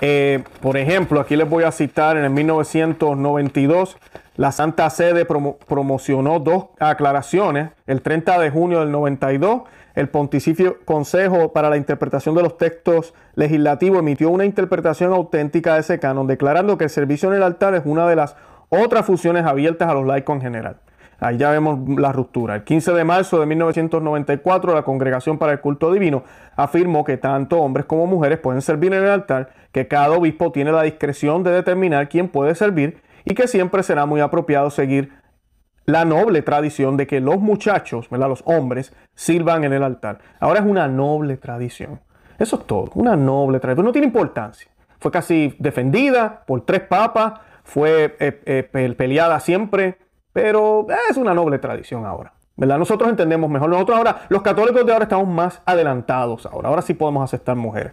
Eh, 0.00 0.42
por 0.60 0.76
ejemplo, 0.76 1.20
aquí 1.20 1.36
les 1.36 1.48
voy 1.48 1.62
a 1.62 1.70
citar 1.70 2.16
en 2.16 2.24
el 2.24 2.30
1992, 2.30 3.96
la 4.36 4.52
Santa 4.52 4.90
Sede 4.90 5.24
promocionó 5.24 6.40
dos 6.40 6.66
aclaraciones. 6.78 7.70
El 7.86 8.02
30 8.02 8.38
de 8.38 8.50
junio 8.50 8.80
del 8.80 8.90
92 8.90 9.62
el 9.96 10.10
Pontificio 10.10 10.78
Consejo 10.84 11.52
para 11.52 11.70
la 11.70 11.78
Interpretación 11.78 12.34
de 12.34 12.42
los 12.42 12.58
Textos 12.58 13.14
Legislativos 13.34 13.98
emitió 13.98 14.30
una 14.30 14.44
interpretación 14.44 15.12
auténtica 15.12 15.74
de 15.74 15.80
ese 15.80 15.98
canon, 15.98 16.26
declarando 16.26 16.78
que 16.78 16.84
el 16.84 16.90
servicio 16.90 17.30
en 17.30 17.36
el 17.36 17.42
altar 17.42 17.74
es 17.74 17.82
una 17.86 18.06
de 18.06 18.14
las 18.14 18.36
otras 18.68 19.06
funciones 19.06 19.46
abiertas 19.46 19.88
a 19.88 19.94
los 19.94 20.06
laicos 20.06 20.36
en 20.36 20.42
general. 20.42 20.76
Ahí 21.18 21.38
ya 21.38 21.50
vemos 21.50 21.78
la 21.98 22.12
ruptura. 22.12 22.56
El 22.56 22.64
15 22.64 22.92
de 22.92 23.04
marzo 23.04 23.40
de 23.40 23.46
1994, 23.46 24.74
la 24.74 24.82
Congregación 24.82 25.38
para 25.38 25.52
el 25.52 25.60
Culto 25.60 25.90
Divino 25.90 26.24
afirmó 26.56 27.02
que 27.02 27.16
tanto 27.16 27.58
hombres 27.60 27.86
como 27.86 28.06
mujeres 28.06 28.38
pueden 28.38 28.60
servir 28.60 28.92
en 28.92 29.02
el 29.02 29.10
altar, 29.10 29.48
que 29.72 29.88
cada 29.88 30.10
obispo 30.10 30.52
tiene 30.52 30.72
la 30.72 30.82
discreción 30.82 31.42
de 31.42 31.52
determinar 31.52 32.10
quién 32.10 32.28
puede 32.28 32.54
servir 32.54 33.00
y 33.24 33.34
que 33.34 33.48
siempre 33.48 33.82
será 33.82 34.04
muy 34.04 34.20
apropiado 34.20 34.68
seguir 34.68 35.10
la 35.86 36.04
noble 36.04 36.42
tradición 36.42 36.96
de 36.96 37.06
que 37.06 37.20
los 37.20 37.38
muchachos, 37.38 38.10
¿verdad? 38.10 38.28
los 38.28 38.42
hombres, 38.44 38.92
sirvan 39.14 39.64
en 39.64 39.72
el 39.72 39.82
altar. 39.82 40.18
Ahora 40.40 40.60
es 40.60 40.66
una 40.66 40.88
noble 40.88 41.36
tradición. 41.36 42.00
Eso 42.38 42.56
es 42.56 42.66
todo, 42.66 42.90
una 42.94 43.16
noble 43.16 43.60
tradición. 43.60 43.86
No 43.86 43.92
tiene 43.92 44.08
importancia. 44.08 44.70
Fue 44.98 45.10
casi 45.10 45.54
defendida 45.58 46.42
por 46.46 46.62
tres 46.62 46.82
papas, 46.82 47.40
fue 47.62 48.16
eh, 48.20 48.40
eh, 48.46 48.94
peleada 48.96 49.40
siempre, 49.40 49.98
pero 50.32 50.86
es 51.10 51.16
una 51.16 51.34
noble 51.34 51.58
tradición 51.58 52.04
ahora. 52.04 52.35
¿Verdad? 52.56 52.78
Nosotros 52.78 53.10
entendemos 53.10 53.50
mejor. 53.50 53.68
Nosotros 53.68 53.98
ahora, 53.98 54.22
los 54.28 54.42
católicos 54.42 54.84
de 54.86 54.92
ahora 54.92 55.04
estamos 55.04 55.28
más 55.28 55.60
adelantados 55.66 56.46
ahora. 56.46 56.70
Ahora 56.70 56.82
sí 56.82 56.94
podemos 56.94 57.22
aceptar 57.22 57.54
mujeres. 57.54 57.92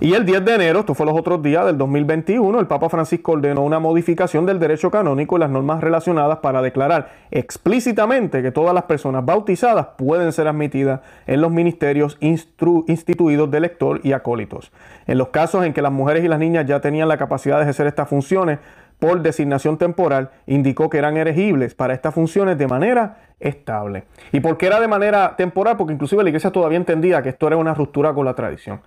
Y 0.00 0.12
el 0.12 0.26
10 0.26 0.44
de 0.44 0.54
enero, 0.54 0.80
esto 0.80 0.94
fue 0.94 1.06
los 1.06 1.18
otros 1.18 1.42
días 1.42 1.64
del 1.64 1.78
2021, 1.78 2.60
el 2.60 2.66
Papa 2.66 2.88
Francisco 2.88 3.32
ordenó 3.32 3.62
una 3.62 3.78
modificación 3.78 4.44
del 4.44 4.58
derecho 4.58 4.90
canónico 4.90 5.36
y 5.36 5.40
las 5.40 5.50
normas 5.50 5.80
relacionadas 5.80 6.38
para 6.38 6.60
declarar 6.60 7.10
explícitamente 7.30 8.42
que 8.42 8.52
todas 8.52 8.74
las 8.74 8.84
personas 8.84 9.24
bautizadas 9.24 9.88
pueden 9.96 10.32
ser 10.32 10.48
admitidas 10.48 11.00
en 11.26 11.40
los 11.40 11.50
ministerios 11.50 12.18
instituidos 12.20 13.50
de 13.50 13.60
lector 13.60 14.00
y 14.02 14.12
acólitos. 14.12 14.72
En 15.06 15.18
los 15.18 15.28
casos 15.28 15.64
en 15.64 15.72
que 15.72 15.82
las 15.82 15.92
mujeres 15.92 16.24
y 16.24 16.28
las 16.28 16.38
niñas 16.38 16.66
ya 16.66 16.80
tenían 16.80 17.08
la 17.08 17.16
capacidad 17.16 17.56
de 17.56 17.62
ejercer 17.62 17.86
estas 17.86 18.08
funciones, 18.08 18.58
por 19.02 19.20
designación 19.20 19.78
temporal, 19.78 20.30
indicó 20.46 20.88
que 20.88 20.98
eran 20.98 21.16
elegibles 21.16 21.74
para 21.74 21.92
estas 21.92 22.14
funciones 22.14 22.56
de 22.56 22.68
manera 22.68 23.16
estable. 23.42 24.04
¿Y 24.32 24.40
por 24.40 24.56
qué 24.56 24.66
era 24.66 24.80
de 24.80 24.88
manera 24.88 25.34
temporal? 25.36 25.76
Porque 25.76 25.92
inclusive 25.92 26.22
la 26.22 26.30
iglesia 26.30 26.50
todavía 26.50 26.78
entendía 26.78 27.22
que 27.22 27.30
esto 27.30 27.46
era 27.46 27.56
una 27.56 27.74
ruptura 27.74 28.12
con 28.12 28.24
la 28.24 28.34
tradición. 28.34 28.80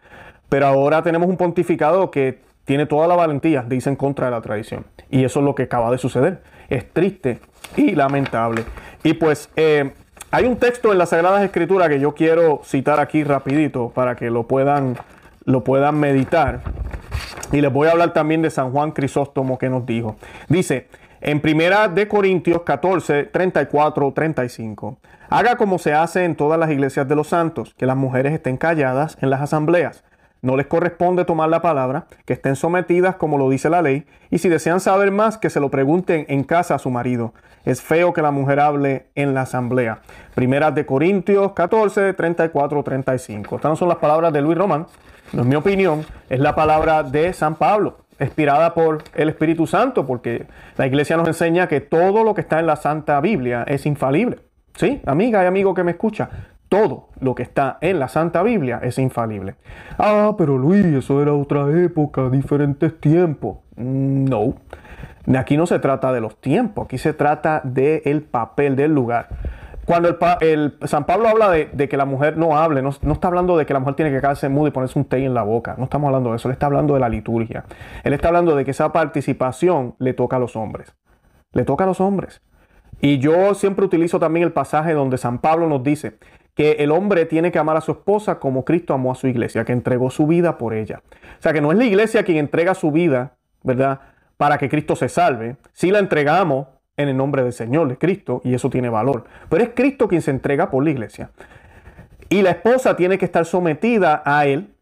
Pero 0.49 0.67
ahora 0.67 1.01
tenemos 1.01 1.27
un 1.27 1.37
pontificado 1.37 2.11
que 2.11 2.39
tiene 2.65 2.85
toda 2.85 3.07
la 3.07 3.15
valentía 3.15 3.61
de 3.61 3.75
irse 3.75 3.89
en 3.89 3.95
contra 3.95 4.25
de 4.25 4.31
la 4.31 4.41
tradición. 4.41 4.85
Y 5.09 5.23
eso 5.23 5.39
es 5.39 5.45
lo 5.45 5.55
que 5.55 5.63
acaba 5.63 5.91
de 5.91 5.97
suceder. 5.97 6.41
Es 6.69 6.91
triste 6.91 7.39
y 7.75 7.91
lamentable. 7.95 8.63
Y 9.03 9.13
pues 9.13 9.49
eh, 9.55 9.91
hay 10.31 10.45
un 10.45 10.57
texto 10.57 10.91
en 10.91 10.97
las 10.97 11.09
Sagradas 11.09 11.43
Escrituras 11.43 11.87
que 11.89 11.99
yo 11.99 12.15
quiero 12.15 12.61
citar 12.63 12.99
aquí 12.99 13.23
rapidito 13.23 13.89
para 13.89 14.15
que 14.15 14.29
lo 14.29 14.47
puedan, 14.47 14.97
lo 15.45 15.63
puedan 15.63 15.99
meditar. 15.99 16.61
Y 17.51 17.61
les 17.61 17.71
voy 17.71 17.87
a 17.87 17.91
hablar 17.91 18.13
también 18.13 18.41
de 18.41 18.49
San 18.49 18.71
Juan 18.71 18.91
Crisóstomo 18.91 19.57
que 19.57 19.69
nos 19.69 19.85
dijo. 19.85 20.17
Dice, 20.49 20.87
en 21.27 21.41
primera 21.41 21.87
de 21.87 22.07
Corintios 22.07 22.61
14, 22.61 23.23
34, 23.23 24.13
35. 24.13 24.99
Haga 25.27 25.55
como 25.55 25.79
se 25.79 25.91
hace 25.91 26.23
en 26.23 26.35
todas 26.35 26.59
las 26.59 26.69
iglesias 26.69 27.07
de 27.07 27.15
los 27.15 27.29
santos, 27.29 27.73
que 27.79 27.87
las 27.87 27.97
mujeres 27.97 28.31
estén 28.31 28.57
calladas 28.57 29.17
en 29.21 29.31
las 29.31 29.41
asambleas. 29.41 30.03
No 30.43 30.55
les 30.55 30.67
corresponde 30.67 31.25
tomar 31.25 31.49
la 31.49 31.63
palabra, 31.63 32.05
que 32.25 32.33
estén 32.33 32.55
sometidas 32.55 33.15
como 33.15 33.39
lo 33.39 33.49
dice 33.49 33.71
la 33.71 33.81
ley, 33.81 34.05
y 34.29 34.37
si 34.37 34.49
desean 34.49 34.79
saber 34.79 35.09
más, 35.09 35.39
que 35.39 35.49
se 35.49 35.59
lo 35.59 35.71
pregunten 35.71 36.27
en 36.29 36.43
casa 36.43 36.75
a 36.75 36.79
su 36.79 36.91
marido. 36.91 37.33
Es 37.63 37.81
feo 37.81 38.13
que 38.13 38.21
la 38.21 38.29
mujer 38.29 38.59
hable 38.59 39.07
en 39.15 39.33
la 39.33 39.41
asamblea. 39.41 40.01
Primera 40.35 40.69
de 40.69 40.85
Corintios 40.85 41.53
14, 41.53 42.13
34, 42.13 42.83
35. 42.83 43.55
Estas 43.55 43.69
no 43.69 43.75
son 43.75 43.89
las 43.89 43.97
palabras 43.97 44.31
de 44.31 44.43
Luis 44.43 44.59
Román, 44.59 44.85
no 45.33 45.41
es 45.41 45.47
mi 45.47 45.55
opinión, 45.55 46.05
es 46.29 46.39
la 46.39 46.53
palabra 46.53 47.01
de 47.01 47.33
San 47.33 47.55
Pablo, 47.55 48.04
inspirada 48.19 48.73
por 48.73 49.03
el 49.13 49.29
Espíritu 49.29 49.67
Santo, 49.67 50.05
porque 50.05 50.45
la 50.77 50.87
iglesia 50.87 51.17
nos 51.17 51.27
enseña 51.27 51.67
que 51.67 51.81
todo 51.81 52.23
lo 52.23 52.33
que 52.33 52.41
está 52.41 52.59
en 52.59 52.67
la 52.67 52.75
Santa 52.75 53.19
Biblia 53.21 53.63
es 53.67 53.85
infalible. 53.85 54.39
Sí, 54.75 55.01
amiga 55.05 55.43
y 55.43 55.47
amigo 55.47 55.73
que 55.73 55.83
me 55.83 55.91
escucha, 55.91 56.29
todo 56.69 57.09
lo 57.19 57.35
que 57.35 57.43
está 57.43 57.77
en 57.81 57.99
la 57.99 58.07
Santa 58.07 58.43
Biblia 58.43 58.79
es 58.83 58.97
infalible. 58.97 59.55
Ah, 59.97 60.33
pero 60.37 60.57
Luis, 60.57 60.85
eso 60.85 61.21
era 61.21 61.33
otra 61.33 61.69
época, 61.83 62.29
diferentes 62.29 62.99
tiempos. 62.99 63.57
Mm, 63.77 64.25
no, 64.25 64.55
aquí 65.37 65.57
no 65.57 65.65
se 65.65 65.79
trata 65.79 66.11
de 66.11 66.21
los 66.21 66.39
tiempos, 66.41 66.85
aquí 66.85 66.97
se 66.97 67.13
trata 67.13 67.61
del 67.63 68.23
papel, 68.23 68.75
del 68.75 68.93
lugar. 68.93 69.29
Cuando 69.85 70.17
el, 70.41 70.77
San 70.85 71.05
Pablo 71.05 71.29
habla 71.29 71.51
de, 71.51 71.89
que 71.89 71.95
la 71.95 72.05
mujer 72.05 72.37
no 72.37 72.57
hable, 72.57 72.81
no, 72.81 72.89
está 72.89 73.27
hablando 73.27 73.55
de 73.55 73.67
que 73.67 73.73
la 73.73 73.79
mujer 73.79 73.95
tiene 73.95 74.11
que 74.11 74.19
quedarse 74.19 74.49
muda 74.49 74.69
y 74.69 74.71
ponerse 74.71 74.97
un 74.97 75.05
té 75.05 75.23
en 75.23 75.35
la 75.35 75.43
boca. 75.43 75.75
No 75.77 75.83
estamos 75.83 76.07
hablando 76.07 76.31
de 76.31 76.37
eso. 76.37 76.47
Él 76.47 76.53
está 76.53 76.65
hablando 76.65 76.95
de 76.95 76.99
la 76.99 77.09
liturgia. 77.09 77.65
Él 78.03 78.13
está 78.13 78.29
hablando 78.29 78.55
de 78.55 78.65
que 78.65 78.71
esa 78.71 78.91
participación 78.91 79.95
le 79.99 80.13
toca 80.13 80.37
a 80.37 80.39
los 80.39 80.55
hombres. 80.55 80.95
Le 81.53 81.63
toca 81.63 81.83
a 81.83 81.87
los 81.87 82.01
hombres. 82.01 82.41
Y 82.99 83.19
yo 83.19 83.53
siempre 83.53 83.85
utilizo 83.85 84.19
también 84.19 84.43
el 84.43 84.53
pasaje 84.53 84.93
donde 84.93 85.17
San 85.17 85.37
Pablo 85.37 85.67
nos 85.69 85.83
dice 85.83 86.17
que 86.55 86.71
el 86.79 86.91
hombre 86.91 87.25
tiene 87.25 87.51
que 87.51 87.59
amar 87.59 87.77
a 87.77 87.81
su 87.81 87.91
esposa 87.91 88.39
como 88.39 88.65
Cristo 88.65 88.93
amó 88.93 89.11
a 89.11 89.15
su 89.15 89.27
iglesia, 89.27 89.65
que 89.65 89.73
entregó 89.73 90.09
su 90.09 90.25
vida 90.25 90.57
por 90.57 90.73
ella. 90.73 91.03
O 91.37 91.41
sea, 91.41 91.53
que 91.53 91.61
no 91.61 91.71
es 91.71 91.77
la 91.77 91.85
iglesia 91.85 92.23
quien 92.23 92.37
entrega 92.37 92.73
su 92.73 92.91
vida, 92.91 93.35
¿verdad? 93.61 93.99
Para 94.37 94.57
que 94.57 94.69
Cristo 94.69 94.95
se 94.95 95.09
salve. 95.09 95.57
Si 95.73 95.91
la 95.91 95.99
entregamos, 95.99 96.67
en 96.97 97.09
el 97.09 97.17
nombre 97.17 97.43
del 97.43 97.53
Señor, 97.53 97.87
de 97.89 97.97
Cristo, 97.97 98.41
y 98.43 98.53
eso 98.53 98.69
tiene 98.69 98.89
valor. 98.89 99.25
Pero 99.49 99.63
es 99.63 99.69
Cristo 99.75 100.07
quien 100.07 100.21
se 100.21 100.31
entrega 100.31 100.69
por 100.69 100.83
la 100.83 100.91
iglesia. 100.91 101.31
Y 102.29 102.41
la 102.41 102.51
esposa 102.51 102.95
tiene 102.95 103.17
que 103.17 103.25
estar 103.25 103.45
sometida 103.45 104.23
a 104.25 104.45
Él, 104.45 104.73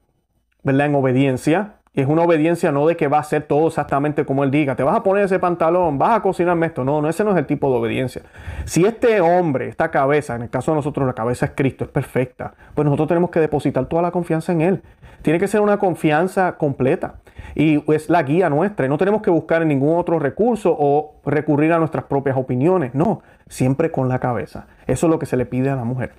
¿verdad? 0.63 0.87
En 0.87 0.95
obediencia, 0.95 1.75
es 1.93 2.07
una 2.07 2.23
obediencia 2.23 2.71
no 2.71 2.87
de 2.87 2.97
que 2.97 3.07
va 3.07 3.17
a 3.17 3.21
hacer 3.21 3.43
todo 3.43 3.67
exactamente 3.67 4.25
como 4.25 4.43
él 4.43 4.49
diga. 4.49 4.75
Te 4.75 4.81
vas 4.81 4.95
a 4.95 5.03
poner 5.03 5.25
ese 5.25 5.37
pantalón, 5.37 5.99
vas 5.99 6.17
a 6.17 6.21
cocinarme 6.21 6.65
esto. 6.65 6.83
No, 6.83 7.01
no, 7.01 7.09
ese 7.09 7.23
no 7.23 7.31
es 7.31 7.37
el 7.37 7.45
tipo 7.45 7.69
de 7.69 7.77
obediencia. 7.77 8.23
Si 8.65 8.83
este 8.83 9.21
hombre, 9.21 9.67
esta 9.69 9.91
cabeza, 9.91 10.35
en 10.35 10.43
el 10.43 10.49
caso 10.49 10.71
de 10.71 10.77
nosotros 10.77 11.05
la 11.05 11.13
cabeza 11.13 11.45
es 11.45 11.51
Cristo, 11.55 11.83
es 11.83 11.91
perfecta, 11.91 12.55
pues 12.73 12.85
nosotros 12.85 13.07
tenemos 13.09 13.29
que 13.29 13.39
depositar 13.39 13.85
toda 13.85 14.01
la 14.01 14.09
confianza 14.09 14.51
en 14.51 14.61
él. 14.61 14.81
Tiene 15.21 15.39
que 15.39 15.47
ser 15.47 15.61
una 15.61 15.77
confianza 15.77 16.57
completa. 16.57 17.15
Y 17.55 17.83
es 17.93 18.09
la 18.09 18.23
guía 18.23 18.49
nuestra. 18.49 18.85
Y 18.85 18.89
no 18.89 18.97
tenemos 18.97 19.21
que 19.21 19.29
buscar 19.29 19.61
en 19.61 19.67
ningún 19.67 19.97
otro 19.97 20.17
recurso 20.17 20.75
o 20.77 21.15
recurrir 21.25 21.71
a 21.73 21.77
nuestras 21.77 22.05
propias 22.05 22.35
opiniones. 22.35 22.95
No, 22.95 23.21
siempre 23.47 23.91
con 23.91 24.09
la 24.09 24.19
cabeza. 24.19 24.65
Eso 24.87 25.05
es 25.05 25.11
lo 25.11 25.19
que 25.19 25.25
se 25.25 25.37
le 25.37 25.45
pide 25.45 25.69
a 25.69 25.75
la 25.75 25.83
mujer. 25.83 26.13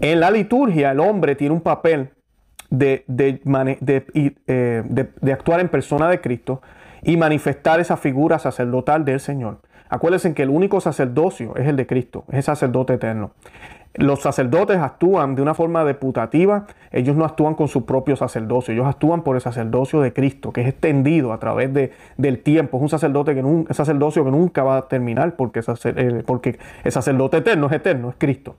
En 0.00 0.20
la 0.20 0.30
liturgia 0.30 0.90
el 0.90 1.00
hombre 1.00 1.36
tiene 1.36 1.54
un 1.54 1.60
papel 1.60 2.10
de, 2.70 3.04
eh, 3.08 4.82
de, 4.84 5.08
de, 5.20 5.32
actuar 5.32 5.60
en 5.60 5.68
persona 5.68 6.08
de 6.08 6.20
Cristo 6.20 6.60
y 7.02 7.16
manifestar 7.16 7.80
esa 7.80 7.96
figura 7.96 8.38
sacerdotal 8.38 9.04
del 9.04 9.20
Señor. 9.20 9.58
Acuérdense 9.88 10.34
que 10.34 10.42
el 10.42 10.50
único 10.50 10.80
sacerdocio 10.80 11.56
es 11.56 11.66
el 11.66 11.76
de 11.76 11.86
Cristo, 11.86 12.24
es 12.28 12.36
el 12.36 12.42
sacerdote 12.42 12.94
eterno. 12.94 13.32
Los 13.94 14.20
sacerdotes 14.20 14.76
actúan 14.76 15.34
de 15.34 15.42
una 15.42 15.54
forma 15.54 15.84
deputativa, 15.84 16.66
ellos 16.92 17.16
no 17.16 17.24
actúan 17.24 17.54
con 17.54 17.68
su 17.68 17.84
propio 17.84 18.16
sacerdocio, 18.16 18.72
ellos 18.72 18.86
actúan 18.86 19.22
por 19.22 19.34
el 19.34 19.42
sacerdocio 19.42 20.00
de 20.00 20.12
Cristo, 20.12 20.52
que 20.52 20.60
es 20.60 20.68
extendido 20.68 21.32
a 21.32 21.40
través 21.40 21.72
de, 21.72 21.92
del 22.16 22.40
tiempo. 22.40 22.76
Es 22.76 22.82
un 22.82 22.88
sacerdote 22.90 23.34
que 23.34 23.74
sacerdocio 23.74 24.24
que 24.24 24.30
nunca 24.30 24.62
va 24.62 24.76
a 24.76 24.88
terminar 24.88 25.34
porque, 25.36 25.62
eh, 25.84 26.22
porque 26.24 26.58
el 26.84 26.92
sacerdote 26.92 27.38
eterno 27.38 27.66
es 27.66 27.72
eterno, 27.72 28.10
es 28.10 28.16
Cristo. 28.18 28.56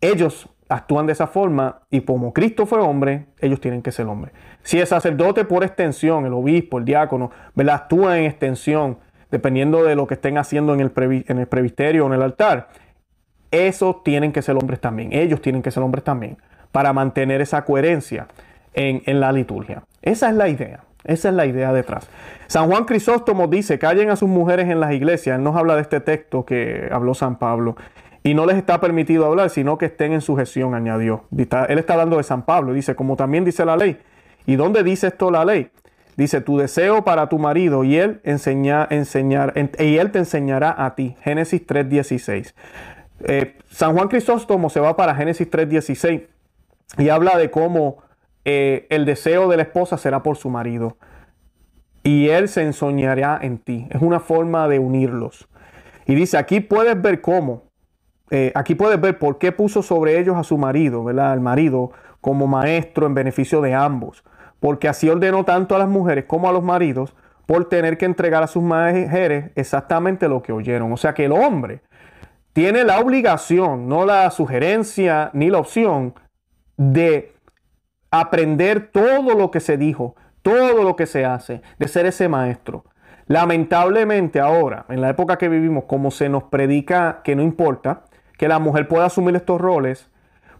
Ellos 0.00 0.48
actúan 0.68 1.06
de 1.06 1.12
esa 1.12 1.26
forma 1.26 1.80
y 1.90 2.00
como 2.02 2.32
Cristo 2.32 2.66
fue 2.66 2.78
hombre, 2.78 3.26
ellos 3.40 3.60
tienen 3.60 3.82
que 3.82 3.92
ser 3.92 4.06
hombre. 4.06 4.32
Si 4.62 4.80
el 4.80 4.86
sacerdote 4.86 5.44
por 5.44 5.64
extensión, 5.64 6.26
el 6.26 6.32
obispo, 6.32 6.78
el 6.78 6.84
diácono, 6.84 7.30
¿verdad? 7.54 7.74
actúa 7.74 8.18
en 8.18 8.24
extensión, 8.24 8.98
dependiendo 9.30 9.84
de 9.84 9.94
lo 9.94 10.06
que 10.06 10.14
estén 10.14 10.38
haciendo 10.38 10.74
en 10.74 10.80
el, 10.80 10.92
en 11.28 11.38
el 11.38 11.46
previsterio 11.46 12.04
o 12.04 12.06
en 12.08 12.14
el 12.14 12.22
altar, 12.22 12.68
esos 13.50 14.02
tienen 14.02 14.32
que 14.32 14.42
ser 14.42 14.56
hombres 14.56 14.80
también. 14.80 15.12
Ellos 15.12 15.40
tienen 15.40 15.62
que 15.62 15.70
ser 15.70 15.82
hombres 15.82 16.04
también 16.04 16.38
para 16.72 16.92
mantener 16.92 17.40
esa 17.40 17.64
coherencia 17.64 18.26
en, 18.72 19.02
en 19.06 19.20
la 19.20 19.30
liturgia. 19.32 19.84
Esa 20.02 20.28
es 20.28 20.34
la 20.34 20.48
idea. 20.48 20.80
Esa 21.04 21.28
es 21.28 21.34
la 21.34 21.44
idea 21.44 21.72
detrás. 21.72 22.08
San 22.46 22.68
Juan 22.68 22.86
Crisóstomo 22.86 23.46
dice, 23.46 23.78
callen 23.78 24.08
a 24.10 24.16
sus 24.16 24.28
mujeres 24.28 24.68
en 24.70 24.80
las 24.80 24.92
iglesias. 24.92 25.36
Él 25.36 25.44
nos 25.44 25.54
habla 25.54 25.76
de 25.76 25.82
este 25.82 26.00
texto 26.00 26.46
que 26.46 26.88
habló 26.90 27.14
San 27.14 27.36
Pablo 27.36 27.76
y 28.26 28.32
no 28.32 28.46
les 28.46 28.56
está 28.56 28.80
permitido 28.80 29.26
hablar, 29.26 29.50
sino 29.50 29.76
que 29.76 29.84
estén 29.84 30.14
en 30.14 30.22
sujeción, 30.22 30.74
añadió. 30.74 31.24
Él 31.30 31.78
está 31.78 31.92
hablando 31.92 32.16
de 32.16 32.22
San 32.22 32.46
Pablo, 32.46 32.72
dice, 32.72 32.96
como 32.96 33.16
también 33.16 33.44
dice 33.44 33.66
la 33.66 33.76
ley. 33.76 33.98
¿Y 34.46 34.56
dónde 34.56 34.82
dice 34.82 35.08
esto 35.08 35.30
la 35.30 35.44
ley? 35.44 35.70
Dice, 36.16 36.40
tu 36.40 36.56
deseo 36.56 37.04
para 37.04 37.28
tu 37.28 37.38
marido 37.38 37.84
y 37.84 37.96
él, 37.96 38.22
enseñar, 38.24 38.88
y 38.90 39.96
él 39.98 40.10
te 40.10 40.18
enseñará 40.18 40.74
a 40.86 40.94
ti. 40.94 41.16
Génesis 41.22 41.66
3.16. 41.66 42.54
Eh, 43.24 43.58
San 43.68 43.94
Juan 43.94 44.08
Crisóstomo 44.08 44.70
se 44.70 44.80
va 44.80 44.96
para 44.96 45.14
Génesis 45.14 45.50
3.16 45.50 46.26
y 46.96 47.08
habla 47.10 47.36
de 47.36 47.50
cómo 47.50 47.98
eh, 48.46 48.86
el 48.88 49.04
deseo 49.04 49.48
de 49.48 49.58
la 49.58 49.64
esposa 49.64 49.98
será 49.98 50.22
por 50.22 50.36
su 50.36 50.48
marido 50.48 50.96
y 52.02 52.28
él 52.28 52.48
se 52.48 52.62
ensoñará 52.62 53.38
en 53.42 53.58
ti. 53.58 53.86
Es 53.90 54.00
una 54.00 54.20
forma 54.20 54.66
de 54.66 54.78
unirlos. 54.78 55.46
Y 56.06 56.14
dice, 56.14 56.38
aquí 56.38 56.60
puedes 56.60 57.00
ver 57.00 57.20
cómo 57.20 57.73
eh, 58.30 58.52
aquí 58.54 58.74
puedes 58.74 59.00
ver 59.00 59.18
por 59.18 59.38
qué 59.38 59.52
puso 59.52 59.82
sobre 59.82 60.18
ellos 60.18 60.36
a 60.36 60.44
su 60.44 60.58
marido, 60.58 61.04
¿verdad? 61.04 61.32
Al 61.32 61.40
marido 61.40 61.92
como 62.20 62.46
maestro 62.46 63.06
en 63.06 63.14
beneficio 63.14 63.60
de 63.60 63.74
ambos. 63.74 64.24
Porque 64.60 64.88
así 64.88 65.08
ordenó 65.08 65.44
tanto 65.44 65.74
a 65.74 65.78
las 65.78 65.88
mujeres 65.88 66.24
como 66.24 66.48
a 66.48 66.52
los 66.52 66.62
maridos 66.62 67.14
por 67.46 67.68
tener 67.68 67.98
que 67.98 68.06
entregar 68.06 68.42
a 68.42 68.46
sus 68.46 68.62
mujeres 68.62 69.50
exactamente 69.54 70.28
lo 70.28 70.42
que 70.42 70.52
oyeron. 70.52 70.92
O 70.92 70.96
sea 70.96 71.12
que 71.12 71.26
el 71.26 71.32
hombre 71.32 71.82
tiene 72.54 72.84
la 72.84 73.00
obligación, 73.00 73.88
no 73.88 74.06
la 74.06 74.30
sugerencia 74.30 75.30
ni 75.34 75.50
la 75.50 75.58
opción 75.58 76.14
de 76.76 77.34
aprender 78.10 78.90
todo 78.90 79.34
lo 79.34 79.50
que 79.50 79.60
se 79.60 79.76
dijo, 79.76 80.14
todo 80.42 80.82
lo 80.82 80.96
que 80.96 81.06
se 81.06 81.24
hace, 81.24 81.62
de 81.78 81.88
ser 81.88 82.06
ese 82.06 82.28
maestro. 82.28 82.84
Lamentablemente 83.26 84.40
ahora, 84.40 84.86
en 84.88 85.00
la 85.00 85.10
época 85.10 85.36
que 85.36 85.48
vivimos, 85.48 85.84
como 85.84 86.10
se 86.10 86.28
nos 86.28 86.44
predica 86.44 87.22
que 87.24 87.34
no 87.34 87.42
importa, 87.42 88.04
que 88.36 88.48
la 88.48 88.58
mujer 88.58 88.88
pueda 88.88 89.06
asumir 89.06 89.36
estos 89.36 89.60
roles, 89.60 90.08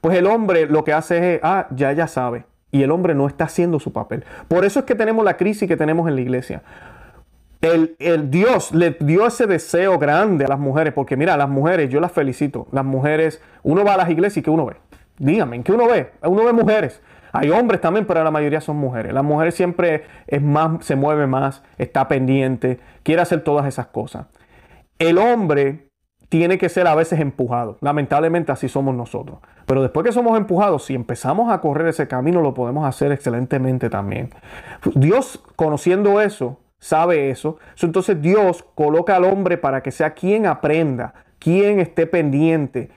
pues 0.01 0.17
el 0.17 0.27
hombre 0.27 0.67
lo 0.67 0.85
que 0.85 0.93
hace 0.93 1.35
es, 1.35 1.41
ah, 1.43 1.67
ya 1.71 1.93
ya 1.93 2.07
sabe. 2.07 2.45
Y 2.71 2.83
el 2.83 2.91
hombre 2.91 3.15
no 3.15 3.27
está 3.27 3.45
haciendo 3.45 3.79
su 3.79 3.93
papel. 3.93 4.25
Por 4.49 4.65
eso 4.65 4.81
es 4.81 4.85
que 4.85 4.95
tenemos 4.95 5.25
la 5.25 5.37
crisis 5.37 5.69
que 5.69 5.77
tenemos 5.77 6.09
en 6.09 6.17
la 6.17 6.21
iglesia. 6.21 6.63
El, 7.61 7.97
el, 7.99 8.31
Dios 8.31 8.73
le 8.73 8.97
dio 9.01 9.27
ese 9.27 9.47
deseo 9.47 9.99
grande 9.99 10.45
a 10.45 10.49
las 10.49 10.59
mujeres, 10.59 10.93
porque 10.93 11.17
mira, 11.17 11.37
las 11.37 11.49
mujeres, 11.49 11.89
yo 11.89 12.01
las 12.01 12.13
felicito. 12.13 12.67
Las 12.73 12.85
mujeres, 12.85 13.41
uno 13.63 13.85
va 13.85 13.95
a 13.95 13.97
las 13.97 14.11
iglesias 14.11 14.39
y 14.39 14.43
¿qué 14.43 14.51
uno 14.51 14.67
ve? 14.67 14.77
Dígame, 15.19 15.63
¿qué 15.63 15.73
uno 15.73 15.87
ve? 15.87 16.11
Uno 16.23 16.45
ve 16.45 16.53
mujeres. 16.53 17.01
Hay 17.33 17.51
hombres 17.51 17.81
también, 17.81 18.07
pero 18.07 18.23
la 18.23 18.31
mayoría 18.31 18.61
son 18.61 18.77
mujeres. 18.77 19.13
La 19.13 19.23
mujer 19.23 19.51
siempre 19.53 20.05
es 20.27 20.43
más, 20.43 20.85
se 20.85 20.95
mueve 20.95 21.27
más, 21.27 21.63
está 21.79 22.07
pendiente, 22.07 22.79
quiere 23.03 23.23
hacer 23.23 23.43
todas 23.43 23.67
esas 23.67 23.87
cosas. 23.87 24.27
El 24.99 25.19
hombre 25.19 25.84
tiene 26.35 26.59
que 26.59 26.69
ser 26.69 26.89
a 26.89 26.97
veces 26.97 27.21
empujado. 27.21 27.79
Lamentablemente 27.81 28.51
así 28.51 28.69
somos 28.69 28.93
nosotros. 28.93 29.39
Pero 29.67 29.83
después 29.83 30.05
que 30.05 30.11
somos 30.11 30.37
empujados, 30.37 30.85
si 30.85 30.93
empezamos 30.93 31.53
a 31.53 31.61
correr 31.61 31.87
ese 31.87 32.09
camino, 32.09 32.41
lo 32.41 32.55
podemos 32.55 32.85
hacer 32.89 33.13
excelentemente 33.13 33.89
también. 33.89 34.31
Dios, 34.97 35.41
conociendo 35.55 36.21
eso, 36.21 36.59
sabe 36.81 37.31
eso. 37.31 37.59
Entonces 37.81 38.21
Dios 38.21 38.65
coloca 38.75 39.15
al 39.15 39.27
hombre 39.27 39.59
para 39.59 39.81
que 39.81 39.93
sea 39.93 40.11
quien 40.15 40.47
aprenda, 40.47 41.15
quien 41.39 41.79
esté 41.79 42.05
pendiente. 42.09 42.91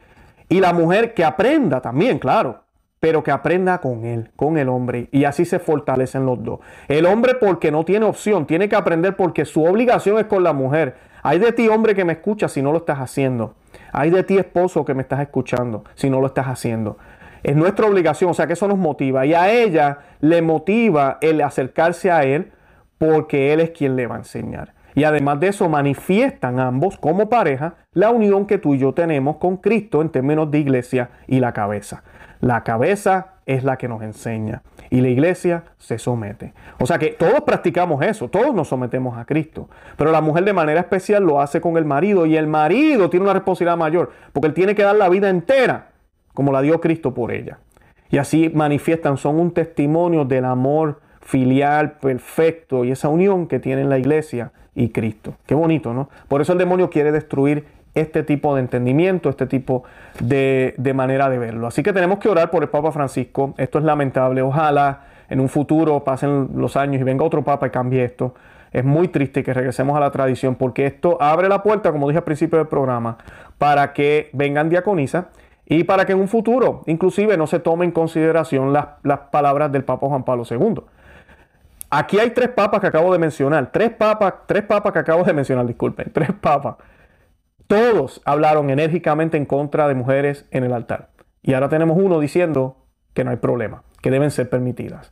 Y 0.50 0.60
la 0.60 0.74
mujer 0.74 1.14
que 1.14 1.24
aprenda 1.24 1.80
también, 1.80 2.18
claro 2.18 2.62
pero 3.00 3.24
que 3.24 3.32
aprenda 3.32 3.80
con 3.80 4.06
él, 4.06 4.32
con 4.36 4.58
el 4.58 4.70
hombre, 4.70 5.08
y 5.12 5.26
así 5.26 5.46
se 5.46 5.60
fortalecen 5.60 6.26
los 6.26 6.44
dos. 6.44 6.60
El 6.88 7.06
hombre 7.06 7.36
porque 7.36 7.72
no 7.72 7.86
tiene 7.86 8.06
opción, 8.06 8.48
tiene 8.48 8.68
que 8.68 8.76
aprender 8.76 9.16
porque 9.16 9.46
su 9.46 9.64
obligación 9.64 10.18
es 10.18 10.26
con 10.26 10.44
la 10.44 10.54
mujer. 10.54 10.96
Hay 11.24 11.40
de 11.40 11.52
ti, 11.52 11.68
hombre, 11.68 11.96
que 11.96 12.06
me 12.06 12.14
escucha 12.14 12.48
si 12.48 12.62
no 12.62 12.72
lo 12.72 12.80
estás 12.80 13.00
haciendo. 13.00 13.56
Hay 13.92 14.10
de 14.10 14.24
ti, 14.24 14.38
esposo, 14.38 14.86
que 14.86 14.94
me 14.94 15.02
estás 15.02 15.20
escuchando 15.20 15.84
si 15.96 16.10
no 16.10 16.20
lo 16.22 16.28
estás 16.28 16.48
haciendo. 16.48 16.98
Es 17.44 17.56
nuestra 17.56 17.88
obligación, 17.88 18.32
o 18.32 18.34
sea 18.34 18.48
que 18.48 18.54
eso 18.54 18.68
nos 18.68 18.78
motiva. 18.78 19.26
Y 19.26 19.34
a 19.34 19.52
ella 19.52 20.00
le 20.20 20.42
motiva 20.42 21.18
el 21.22 21.42
acercarse 21.42 22.12
a 22.12 22.24
Él 22.24 22.52
porque 22.98 23.54
Él 23.54 23.60
es 23.60 23.72
quien 23.72 23.96
le 23.96 24.08
va 24.08 24.16
a 24.16 24.20
enseñar. 24.20 24.74
Y 24.96 25.04
además 25.04 25.40
de 25.40 25.50
eso, 25.50 25.70
manifiestan 25.70 26.60
ambos 26.60 26.98
como 26.98 27.30
pareja 27.30 27.76
la 27.94 28.10
unión 28.10 28.48
que 28.48 28.58
tú 28.58 28.74
y 28.74 28.80
yo 28.80 28.94
tenemos 28.94 29.38
con 29.38 29.58
Cristo 29.58 30.02
en 30.02 30.10
términos 30.10 30.50
de 30.50 30.60
iglesia 30.60 31.10
y 31.28 31.40
la 31.40 31.54
cabeza. 31.54 32.04
La 32.40 32.64
cabeza 32.64 33.36
es 33.46 33.64
la 33.64 33.78
que 33.78 33.88
nos 33.88 34.02
enseña 34.02 34.64
y 34.90 35.02
la 35.02 35.10
iglesia 35.10 35.64
se 35.78 35.98
somete. 35.98 36.54
O 36.80 36.86
sea 36.86 36.98
que 36.98 37.10
todos 37.10 37.42
practicamos 37.42 38.04
eso, 38.04 38.30
todos 38.30 38.54
nos 38.54 38.68
sometemos 38.68 39.18
a 39.18 39.26
Cristo. 39.26 39.70
Pero 39.98 40.12
la 40.12 40.22
mujer 40.22 40.46
de 40.46 40.54
manera 40.54 40.80
especial 40.80 41.24
lo 41.24 41.42
hace 41.42 41.62
con 41.62 41.78
el 41.78 41.86
marido 41.86 42.26
y 42.26 42.38
el 42.38 42.48
marido 42.48 43.10
tiene 43.10 43.26
una 43.26 43.34
responsabilidad 43.34 43.78
mayor 43.78 44.12
porque 44.34 44.48
él 44.48 44.54
tiene 44.54 44.76
que 44.76 44.84
dar 44.84 44.96
la 44.96 45.10
vida 45.10 45.30
entera 45.30 45.90
como 46.34 46.52
la 46.52 46.62
dio 46.62 46.80
Cristo 46.80 47.14
por 47.14 47.32
ella. 47.32 47.60
Y 48.10 48.18
así 48.18 48.52
manifiestan, 48.54 49.18
son 49.18 49.40
un 49.40 49.52
testimonio 49.52 50.24
del 50.24 50.46
amor 50.46 51.02
filial 51.22 51.94
perfecto 51.94 52.86
y 52.86 52.92
esa 52.92 53.10
unión 53.10 53.48
que 53.48 53.60
tienen 53.60 53.90
la 53.90 53.98
iglesia 53.98 54.54
y 54.76 54.90
Cristo. 54.90 55.36
Qué 55.46 55.56
bonito, 55.56 55.94
¿no? 55.94 56.10
Por 56.28 56.42
eso 56.42 56.54
el 56.54 56.60
demonio 56.60 56.90
quiere 56.90 57.12
destruir 57.12 57.66
este 57.98 58.24
tipo 58.24 58.54
de 58.56 58.62
entendimiento, 58.62 59.30
este 59.30 59.48
tipo 59.48 59.84
de, 60.20 60.74
manera 60.94 61.30
de 61.30 61.40
verlo. 61.40 61.68
Así 61.68 61.84
que 61.84 61.94
tenemos 61.94 62.20
que 62.20 62.30
orar 62.30 62.52
por 62.52 62.64
el 62.64 62.70
Papa 62.70 62.92
Francisco. 62.92 63.54
Esto 63.58 63.80
es 63.80 63.84
lamentable. 63.84 64.42
Ojalá 64.42 65.02
en 65.30 65.40
un 65.40 65.50
futuro 65.50 66.04
pasen 66.04 66.50
los 66.56 66.78
años 66.78 67.02
y 67.02 67.04
venga 67.04 67.26
otro 67.26 67.44
Papa 67.44 67.68
y 67.68 67.70
cambie 67.72 68.04
esto. 68.04 68.36
Es 68.72 68.84
muy 68.84 69.08
triste 69.08 69.44
que 69.44 69.54
regresemos 69.54 69.98
a 69.98 70.00
la 70.00 70.12
tradición 70.12 70.56
porque 70.56 70.86
esto 70.86 71.18
abre 71.22 71.50
la 71.50 71.64
puerta, 71.64 71.92
como 71.92 72.08
dije 72.08 72.20
al 72.20 72.24
principio 72.24 72.60
del 72.60 72.68
programa, 72.68 73.18
para 73.58 73.94
que 73.94 74.30
vengan 74.34 74.70
diaconisas 74.70 75.26
y 75.66 75.84
para 75.84 76.06
que 76.06 76.12
en 76.12 76.20
un 76.20 76.28
futuro 76.28 76.84
inclusive 76.86 77.36
no 77.38 77.48
se 77.48 77.60
tome 77.60 77.86
en 77.86 77.92
consideración 77.92 78.74
las, 78.74 78.88
las 79.04 79.20
palabras 79.32 79.72
del 79.72 79.84
Papa 79.84 80.08
Juan 80.08 80.24
Pablo 80.24 80.44
II. 80.50 80.82
Aquí 81.90 82.20
hay 82.20 82.32
tres 82.32 82.50
papas 82.50 82.82
que 82.82 82.88
acabo 82.88 83.12
de 83.14 83.18
mencionar, 83.18 83.72
tres 83.72 83.90
papas, 83.92 84.34
tres 84.46 84.64
papas 84.64 84.92
que 84.92 85.00
acabo 85.00 85.24
de 85.24 85.34
mencionar, 85.34 85.66
disculpen, 85.66 86.12
tres 86.12 86.30
papas 86.40 86.76
todos 87.68 88.22
hablaron 88.26 88.70
enérgicamente 88.70 89.38
en 89.38 89.46
contra 89.46 89.88
de 89.88 89.96
mujeres 89.96 90.46
en 90.52 90.64
el 90.64 90.74
altar. 90.74 91.10
Y 91.42 91.54
ahora 91.54 91.70
tenemos 91.70 91.98
uno 92.00 92.20
diciendo 92.20 92.78
que 93.14 93.24
no 93.24 93.32
hay 93.32 93.38
problema, 93.38 93.84
que 94.02 94.12
deben 94.12 94.32
ser 94.32 94.50
permitidas. 94.50 95.12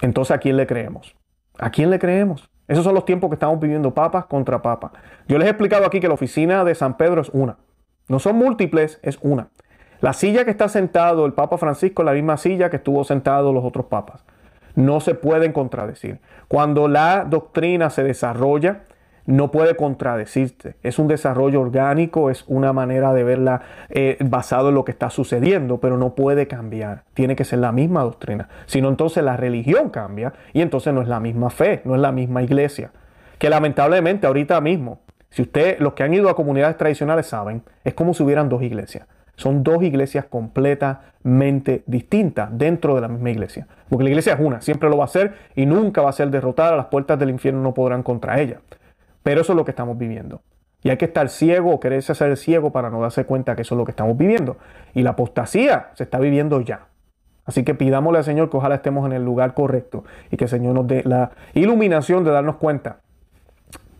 Entonces, 0.00 0.36
¿a 0.36 0.38
quién 0.38 0.56
le 0.56 0.66
creemos? 0.66 1.16
¿A 1.58 1.70
quién 1.70 1.90
le 1.90 1.98
creemos? 1.98 2.50
Esos 2.66 2.84
son 2.84 2.94
los 2.94 3.04
tiempos 3.04 3.30
que 3.30 3.34
estamos 3.34 3.60
viviendo 3.60 3.94
papas 3.94 4.26
contra 4.26 4.62
papas. 4.62 4.92
Yo 5.28 5.38
les 5.38 5.46
he 5.46 5.50
explicado 5.50 5.86
aquí 5.86 6.00
que 6.00 6.08
la 6.08 6.14
oficina 6.14 6.64
de 6.64 6.74
San 6.74 6.96
Pedro 6.96 7.20
es 7.20 7.28
una. 7.30 7.58
No 8.08 8.18
son 8.18 8.36
múltiples, 8.36 8.98
es 9.02 9.18
una. 9.22 9.48
La 10.00 10.12
silla 10.12 10.44
que 10.44 10.50
está 10.50 10.68
sentado 10.68 11.24
el 11.24 11.32
Papa 11.32 11.56
Francisco 11.56 12.02
es 12.02 12.06
la 12.06 12.12
misma 12.12 12.36
silla 12.36 12.70
que 12.70 12.76
estuvo 12.76 13.04
sentado 13.04 13.52
los 13.52 13.64
otros 13.64 13.86
papas. 13.86 14.24
no 14.74 15.00
se 15.00 15.14
pueden 15.14 15.52
contradecir. 15.52 16.20
Cuando 16.48 16.88
la 16.88 17.24
doctrina 17.24 17.90
se 17.90 18.02
desarrolla, 18.02 18.82
no 19.26 19.50
puede 19.50 19.76
contradecirse. 19.76 20.76
Es 20.82 20.98
un 20.98 21.08
desarrollo 21.08 21.60
orgánico, 21.60 22.30
es 22.30 22.44
una 22.46 22.72
manera 22.72 23.12
de 23.12 23.24
verla 23.24 23.62
eh, 23.88 24.16
basado 24.20 24.68
en 24.68 24.74
lo 24.74 24.84
que 24.84 24.92
está 24.92 25.10
sucediendo, 25.10 25.78
pero 25.78 25.96
no 25.96 26.14
puede 26.14 26.46
cambiar. 26.46 27.04
Tiene 27.14 27.36
que 27.36 27.44
ser 27.44 27.60
la 27.60 27.72
misma 27.72 28.02
doctrina. 28.02 28.48
Si 28.66 28.80
no, 28.80 28.88
entonces 28.88 29.24
la 29.24 29.36
religión 29.36 29.90
cambia 29.90 30.34
y 30.52 30.60
entonces 30.60 30.92
no 30.92 31.02
es 31.02 31.08
la 31.08 31.20
misma 31.20 31.50
fe, 31.50 31.80
no 31.84 31.94
es 31.94 32.00
la 32.00 32.12
misma 32.12 32.42
iglesia. 32.42 32.90
Que 33.38 33.50
lamentablemente 33.50 34.26
ahorita 34.26 34.60
mismo, 34.60 35.00
si 35.30 35.42
usted, 35.42 35.78
los 35.80 35.94
que 35.94 36.02
han 36.02 36.14
ido 36.14 36.28
a 36.28 36.36
comunidades 36.36 36.76
tradicionales 36.76 37.26
saben, 37.26 37.62
es 37.82 37.94
como 37.94 38.14
si 38.14 38.22
hubieran 38.22 38.48
dos 38.48 38.62
iglesias. 38.62 39.06
Son 39.36 39.64
dos 39.64 39.82
iglesias 39.82 40.26
completamente 40.26 41.82
distintas 41.86 42.56
dentro 42.56 42.94
de 42.94 43.00
la 43.00 43.08
misma 43.08 43.30
iglesia. 43.30 43.66
Porque 43.88 44.04
la 44.04 44.10
iglesia 44.10 44.34
es 44.34 44.40
una, 44.40 44.60
siempre 44.60 44.88
lo 44.88 44.96
va 44.96 45.06
a 45.06 45.08
ser 45.08 45.34
y 45.56 45.66
nunca 45.66 46.02
va 46.02 46.10
a 46.10 46.12
ser 46.12 46.30
derrotada. 46.30 46.76
Las 46.76 46.86
puertas 46.86 47.18
del 47.18 47.30
infierno 47.30 47.62
no 47.62 47.74
podrán 47.74 48.04
contra 48.04 48.40
ella. 48.40 48.60
Pero 49.24 49.40
eso 49.40 49.52
es 49.52 49.56
lo 49.56 49.64
que 49.64 49.72
estamos 49.72 49.98
viviendo. 49.98 50.42
Y 50.84 50.90
hay 50.90 50.98
que 50.98 51.06
estar 51.06 51.28
ciego 51.30 51.72
o 51.72 51.80
quererse 51.80 52.12
hacer 52.12 52.36
ciego 52.36 52.70
para 52.70 52.90
no 52.90 53.00
darse 53.00 53.24
cuenta 53.24 53.56
que 53.56 53.62
eso 53.62 53.74
es 53.74 53.78
lo 53.78 53.84
que 53.84 53.90
estamos 53.90 54.16
viviendo. 54.16 54.58
Y 54.92 55.02
la 55.02 55.10
apostasía 55.10 55.90
se 55.94 56.04
está 56.04 56.20
viviendo 56.20 56.60
ya. 56.60 56.88
Así 57.46 57.64
que 57.64 57.74
pidámosle 57.74 58.18
al 58.18 58.24
Señor 58.24 58.50
que 58.50 58.58
ojalá 58.58 58.76
estemos 58.76 59.04
en 59.06 59.12
el 59.12 59.24
lugar 59.24 59.54
correcto 59.54 60.04
y 60.30 60.36
que 60.36 60.44
el 60.44 60.50
Señor 60.50 60.74
nos 60.74 60.86
dé 60.86 61.02
la 61.04 61.32
iluminación 61.54 62.22
de 62.22 62.30
darnos 62.30 62.56
cuenta 62.56 63.00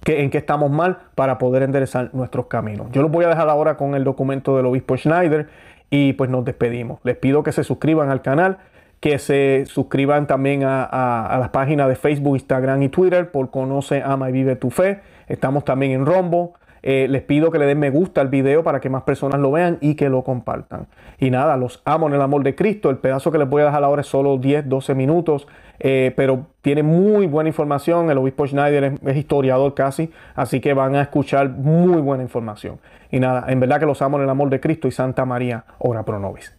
que, 0.03 0.23
en 0.23 0.31
qué 0.31 0.39
estamos 0.39 0.71
mal 0.71 0.99
para 1.15 1.39
poder 1.39 1.63
enderezar 1.63 2.11
nuestros 2.13 2.47
caminos. 2.47 2.89
Yo 2.93 3.03
los 3.03 3.11
voy 3.11 3.25
a 3.25 3.29
dejar 3.29 3.49
ahora 3.49 3.77
con 3.77 3.95
el 3.95 4.05
documento 4.05 4.57
del 4.57 4.67
obispo 4.67 4.97
Schneider 4.97 5.49
y 5.89 6.13
pues 6.13 6.29
nos 6.29 6.45
despedimos. 6.45 7.01
Les 7.03 7.17
pido 7.17 7.43
que 7.43 7.53
se 7.53 7.65
suscriban 7.65 8.11
al 8.11 8.21
canal 8.21 8.59
que 9.05 9.19
se 9.19 9.67
suscriban 9.67 10.27
también 10.27 10.63
a, 10.65 11.37
las 11.39 11.51
páginas 11.51 11.91
de 11.91 11.95
Facebook, 11.95 12.37
Instagram 12.37 12.83
y 12.85 12.89
Twitter 12.89 13.31
por 13.31 13.51
Conoce, 13.51 14.03
Ama 14.03 14.31
y 14.31 14.33
Vive 14.33 14.57
tu 14.57 14.71
Fe. 14.71 15.01
Estamos 15.29 15.67
también 15.67 15.93
en 15.93 16.07
Rombo. 16.07 16.55
Eh, 16.83 17.07
les 17.11 17.21
pido 17.21 17.51
que 17.51 17.59
le 17.59 17.67
den 17.67 17.79
me 17.79 17.91
gusta 17.91 18.23
al 18.23 18.29
video 18.29 18.63
para 18.63 18.81
que 18.81 18.89
más 18.89 19.03
personas 19.03 19.43
lo 19.43 19.53
vean 19.53 19.77
y 19.83 19.95
que 19.95 20.09
lo 20.09 20.25
compartan. 20.25 20.87
Y 21.19 21.29
nada, 21.29 21.59
los 21.59 21.83
amo 21.85 22.09
en 22.09 22.15
el 22.15 22.23
amor 22.23 22.45
de 22.45 22.55
Cristo. 22.55 22.89
El 22.89 22.97
pedazo 22.97 23.31
que 23.31 23.37
les 23.37 23.47
voy 23.47 23.61
a 23.61 23.67
dejar 23.67 23.85
ahora 23.85 24.01
es 24.01 24.07
solo 24.07 24.39
10, 24.39 24.71
12 24.71 24.95
minutos, 24.95 25.49
eh, 25.81 26.15
pero 26.17 26.47
tiene 26.63 26.83
muy 26.83 27.27
buena 27.27 27.49
información. 27.49 28.11
El 28.11 28.17
obispo 28.17 28.47
Schneider 28.47 28.95
es, 29.05 29.17
historiador 29.19 29.75
casi, 29.75 30.11
así 30.35 30.61
que 30.61 30.73
van 30.73 30.95
a 30.95 31.03
escuchar 31.03 31.51
muy 31.51 32.01
buena 32.01 32.23
información. 32.23 32.81
Y 33.11 33.21
nada, 33.21 33.45
en 33.49 33.61
verdad 33.61 33.81
que 33.81 33.87
los 33.87 34.01
amo 34.01 34.17
en 34.17 34.23
el 34.23 34.31
amor 34.31 34.49
de 34.49 34.61
Cristo 34.61 34.89
y 34.89 34.93
Santa 34.93 35.27
María, 35.27 35.67
ora 35.79 36.07
pro 36.07 36.19
nobis. 36.19 36.57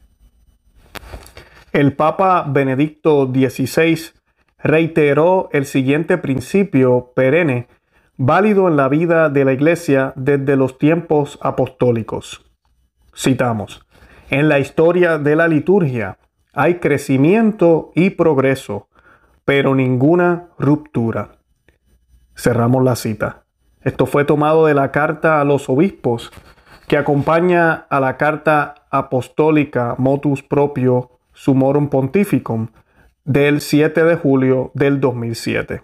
El 1.76 1.92
Papa 1.92 2.46
Benedicto 2.48 3.26
XVI 3.26 4.14
reiteró 4.58 5.50
el 5.52 5.66
siguiente 5.66 6.18
principio 6.18 7.12
perenne 7.14 7.68
válido 8.16 8.70
en 8.70 8.78
la 8.78 8.88
vida 8.88 9.28
de 9.28 9.44
la 9.44 9.52
Iglesia 9.52 10.14
desde 10.16 10.56
los 10.56 10.78
tiempos 10.78 11.38
apostólicos. 11.42 12.50
Citamos, 13.14 13.86
en 14.30 14.48
la 14.48 14.60
historia 14.60 15.18
de 15.18 15.36
la 15.36 15.50
liturgia 15.50 16.18
hay 16.54 16.76
crecimiento 16.76 17.92
y 17.94 18.12
progreso, 18.12 18.88
pero 19.44 19.76
ninguna 19.76 20.52
ruptura. 20.58 21.40
Cerramos 22.38 22.86
la 22.86 22.96
cita. 22.96 23.48
Esto 23.82 24.06
fue 24.06 24.24
tomado 24.24 24.68
de 24.68 24.76
la 24.76 24.94
carta 24.94 25.42
a 25.42 25.44
los 25.44 25.68
obispos 25.68 26.32
que 26.88 26.98
acompaña 26.98 27.86
a 27.90 28.00
la 28.00 28.16
carta 28.16 28.76
apostólica 28.90 29.96
Motus 29.98 30.42
Propio 30.42 31.15
Sumorum 31.36 31.90
Pontificum 31.90 32.70
del 33.24 33.62
7 33.62 34.04
de 34.04 34.16
julio 34.16 34.72
del 34.74 35.00
2007. 35.00 35.84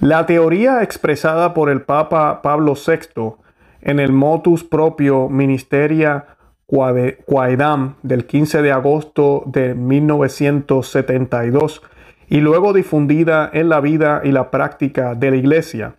La 0.00 0.26
teoría 0.26 0.82
expresada 0.82 1.54
por 1.54 1.70
el 1.70 1.82
Papa 1.82 2.42
Pablo 2.42 2.74
VI 2.74 3.32
en 3.80 3.98
el 3.98 4.12
motus 4.12 4.62
propio 4.62 5.28
Ministeria 5.28 6.26
Quaedam 6.66 7.96
del 8.02 8.26
15 8.26 8.62
de 8.62 8.70
agosto 8.72 9.42
de 9.46 9.74
1972 9.74 11.82
y 12.28 12.40
luego 12.40 12.72
difundida 12.72 13.50
en 13.52 13.68
la 13.68 13.80
vida 13.80 14.22
y 14.24 14.32
la 14.32 14.50
práctica 14.50 15.14
de 15.14 15.30
la 15.30 15.36
Iglesia 15.36 15.94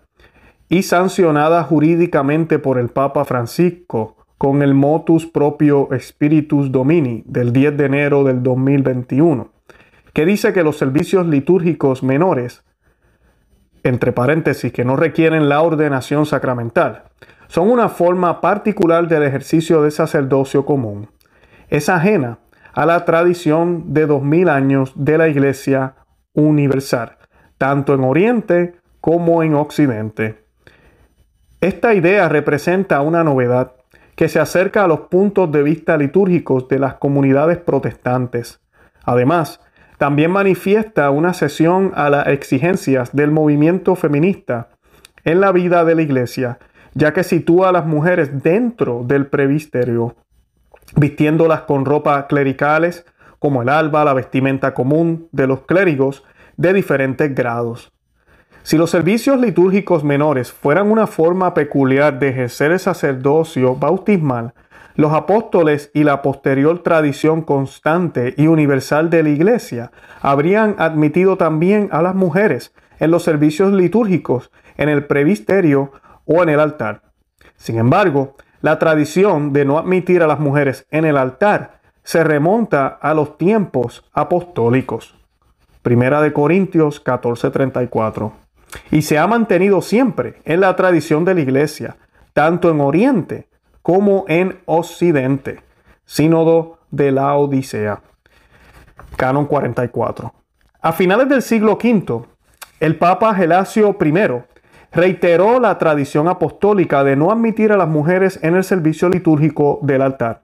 y 0.69 0.83
sancionada 0.83 1.63
jurídicamente 1.63 2.59
por 2.59 2.77
el 2.79 2.89
Papa 2.89 3.25
Francisco 3.25 4.24
con 4.37 4.61
el 4.61 4.73
motus 4.73 5.25
propio 5.25 5.89
Spiritus 5.97 6.71
Domini 6.71 7.23
del 7.25 7.53
10 7.53 7.77
de 7.77 7.85
enero 7.85 8.23
del 8.23 8.43
2021, 8.43 9.51
que 10.13 10.25
dice 10.25 10.53
que 10.53 10.63
los 10.63 10.77
servicios 10.77 11.25
litúrgicos 11.27 12.03
menores 12.03 12.63
entre 13.85 14.11
paréntesis, 14.11 14.73
que 14.73 14.83
no 14.83 14.95
requieren 14.95 15.47
la 15.47 15.61
ordenación 15.61 16.25
sacramental, 16.25 17.03
son 17.47 17.69
una 17.69 17.87
forma 17.87 18.41
particular 18.41 19.07
del 19.07 19.21
ejercicio 19.21 19.83
de 19.83 19.91
sacerdocio 19.91 20.65
común. 20.65 21.09
Es 21.69 21.87
ajena 21.87 22.39
a 22.73 22.87
la 22.87 23.05
tradición 23.05 23.93
de 23.93 24.07
dos 24.07 24.23
mil 24.23 24.49
años 24.49 24.91
de 24.95 25.19
la 25.19 25.27
Iglesia 25.27 25.93
universal, 26.33 27.17
tanto 27.59 27.93
en 27.93 28.03
Oriente 28.03 28.75
como 29.01 29.43
en 29.43 29.53
Occidente. 29.53 30.43
Esta 31.61 31.93
idea 31.93 32.27
representa 32.27 33.01
una 33.01 33.23
novedad 33.23 33.73
que 34.15 34.29
se 34.29 34.39
acerca 34.39 34.83
a 34.83 34.87
los 34.87 35.01
puntos 35.01 35.51
de 35.51 35.63
vista 35.63 35.97
litúrgicos 35.97 36.67
de 36.67 36.79
las 36.79 36.95
comunidades 36.95 37.57
protestantes. 37.57 38.61
Además, 39.03 39.59
también 39.97 40.31
manifiesta 40.31 41.09
una 41.09 41.33
cesión 41.33 41.91
a 41.95 42.09
las 42.09 42.27
exigencias 42.27 43.15
del 43.15 43.31
movimiento 43.31 43.95
feminista 43.95 44.69
en 45.23 45.41
la 45.41 45.51
vida 45.51 45.85
de 45.85 45.95
la 45.95 46.01
iglesia, 46.01 46.59
ya 46.93 47.13
que 47.13 47.23
sitúa 47.23 47.69
a 47.69 47.71
las 47.71 47.85
mujeres 47.85 48.43
dentro 48.43 49.03
del 49.05 49.27
previsterio, 49.27 50.15
vistiéndolas 50.95 51.61
con 51.61 51.85
ropa 51.85 52.27
clericales, 52.27 53.05
como 53.39 53.61
el 53.61 53.69
alba, 53.69 54.05
la 54.05 54.13
vestimenta 54.13 54.73
común 54.73 55.27
de 55.31 55.47
los 55.47 55.61
clérigos 55.61 56.23
de 56.57 56.73
diferentes 56.73 57.33
grados. 57.35 57.94
Si 58.65 58.79
los 58.79 58.89
servicios 58.89 59.39
litúrgicos 59.39 60.03
menores 60.03 60.51
fueran 60.51 60.89
una 60.89 61.05
forma 61.05 61.53
peculiar 61.53 62.17
de 62.17 62.29
ejercer 62.29 62.71
el 62.71 62.79
sacerdocio 62.79 63.75
bautismal, 63.75 64.55
los 64.95 65.13
apóstoles 65.13 65.91
y 65.93 66.03
la 66.03 66.23
posterior 66.23 66.81
tradición 66.81 67.43
constante 67.43 68.33
y 68.37 68.47
universal 68.47 69.11
de 69.11 69.21
la 69.21 69.29
Iglesia 69.29 69.91
habrían 70.19 70.73
admitido 70.79 71.37
también 71.37 71.89
a 71.91 72.01
las 72.01 72.15
mujeres 72.15 72.73
en 72.97 73.11
los 73.11 73.21
servicios 73.21 73.71
litúrgicos, 73.71 74.49
en 74.77 74.89
el 74.89 75.05
previsterio 75.05 75.91
o 76.25 76.41
en 76.41 76.49
el 76.49 76.59
altar. 76.59 77.03
Sin 77.57 77.77
embargo, 77.77 78.35
la 78.61 78.79
tradición 78.79 79.53
de 79.53 79.65
no 79.65 79.77
admitir 79.77 80.23
a 80.23 80.27
las 80.27 80.39
mujeres 80.39 80.87
en 80.89 81.05
el 81.05 81.17
altar 81.17 81.81
se 82.01 82.23
remonta 82.23 82.87
a 82.87 83.13
los 83.13 83.37
tiempos 83.37 84.09
apostólicos. 84.11 85.13
Primera 85.83 86.19
de 86.19 86.33
Corintios 86.33 86.99
14:34. 86.99 88.44
Y 88.91 89.01
se 89.01 89.17
ha 89.17 89.27
mantenido 89.27 89.81
siempre 89.81 90.41
en 90.45 90.61
la 90.61 90.75
tradición 90.75 91.25
de 91.25 91.35
la 91.35 91.41
Iglesia, 91.41 91.97
tanto 92.33 92.69
en 92.69 92.81
Oriente 92.81 93.47
como 93.81 94.25
en 94.27 94.59
Occidente. 94.65 95.61
Sínodo 96.05 96.79
de 96.91 97.11
la 97.11 97.35
Odisea. 97.35 98.01
Canon 99.15 99.45
44. 99.45 100.33
A 100.81 100.91
finales 100.93 101.29
del 101.29 101.41
siglo 101.41 101.79
V, 101.81 102.25
el 102.79 102.97
Papa 102.97 103.33
Gelasio 103.33 103.97
I 103.99 104.13
reiteró 104.91 105.59
la 105.59 105.77
tradición 105.77 106.27
apostólica 106.27 107.03
de 107.03 107.15
no 107.15 107.31
admitir 107.31 107.71
a 107.71 107.77
las 107.77 107.87
mujeres 107.87 108.39
en 108.41 108.55
el 108.55 108.63
servicio 108.63 109.09
litúrgico 109.09 109.79
del 109.81 110.01
altar. 110.01 110.43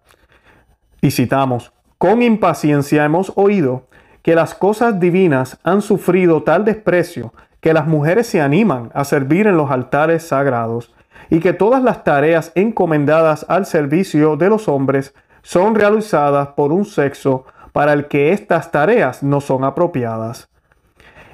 Y 1.02 1.12
citamos, 1.12 1.72
con 1.98 2.22
impaciencia 2.22 3.06
hemos 3.06 3.32
oído 3.36 3.88
que 4.22 4.36
las 4.36 4.54
cosas 4.54 5.00
divinas 5.00 5.58
han 5.63 5.82
sufrido 5.82 6.44
tal 6.44 6.65
desprecio 6.65 7.34
que 7.62 7.74
las 7.74 7.88
mujeres 7.88 8.28
se 8.28 8.41
animan 8.41 8.91
a 8.93 9.06
servir 9.06 9.47
en 9.47 9.56
los 9.56 9.71
altares 9.71 10.28
sagrados 10.28 10.93
y 11.30 11.39
que 11.39 11.54
todas 11.54 11.82
las 11.82 12.04
tareas 12.04 12.52
encomendadas 12.56 13.45
al 13.47 13.65
servicio 13.65 14.36
de 14.36 14.50
los 14.50 14.67
hombres 14.67 15.13
son 15.43 15.76
realizadas 15.76 16.50
por 16.50 16.74
un 16.74 16.86
sexo 16.86 17.45
para 17.71 17.93
el 17.93 18.08
que 18.08 18.34
estas 18.34 18.71
tareas 18.71 19.24
no 19.24 19.39
son 19.39 19.63
apropiadas. 19.63 20.50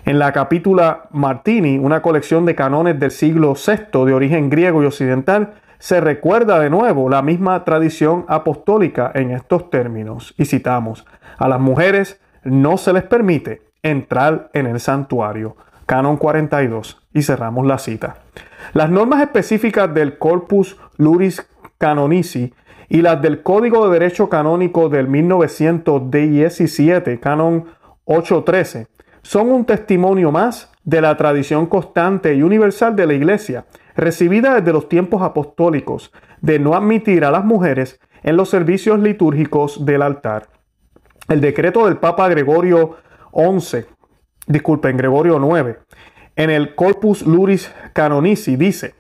En 0.06 0.20
la 0.20 0.32
capítula 0.32 1.08
Martini, 1.12 1.78
una 1.78 2.02
colección 2.02 2.46
de 2.46 2.56
canones 2.56 3.00
del 3.00 3.12
siglo 3.12 3.56
VI 3.56 4.06
de 4.06 4.14
origen 4.14 4.50
griego 4.50 4.82
y 4.82 4.86
occidental, 4.86 5.56
se 5.80 6.00
recuerda 6.00 6.60
de 6.60 6.70
nuevo 6.70 7.10
la 7.10 7.22
misma 7.22 7.64
tradición 7.66 8.26
apostólica 8.28 9.12
en 9.14 9.32
estos 9.32 9.70
términos. 9.70 10.34
Y 10.38 10.46
citamos, 10.46 11.06
a 11.38 11.48
las 11.48 11.60
mujeres 11.60 12.22
no 12.44 12.78
se 12.78 12.94
les 12.94 13.04
permite 13.04 13.62
entrar 13.84 14.50
en 14.54 14.66
el 14.68 14.80
santuario. 14.80 15.58
Canon 15.88 16.18
42. 16.18 17.02
Y 17.14 17.24
cerramos 17.24 17.66
la 17.66 17.80
cita. 17.80 18.18
Las 18.74 18.92
normas 18.92 19.22
específicas 19.22 19.92
del 19.92 20.20
Corpus 20.20 20.78
Luris 20.98 21.50
Canonici 21.80 22.54
y 22.90 23.02
las 23.02 23.20
del 23.22 23.42
Código 23.42 23.88
de 23.88 24.00
Derecho 24.00 24.30
Canónico 24.30 24.90
del 24.90 25.08
1917, 25.08 27.20
Canon 27.20 27.66
813, 28.06 28.88
son 29.24 29.52
un 29.52 29.66
testimonio 29.66 30.32
más 30.32 30.72
de 30.84 31.02
la 31.02 31.18
tradición 31.18 31.66
constante 31.66 32.36
y 32.36 32.44
universal 32.44 32.96
de 32.96 33.08
la 33.08 33.14
Iglesia, 33.14 33.66
recibida 33.96 34.56
desde 34.56 34.74
los 34.74 34.90
tiempos 34.90 35.22
apostólicos, 35.22 36.12
de 36.42 36.60
no 36.60 36.76
admitir 36.76 37.26
a 37.26 37.32
las 37.32 37.44
mujeres 37.44 38.00
en 38.24 38.38
los 38.38 38.50
servicios 38.50 39.00
litúrgicos 39.00 39.86
del 39.86 40.02
altar. 40.02 40.48
El 41.30 41.42
decreto 41.42 41.86
del 41.86 41.98
Papa 41.98 42.30
Gregorio 42.30 42.96
XI, 43.34 43.86
disculpen, 44.48 44.98
Gregorio 44.98 45.38
IX, 45.38 45.78
en 46.36 46.50
el 46.50 46.76
Corpus 46.76 47.26
Luris 47.26 47.72
Canonici 47.94 48.56
dice, 48.56 48.96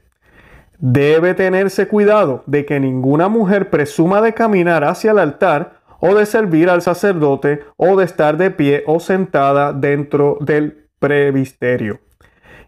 debe 0.79 1.33
tenerse 1.33 1.87
cuidado 1.87 2.43
de 2.45 2.65
que 2.65 2.79
ninguna 2.79 3.29
mujer 3.29 3.69
presuma 3.69 4.21
de 4.21 4.33
caminar 4.33 4.83
hacia 4.83 5.11
el 5.11 5.19
altar 5.19 5.81
o 5.99 6.13
de 6.13 6.25
servir 6.25 6.69
al 6.69 6.81
sacerdote 6.81 7.61
o 7.75 7.97
de 7.97 8.05
estar 8.05 8.37
de 8.37 8.51
pie 8.51 8.83
o 8.85 8.99
sentada 8.99 9.73
dentro 9.73 10.37
del 10.41 10.87
previsterio. 10.99 11.99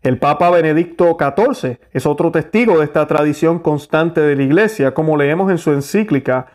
El 0.02 0.18
Papa 0.18 0.50
Benedicto 0.50 1.18
XIV 1.20 1.78
es 1.92 2.06
otro 2.06 2.32
testigo 2.32 2.80
de 2.80 2.86
esta 2.86 3.06
tradición 3.06 3.60
constante 3.60 4.22
de 4.22 4.36
la 4.36 4.44
Iglesia, 4.44 4.94
como 4.94 5.18
leemos 5.18 5.52
en 5.52 5.58
su 5.58 5.74
encíclica 5.74 6.48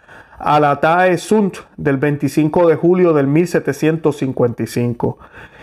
Alatae 0.44 1.16
Sunt 1.16 1.56
del 1.78 1.96
25 1.96 2.68
de 2.68 2.76
julio 2.76 3.14
del 3.14 3.26
1755. 3.26 5.18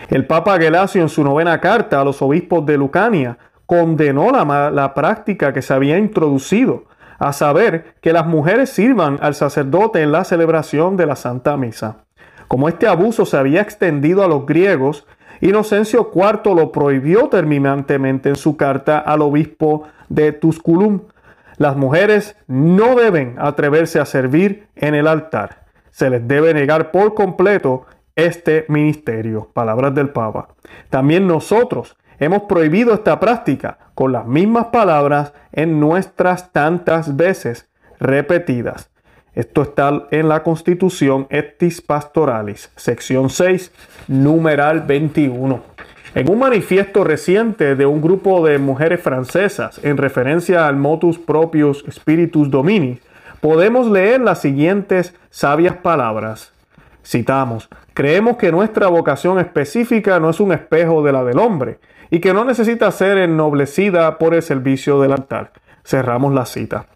El 0.08 0.26
Papa 0.26 0.58
Gelasio 0.58 1.00
en 1.00 1.08
su 1.08 1.22
novena 1.22 1.60
carta 1.60 2.00
a 2.00 2.04
los 2.04 2.20
obispos 2.20 2.66
de 2.66 2.76
Lucania 2.76 3.38
condenó 3.64 4.32
la, 4.32 4.72
la 4.72 4.92
práctica 4.92 5.52
que 5.52 5.62
se 5.62 5.72
había 5.72 5.98
introducido, 5.98 6.86
a 7.20 7.32
saber 7.32 7.94
que 8.00 8.12
las 8.12 8.26
mujeres 8.26 8.70
sirvan 8.70 9.20
al 9.22 9.36
sacerdote 9.36 10.02
en 10.02 10.10
la 10.10 10.24
celebración 10.24 10.96
de 10.96 11.06
la 11.06 11.14
Santa 11.14 11.56
Misa. 11.56 11.98
Como 12.48 12.68
este 12.68 12.88
abuso 12.88 13.24
se 13.24 13.36
había 13.36 13.62
extendido 13.62 14.24
a 14.24 14.28
los 14.28 14.44
griegos, 14.44 15.06
Inocencio 15.40 16.10
IV 16.14 16.54
lo 16.54 16.72
prohibió 16.72 17.28
terminantemente 17.28 18.28
en 18.28 18.36
su 18.36 18.56
carta 18.56 18.98
al 18.98 19.22
obispo 19.22 19.84
de 20.08 20.32
Tusculum. 20.32 21.00
Las 21.56 21.76
mujeres 21.76 22.36
no 22.46 22.94
deben 22.94 23.36
atreverse 23.38 24.00
a 24.00 24.06
servir 24.06 24.68
en 24.76 24.94
el 24.94 25.06
altar. 25.06 25.64
Se 25.90 26.10
les 26.10 26.26
debe 26.26 26.54
negar 26.54 26.90
por 26.90 27.14
completo 27.14 27.86
este 28.16 28.64
ministerio. 28.68 29.50
Palabras 29.52 29.94
del 29.94 30.10
Papa. 30.10 30.48
También 30.90 31.26
nosotros 31.26 31.96
hemos 32.18 32.42
prohibido 32.42 32.94
esta 32.94 33.20
práctica 33.20 33.78
con 33.94 34.12
las 34.12 34.26
mismas 34.26 34.66
palabras 34.66 35.32
en 35.52 35.80
nuestras 35.80 36.52
tantas 36.52 37.16
veces 37.16 37.70
repetidas. 37.98 38.90
Esto 39.34 39.62
está 39.62 40.08
en 40.10 40.28
la 40.28 40.42
Constitución 40.42 41.26
Etis 41.30 41.80
Pastoralis, 41.80 42.70
sección 42.76 43.30
6, 43.30 43.72
numeral 44.08 44.82
21. 44.82 45.71
En 46.14 46.28
un 46.28 46.40
manifiesto 46.40 47.04
reciente 47.04 47.74
de 47.74 47.86
un 47.86 48.02
grupo 48.02 48.46
de 48.46 48.58
mujeres 48.58 49.00
francesas 49.00 49.80
en 49.82 49.96
referencia 49.96 50.68
al 50.68 50.76
motus 50.76 51.18
propius 51.18 51.86
spiritus 51.90 52.50
domini, 52.50 53.00
podemos 53.40 53.90
leer 53.90 54.20
las 54.20 54.42
siguientes 54.42 55.14
sabias 55.30 55.74
palabras. 55.76 56.52
Citamos, 57.02 57.70
creemos 57.94 58.36
que 58.36 58.52
nuestra 58.52 58.88
vocación 58.88 59.38
específica 59.38 60.20
no 60.20 60.28
es 60.28 60.38
un 60.38 60.52
espejo 60.52 61.02
de 61.02 61.12
la 61.12 61.24
del 61.24 61.38
hombre 61.38 61.78
y 62.10 62.20
que 62.20 62.34
no 62.34 62.44
necesita 62.44 62.90
ser 62.90 63.16
ennoblecida 63.16 64.18
por 64.18 64.34
el 64.34 64.42
servicio 64.42 65.00
del 65.00 65.12
altar. 65.12 65.52
Cerramos 65.82 66.34
la 66.34 66.44
cita. 66.44 66.88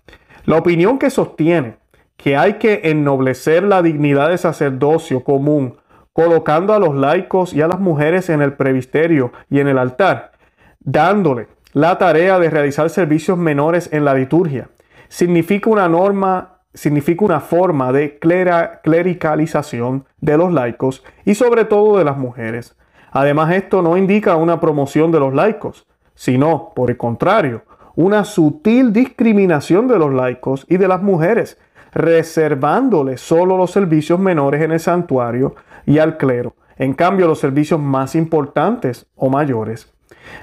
La 0.44 0.58
opinión 0.58 0.98
que 0.98 1.08
sostiene 1.08 1.76
que 2.18 2.36
hay 2.36 2.54
que 2.54 2.82
ennoblecer 2.84 3.62
la 3.62 3.80
dignidad 3.80 4.28
de 4.28 4.36
sacerdocio 4.36 5.24
común, 5.24 5.76
colocando 6.16 6.72
a 6.72 6.78
los 6.78 6.94
laicos 6.94 7.52
y 7.52 7.60
a 7.60 7.68
las 7.68 7.78
mujeres 7.78 8.30
en 8.30 8.40
el 8.40 8.54
previsterio 8.54 9.32
y 9.50 9.60
en 9.60 9.68
el 9.68 9.76
altar, 9.76 10.32
dándole 10.80 11.48
la 11.74 11.98
tarea 11.98 12.38
de 12.38 12.48
realizar 12.48 12.88
servicios 12.88 13.36
menores 13.36 13.90
en 13.92 14.06
la 14.06 14.14
liturgia. 14.14 14.70
Significa 15.08 15.68
una 15.68 15.90
norma 15.90 16.54
significa 16.72 17.24
una 17.24 17.40
forma 17.40 17.92
de 17.92 18.18
clericalización 18.18 20.06
de 20.20 20.38
los 20.38 20.52
laicos 20.52 21.04
y 21.26 21.34
sobre 21.34 21.66
todo 21.66 21.98
de 21.98 22.04
las 22.04 22.16
mujeres. 22.16 22.76
Además, 23.12 23.54
esto 23.54 23.82
no 23.82 23.98
indica 23.98 24.36
una 24.36 24.58
promoción 24.58 25.12
de 25.12 25.20
los 25.20 25.34
laicos, 25.34 25.86
sino, 26.14 26.72
por 26.74 26.90
el 26.90 26.96
contrario, 26.96 27.62
una 27.94 28.24
sutil 28.24 28.92
discriminación 28.92 29.88
de 29.88 29.98
los 29.98 30.12
laicos 30.12 30.66
y 30.68 30.76
de 30.76 30.88
las 30.88 31.02
mujeres, 31.02 31.58
reservándole 31.92 33.16
solo 33.16 33.56
los 33.56 33.70
servicios 33.70 34.20
menores 34.20 34.60
en 34.60 34.72
el 34.72 34.80
santuario 34.80 35.54
y 35.86 35.98
al 35.98 36.16
clero, 36.18 36.54
en 36.76 36.92
cambio 36.92 37.26
los 37.26 37.38
servicios 37.38 37.80
más 37.80 38.14
importantes 38.14 39.06
o 39.16 39.30
mayores. 39.30 39.92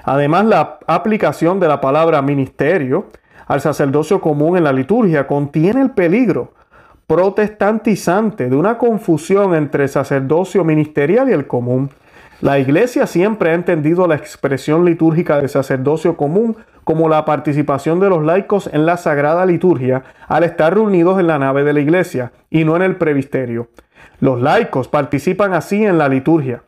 Además, 0.02 0.46
la 0.46 0.78
aplicación 0.86 1.60
de 1.60 1.68
la 1.68 1.80
palabra 1.80 2.22
ministerio 2.22 3.06
al 3.46 3.60
sacerdocio 3.60 4.20
común 4.20 4.56
en 4.56 4.64
la 4.64 4.72
liturgia 4.72 5.26
contiene 5.26 5.82
el 5.82 5.90
peligro 5.90 6.54
protestantizante 7.06 8.48
de 8.48 8.56
una 8.56 8.78
confusión 8.78 9.54
entre 9.54 9.84
el 9.84 9.88
sacerdocio 9.90 10.64
ministerial 10.64 11.28
y 11.28 11.32
el 11.32 11.46
común. 11.46 11.90
La 12.40 12.58
Iglesia 12.58 13.06
siempre 13.06 13.50
ha 13.50 13.54
entendido 13.54 14.06
la 14.06 14.16
expresión 14.16 14.84
litúrgica 14.84 15.36
del 15.36 15.48
sacerdocio 15.48 16.16
común 16.16 16.56
como 16.84 17.08
la 17.08 17.24
participación 17.24 18.00
de 18.00 18.10
los 18.10 18.22
laicos 18.22 18.68
en 18.72 18.86
la 18.86 18.96
sagrada 18.96 19.46
liturgia 19.46 20.04
al 20.28 20.44
estar 20.44 20.74
reunidos 20.74 21.18
en 21.18 21.26
la 21.26 21.38
nave 21.38 21.64
de 21.64 21.72
la 21.72 21.80
iglesia 21.80 22.32
y 22.50 22.64
no 22.64 22.76
en 22.76 22.82
el 22.82 22.96
previsterio. 22.96 23.68
Los 24.24 24.40
laicos 24.40 24.88
participan 24.88 25.52
así 25.52 25.84
en 25.84 25.98
la 25.98 26.08
liturgia, 26.08 26.62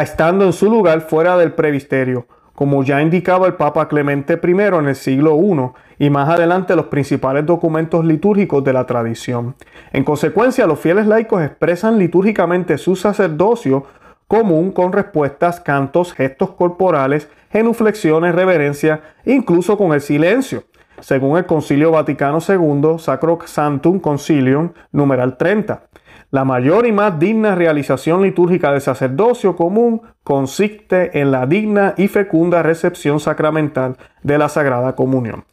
estando 0.00 0.44
en 0.44 0.52
su 0.52 0.70
lugar 0.70 1.00
fuera 1.00 1.36
del 1.36 1.52
previsterio, 1.52 2.28
como 2.54 2.84
ya 2.84 3.02
indicaba 3.02 3.48
el 3.48 3.54
Papa 3.54 3.88
Clemente 3.88 4.40
I 4.40 4.50
en 4.50 4.86
el 4.86 4.94
siglo 4.94 5.36
I 5.36 6.06
y 6.06 6.10
más 6.10 6.28
adelante 6.28 6.76
los 6.76 6.86
principales 6.86 7.44
documentos 7.44 8.04
litúrgicos 8.04 8.62
de 8.62 8.72
la 8.72 8.86
tradición. 8.86 9.56
En 9.92 10.04
consecuencia, 10.04 10.68
los 10.68 10.78
fieles 10.78 11.08
laicos 11.08 11.42
expresan 11.42 11.98
litúrgicamente 11.98 12.78
su 12.78 12.94
sacerdocio 12.94 13.84
común 14.28 14.70
con 14.70 14.92
respuestas, 14.92 15.58
cantos, 15.58 16.12
gestos 16.12 16.50
corporales, 16.50 17.28
genuflexiones, 17.50 18.32
reverencia, 18.32 19.00
incluso 19.24 19.76
con 19.76 19.92
el 19.92 20.00
silencio, 20.00 20.62
según 21.00 21.38
el 21.38 21.46
Concilio 21.46 21.90
Vaticano 21.90 22.38
II, 22.46 22.98
Sacro 22.98 23.38
Sanctum 23.44 24.00
Concilium, 24.00 24.72
numeral 24.92 25.36
30. 25.36 25.82
La 26.30 26.44
mayor 26.44 26.86
y 26.86 26.92
más 26.92 27.18
digna 27.18 27.54
realización 27.54 28.22
litúrgica 28.22 28.72
del 28.72 28.80
sacerdocio 28.80 29.54
común 29.54 30.02
consiste 30.24 31.20
en 31.20 31.30
la 31.30 31.46
digna 31.46 31.94
y 31.96 32.08
fecunda 32.08 32.62
recepción 32.62 33.20
sacramental 33.20 33.96
de 34.22 34.38
la 34.38 34.48
Sagrada 34.48 34.96
Comunión. 34.96 35.44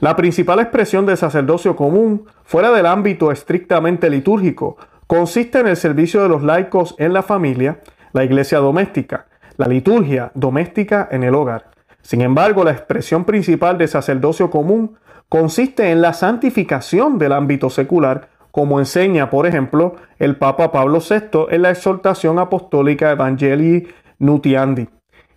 La 0.00 0.14
principal 0.14 0.60
expresión 0.60 1.06
del 1.06 1.16
sacerdocio 1.16 1.74
común, 1.74 2.26
fuera 2.44 2.70
del 2.70 2.86
ámbito 2.86 3.32
estrictamente 3.32 4.10
litúrgico, 4.10 4.76
consiste 5.08 5.58
en 5.58 5.66
el 5.66 5.76
servicio 5.76 6.22
de 6.22 6.28
los 6.28 6.44
laicos 6.44 6.94
en 6.98 7.12
la 7.12 7.24
familia, 7.24 7.80
la 8.12 8.22
iglesia 8.22 8.58
doméstica, 8.58 9.26
la 9.56 9.66
liturgia 9.66 10.30
doméstica 10.34 11.08
en 11.10 11.24
el 11.24 11.34
hogar. 11.34 11.77
Sin 12.02 12.20
embargo, 12.20 12.64
la 12.64 12.72
expresión 12.72 13.24
principal 13.24 13.78
de 13.78 13.88
sacerdocio 13.88 14.50
común 14.50 14.96
consiste 15.28 15.90
en 15.90 16.00
la 16.00 16.12
santificación 16.12 17.18
del 17.18 17.32
ámbito 17.32 17.70
secular, 17.70 18.28
como 18.50 18.78
enseña, 18.78 19.30
por 19.30 19.46
ejemplo, 19.46 19.96
el 20.18 20.36
Papa 20.36 20.72
Pablo 20.72 21.00
VI 21.00 21.46
en 21.50 21.62
la 21.62 21.70
exhortación 21.70 22.38
apostólica 22.38 23.10
Evangelii 23.10 23.88
Nutiandi. 24.18 24.88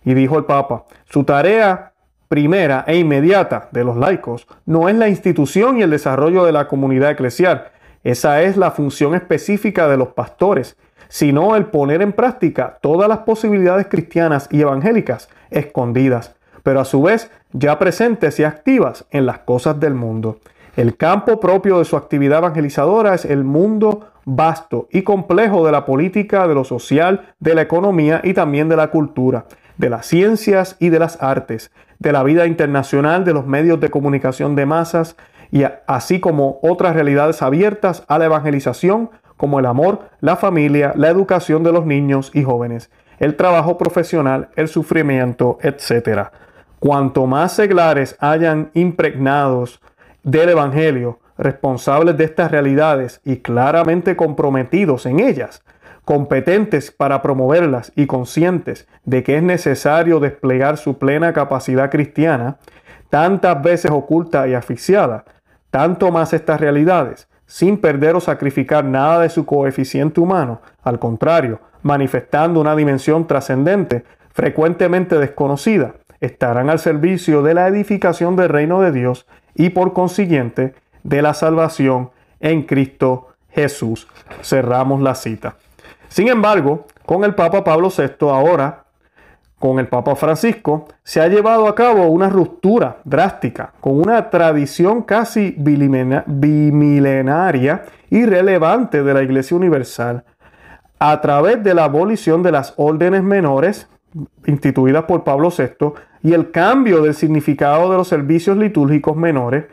Y 0.04 0.14
dijo 0.14 0.38
el 0.38 0.44
Papa, 0.44 0.84
su 1.04 1.24
tarea 1.24 1.92
primera 2.28 2.84
e 2.86 2.96
inmediata 2.96 3.68
de 3.72 3.84
los 3.84 3.96
laicos 3.96 4.46
no 4.64 4.88
es 4.88 4.96
la 4.96 5.08
institución 5.08 5.76
y 5.76 5.82
el 5.82 5.90
desarrollo 5.90 6.44
de 6.44 6.52
la 6.52 6.66
comunidad 6.66 7.10
eclesial, 7.10 7.68
esa 8.02 8.42
es 8.42 8.56
la 8.56 8.70
función 8.70 9.14
específica 9.14 9.86
de 9.86 9.98
los 9.98 10.08
pastores 10.08 10.76
sino 11.12 11.56
el 11.56 11.66
poner 11.66 12.00
en 12.00 12.14
práctica 12.14 12.78
todas 12.80 13.06
las 13.06 13.18
posibilidades 13.18 13.86
cristianas 13.88 14.48
y 14.50 14.62
evangélicas 14.62 15.28
escondidas, 15.50 16.34
pero 16.62 16.80
a 16.80 16.84
su 16.84 17.02
vez 17.02 17.30
ya 17.52 17.78
presentes 17.78 18.38
y 18.40 18.44
activas 18.44 19.04
en 19.10 19.26
las 19.26 19.38
cosas 19.38 19.78
del 19.80 19.94
mundo. 19.94 20.38
El 20.76 20.96
campo 20.96 21.38
propio 21.38 21.78
de 21.78 21.84
su 21.84 21.96
actividad 21.96 22.38
evangelizadora 22.38 23.14
es 23.14 23.24
el 23.24 23.44
mundo 23.44 24.08
vasto 24.24 24.88
y 24.90 25.02
complejo 25.02 25.66
de 25.66 25.72
la 25.72 25.84
política, 25.84 26.46
de 26.48 26.54
lo 26.54 26.64
social, 26.64 27.34
de 27.40 27.54
la 27.54 27.62
economía 27.62 28.20
y 28.24 28.34
también 28.34 28.68
de 28.68 28.76
la 28.76 28.88
cultura, 28.88 29.44
de 29.76 29.90
las 29.90 30.06
ciencias 30.06 30.76
y 30.78 30.88
de 30.88 30.98
las 30.98 31.22
artes, 31.22 31.72
de 31.98 32.12
la 32.12 32.22
vida 32.22 32.46
internacional, 32.46 33.24
de 33.24 33.34
los 33.34 33.46
medios 33.46 33.80
de 33.80 33.90
comunicación 33.90 34.56
de 34.56 34.66
masas, 34.66 35.16
y 35.50 35.64
así 35.86 36.18
como 36.18 36.58
otras 36.62 36.94
realidades 36.94 37.42
abiertas 37.42 38.04
a 38.08 38.18
la 38.18 38.24
evangelización 38.24 39.10
como 39.36 39.58
el 39.58 39.66
amor, 39.66 40.08
la 40.20 40.36
familia, 40.36 40.92
la 40.96 41.08
educación 41.08 41.62
de 41.62 41.72
los 41.72 41.84
niños 41.84 42.30
y 42.32 42.42
jóvenes, 42.42 42.90
el 43.18 43.36
trabajo 43.36 43.76
profesional, 43.76 44.48
el 44.56 44.68
sufrimiento, 44.68 45.58
etc. 45.62 46.30
Cuanto 46.82 47.28
más 47.28 47.52
seglares 47.52 48.16
hayan 48.18 48.72
impregnados 48.74 49.80
del 50.24 50.48
Evangelio, 50.48 51.20
responsables 51.38 52.16
de 52.16 52.24
estas 52.24 52.50
realidades 52.50 53.20
y 53.24 53.36
claramente 53.36 54.16
comprometidos 54.16 55.06
en 55.06 55.20
ellas, 55.20 55.62
competentes 56.04 56.90
para 56.90 57.22
promoverlas 57.22 57.92
y 57.94 58.06
conscientes 58.06 58.88
de 59.04 59.22
que 59.22 59.36
es 59.36 59.44
necesario 59.44 60.18
desplegar 60.18 60.76
su 60.76 60.98
plena 60.98 61.32
capacidad 61.32 61.88
cristiana, 61.88 62.56
tantas 63.10 63.62
veces 63.62 63.92
oculta 63.92 64.48
y 64.48 64.54
asfixiada, 64.54 65.24
tanto 65.70 66.10
más 66.10 66.32
estas 66.32 66.60
realidades, 66.60 67.28
sin 67.46 67.80
perder 67.80 68.16
o 68.16 68.20
sacrificar 68.20 68.84
nada 68.84 69.20
de 69.20 69.28
su 69.28 69.46
coeficiente 69.46 70.18
humano, 70.18 70.60
al 70.82 70.98
contrario, 70.98 71.60
manifestando 71.82 72.60
una 72.60 72.74
dimensión 72.74 73.28
trascendente, 73.28 74.02
frecuentemente 74.32 75.16
desconocida, 75.20 75.94
estarán 76.22 76.70
al 76.70 76.78
servicio 76.78 77.42
de 77.42 77.52
la 77.52 77.66
edificación 77.66 78.36
del 78.36 78.48
reino 78.48 78.80
de 78.80 78.92
Dios 78.92 79.26
y 79.54 79.68
por 79.70 79.92
consiguiente 79.92 80.74
de 81.02 81.20
la 81.20 81.34
salvación 81.34 82.12
en 82.38 82.62
Cristo 82.62 83.30
Jesús. 83.50 84.06
Cerramos 84.40 85.02
la 85.02 85.16
cita. 85.16 85.56
Sin 86.08 86.28
embargo, 86.28 86.86
con 87.04 87.24
el 87.24 87.34
Papa 87.34 87.64
Pablo 87.64 87.88
VI 87.88 88.28
ahora, 88.28 88.84
con 89.58 89.80
el 89.80 89.88
Papa 89.88 90.14
Francisco, 90.14 90.86
se 91.02 91.20
ha 91.20 91.26
llevado 91.26 91.66
a 91.66 91.74
cabo 91.74 92.06
una 92.06 92.28
ruptura 92.28 92.98
drástica 93.04 93.72
con 93.80 94.00
una 94.00 94.30
tradición 94.30 95.02
casi 95.02 95.56
bimilenaria 95.58 97.82
y 98.10 98.26
relevante 98.26 99.02
de 99.02 99.14
la 99.14 99.22
Iglesia 99.22 99.56
Universal 99.56 100.22
a 101.00 101.20
través 101.20 101.64
de 101.64 101.74
la 101.74 101.82
abolición 101.84 102.44
de 102.44 102.52
las 102.52 102.74
órdenes 102.76 103.24
menores 103.24 103.88
instituidas 104.46 105.04
por 105.04 105.24
Pablo 105.24 105.50
VI 105.50 105.94
y 106.22 106.32
el 106.32 106.50
cambio 106.50 107.02
del 107.02 107.14
significado 107.14 107.90
de 107.90 107.96
los 107.96 108.08
servicios 108.08 108.56
litúrgicos 108.56 109.16
menores, 109.16 109.64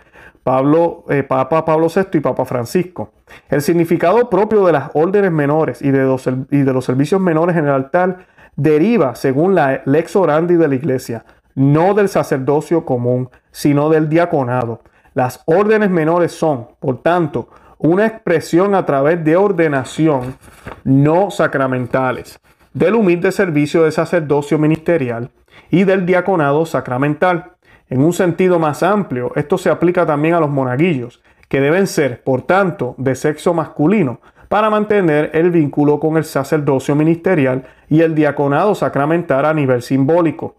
Pablo, 0.43 1.03
eh, 1.09 1.23
Papa 1.23 1.63
Pablo 1.63 1.87
VI 1.93 2.17
y 2.17 2.21
Papa 2.21 2.45
Francisco. 2.45 3.11
El 3.49 3.61
significado 3.61 4.29
propio 4.29 4.65
de 4.65 4.71
las 4.71 4.89
órdenes 4.93 5.31
menores 5.31 5.81
y 5.81 5.91
de, 5.91 5.99
los, 5.99 6.27
y 6.27 6.57
de 6.61 6.73
los 6.73 6.85
servicios 6.85 7.21
menores 7.21 7.55
en 7.55 7.65
el 7.65 7.71
altar 7.71 8.25
deriva, 8.55 9.15
según 9.15 9.53
la 9.53 9.81
lex 9.85 10.15
orandi 10.15 10.55
de 10.55 10.67
la 10.67 10.75
Iglesia, 10.75 11.25
no 11.53 11.93
del 11.93 12.09
sacerdocio 12.09 12.85
común, 12.85 13.29
sino 13.51 13.89
del 13.89 14.09
diaconado. 14.09 14.81
Las 15.13 15.43
órdenes 15.45 15.89
menores 15.89 16.31
son, 16.31 16.69
por 16.79 17.01
tanto, 17.01 17.49
una 17.77 18.05
expresión 18.07 18.75
a 18.75 18.85
través 18.85 19.23
de 19.23 19.37
ordenación 19.37 20.35
no 20.83 21.31
sacramentales, 21.31 22.39
del 22.73 22.95
humilde 22.95 23.31
servicio 23.31 23.83
de 23.83 23.91
sacerdocio 23.91 24.57
ministerial 24.57 25.29
y 25.69 25.83
del 25.83 26.05
diaconado 26.05 26.65
sacramental. 26.65 27.53
En 27.89 28.01
un 28.01 28.13
sentido 28.13 28.59
más 28.59 28.83
amplio, 28.83 29.31
esto 29.35 29.57
se 29.57 29.69
aplica 29.69 30.05
también 30.05 30.35
a 30.35 30.39
los 30.39 30.49
monaguillos, 30.49 31.21
que 31.47 31.59
deben 31.59 31.87
ser, 31.87 32.23
por 32.23 32.43
tanto, 32.43 32.95
de 32.97 33.15
sexo 33.15 33.53
masculino, 33.53 34.21
para 34.49 34.69
mantener 34.69 35.31
el 35.33 35.51
vínculo 35.51 35.99
con 35.99 36.17
el 36.17 36.25
sacerdocio 36.25 36.95
ministerial 36.95 37.65
y 37.87 38.01
el 38.01 38.15
diaconado 38.15 38.75
sacramental 38.75 39.45
a 39.45 39.53
nivel 39.53 39.81
simbólico. 39.81 40.55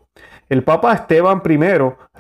El 0.49 0.65
Papa 0.65 0.93
Esteban 0.93 1.43
I 1.49 1.59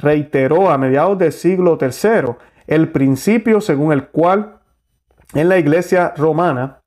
reiteró 0.00 0.70
a 0.70 0.78
mediados 0.78 1.18
del 1.18 1.32
siglo 1.32 1.78
III 1.80 2.34
el 2.66 2.88
principio 2.90 3.60
según 3.60 3.92
el 3.92 4.04
cual 4.08 4.60
en 5.34 5.48
la 5.48 5.58
iglesia 5.58 6.14
romana 6.16 6.80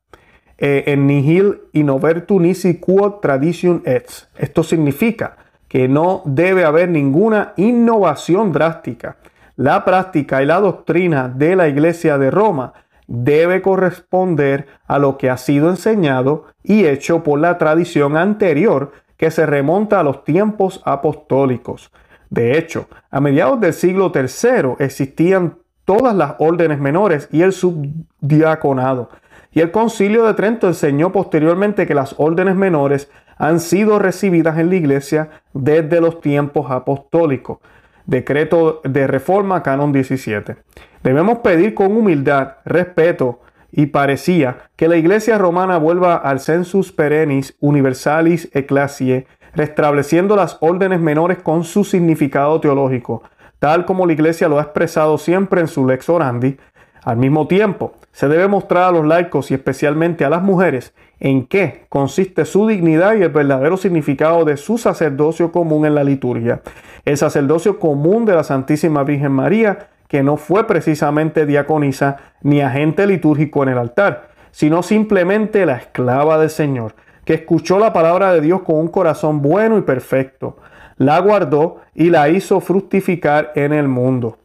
eh, 0.57 0.83
en 0.87 1.07
nihil 1.07 1.61
innovertu 1.73 2.39
nisi 2.39 2.79
quod 2.79 3.19
tradition 3.19 3.81
et. 3.85 4.09
Esto 4.37 4.63
significa 4.63 5.35
que 5.73 5.87
no 5.87 6.21
debe 6.25 6.65
haber 6.65 6.87
ninguna 6.87 7.53
innovación 7.57 8.51
drástica. 8.51 9.17
La 9.55 9.83
práctica 9.83 10.43
y 10.43 10.45
la 10.45 10.59
doctrina 10.59 11.27
de 11.27 11.55
la 11.55 11.67
Iglesia 11.67 12.19
de 12.19 12.29
Roma 12.29 12.73
debe 13.07 13.63
corresponder 13.63 14.67
a 14.85 14.99
lo 14.99 15.17
que 15.17 15.31
ha 15.31 15.37
sido 15.37 15.71
enseñado 15.71 16.45
y 16.61 16.85
hecho 16.85 17.23
por 17.23 17.39
la 17.39 17.57
tradición 17.57 18.17
anterior 18.17 18.91
que 19.17 19.31
se 19.31 19.47
remonta 19.47 19.99
a 19.99 20.03
los 20.03 20.23
tiempos 20.23 20.79
apostólicos. 20.85 21.91
De 22.29 22.55
hecho, 22.55 22.87
a 23.09 23.19
mediados 23.19 23.59
del 23.59 23.73
siglo 23.73 24.11
III 24.13 24.75
existían 24.77 25.57
todas 25.85 26.15
las 26.15 26.35
órdenes 26.37 26.79
menores 26.79 27.27
y 27.31 27.41
el 27.41 27.51
subdiaconado. 27.51 29.09
Y 29.53 29.61
el 29.61 29.71
concilio 29.71 30.25
de 30.25 30.33
Trento 30.33 30.67
enseñó 30.67 31.11
posteriormente 31.11 31.85
que 31.85 31.93
las 31.93 32.15
órdenes 32.17 32.55
menores 32.55 33.09
han 33.37 33.59
sido 33.59 33.99
recibidas 33.99 34.57
en 34.57 34.69
la 34.69 34.75
iglesia 34.75 35.29
desde 35.53 36.01
los 36.01 36.21
tiempos 36.21 36.71
apostólicos. 36.71 37.59
Decreto 38.05 38.81
de 38.83 39.07
reforma, 39.07 39.63
canon 39.63 39.91
17. 39.91 40.57
Debemos 41.03 41.39
pedir 41.39 41.73
con 41.73 41.95
humildad, 41.95 42.53
respeto 42.65 43.41
y 43.71 43.87
parecía 43.87 44.69
que 44.75 44.87
la 44.87 44.97
iglesia 44.97 45.37
romana 45.37 45.77
vuelva 45.77 46.15
al 46.15 46.39
sensus 46.39 46.91
perennis 46.91 47.55
universalis 47.59 48.49
ecclesiae, 48.53 49.27
restableciendo 49.55 50.35
las 50.35 50.57
órdenes 50.61 50.99
menores 50.99 51.37
con 51.39 51.63
su 51.63 51.83
significado 51.83 52.59
teológico, 52.59 53.23
tal 53.59 53.85
como 53.85 54.05
la 54.05 54.13
iglesia 54.13 54.47
lo 54.47 54.59
ha 54.59 54.63
expresado 54.63 55.17
siempre 55.17 55.61
en 55.61 55.67
su 55.67 55.87
lex 55.87 56.09
orandi. 56.09 56.57
Al 57.03 57.17
mismo 57.17 57.47
tiempo, 57.47 57.93
se 58.13 58.29
debe 58.29 58.47
mostrar 58.47 58.83
a 58.83 58.91
los 58.91 59.05
laicos 59.05 59.51
y 59.51 59.55
especialmente 59.55 60.23
a 60.23 60.29
las 60.29 60.41
mujeres 60.41 60.93
en 61.19 61.45
qué 61.45 61.85
consiste 61.89 62.45
su 62.45 62.67
dignidad 62.67 63.15
y 63.15 63.23
el 63.23 63.29
verdadero 63.29 63.75
significado 63.75 64.45
de 64.45 64.55
su 64.55 64.77
sacerdocio 64.77 65.51
común 65.51 65.85
en 65.85 65.95
la 65.95 66.03
liturgia. 66.03 66.61
El 67.05 67.17
sacerdocio 67.17 67.79
común 67.79 68.25
de 68.25 68.35
la 68.35 68.43
Santísima 68.43 69.03
Virgen 69.03 69.31
María, 69.31 69.87
que 70.07 70.23
no 70.23 70.37
fue 70.37 70.65
precisamente 70.65 71.45
diaconisa 71.45 72.17
ni 72.41 72.61
agente 72.61 73.05
litúrgico 73.05 73.63
en 73.63 73.69
el 73.69 73.77
altar, 73.77 74.29
sino 74.51 74.83
simplemente 74.83 75.65
la 75.65 75.77
esclava 75.77 76.37
del 76.37 76.49
Señor, 76.49 76.95
que 77.25 77.33
escuchó 77.33 77.79
la 77.79 77.91
palabra 77.91 78.31
de 78.33 78.41
Dios 78.41 78.61
con 78.61 78.77
un 78.77 78.87
corazón 78.87 79.41
bueno 79.41 79.77
y 79.77 79.81
perfecto, 79.81 80.57
la 80.97 81.19
guardó 81.19 81.81
y 81.95 82.09
la 82.09 82.29
hizo 82.29 82.59
fructificar 82.61 83.51
en 83.55 83.73
el 83.73 83.87
mundo. 83.87 84.37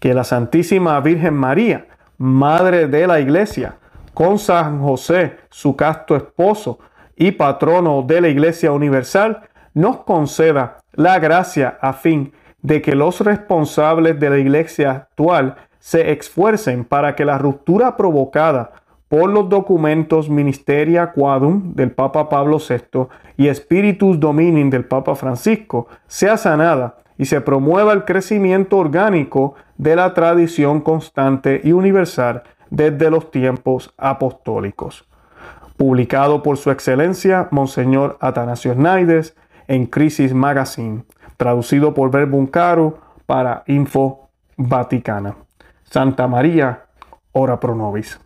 Que 0.00 0.12
la 0.12 0.24
Santísima 0.24 1.00
Virgen 1.00 1.34
María, 1.34 1.86
Madre 2.24 2.86
de 2.86 3.06
la 3.06 3.20
Iglesia, 3.20 3.76
con 4.14 4.38
San 4.38 4.80
José, 4.80 5.36
su 5.50 5.76
casto 5.76 6.16
esposo 6.16 6.78
y 7.16 7.32
patrono 7.32 8.00
de 8.00 8.22
la 8.22 8.28
Iglesia 8.28 8.72
Universal, 8.72 9.42
nos 9.74 9.98
conceda 10.04 10.78
la 10.94 11.18
gracia 11.18 11.76
a 11.82 11.92
fin 11.92 12.32
de 12.62 12.80
que 12.80 12.94
los 12.94 13.20
responsables 13.20 14.18
de 14.18 14.30
la 14.30 14.38
Iglesia 14.38 14.92
actual 14.92 15.56
se 15.78 16.12
esfuercen 16.12 16.86
para 16.86 17.14
que 17.14 17.26
la 17.26 17.36
ruptura 17.36 17.94
provocada 17.94 18.72
por 19.10 19.28
los 19.28 19.50
documentos 19.50 20.30
Ministeria 20.30 21.12
Quadum 21.12 21.74
del 21.74 21.90
Papa 21.90 22.30
Pablo 22.30 22.56
VI 22.56 23.06
y 23.36 23.54
Spiritus 23.54 24.18
Domini 24.18 24.70
del 24.70 24.86
Papa 24.86 25.14
Francisco 25.14 25.88
sea 26.06 26.38
sanada 26.38 27.03
y 27.18 27.26
se 27.26 27.40
promueva 27.40 27.92
el 27.92 28.04
crecimiento 28.04 28.78
orgánico 28.78 29.54
de 29.76 29.96
la 29.96 30.14
tradición 30.14 30.80
constante 30.80 31.60
y 31.62 31.72
universal 31.72 32.42
desde 32.70 33.10
los 33.10 33.30
tiempos 33.30 33.94
apostólicos. 33.96 35.06
Publicado 35.76 36.42
por 36.42 36.56
Su 36.56 36.70
Excelencia 36.70 37.48
Monseñor 37.50 38.16
Atanasio 38.20 38.74
Naides 38.74 39.36
en 39.68 39.86
Crisis 39.86 40.34
Magazine, 40.34 41.04
traducido 41.36 41.94
por 41.94 42.10
Verbum 42.10 42.46
Caro 42.46 42.98
para 43.26 43.64
Info 43.66 44.28
Vaticana. 44.56 45.36
Santa 45.84 46.26
María, 46.26 46.86
ora 47.32 47.58
pro 47.58 47.74
nobis. 47.74 48.20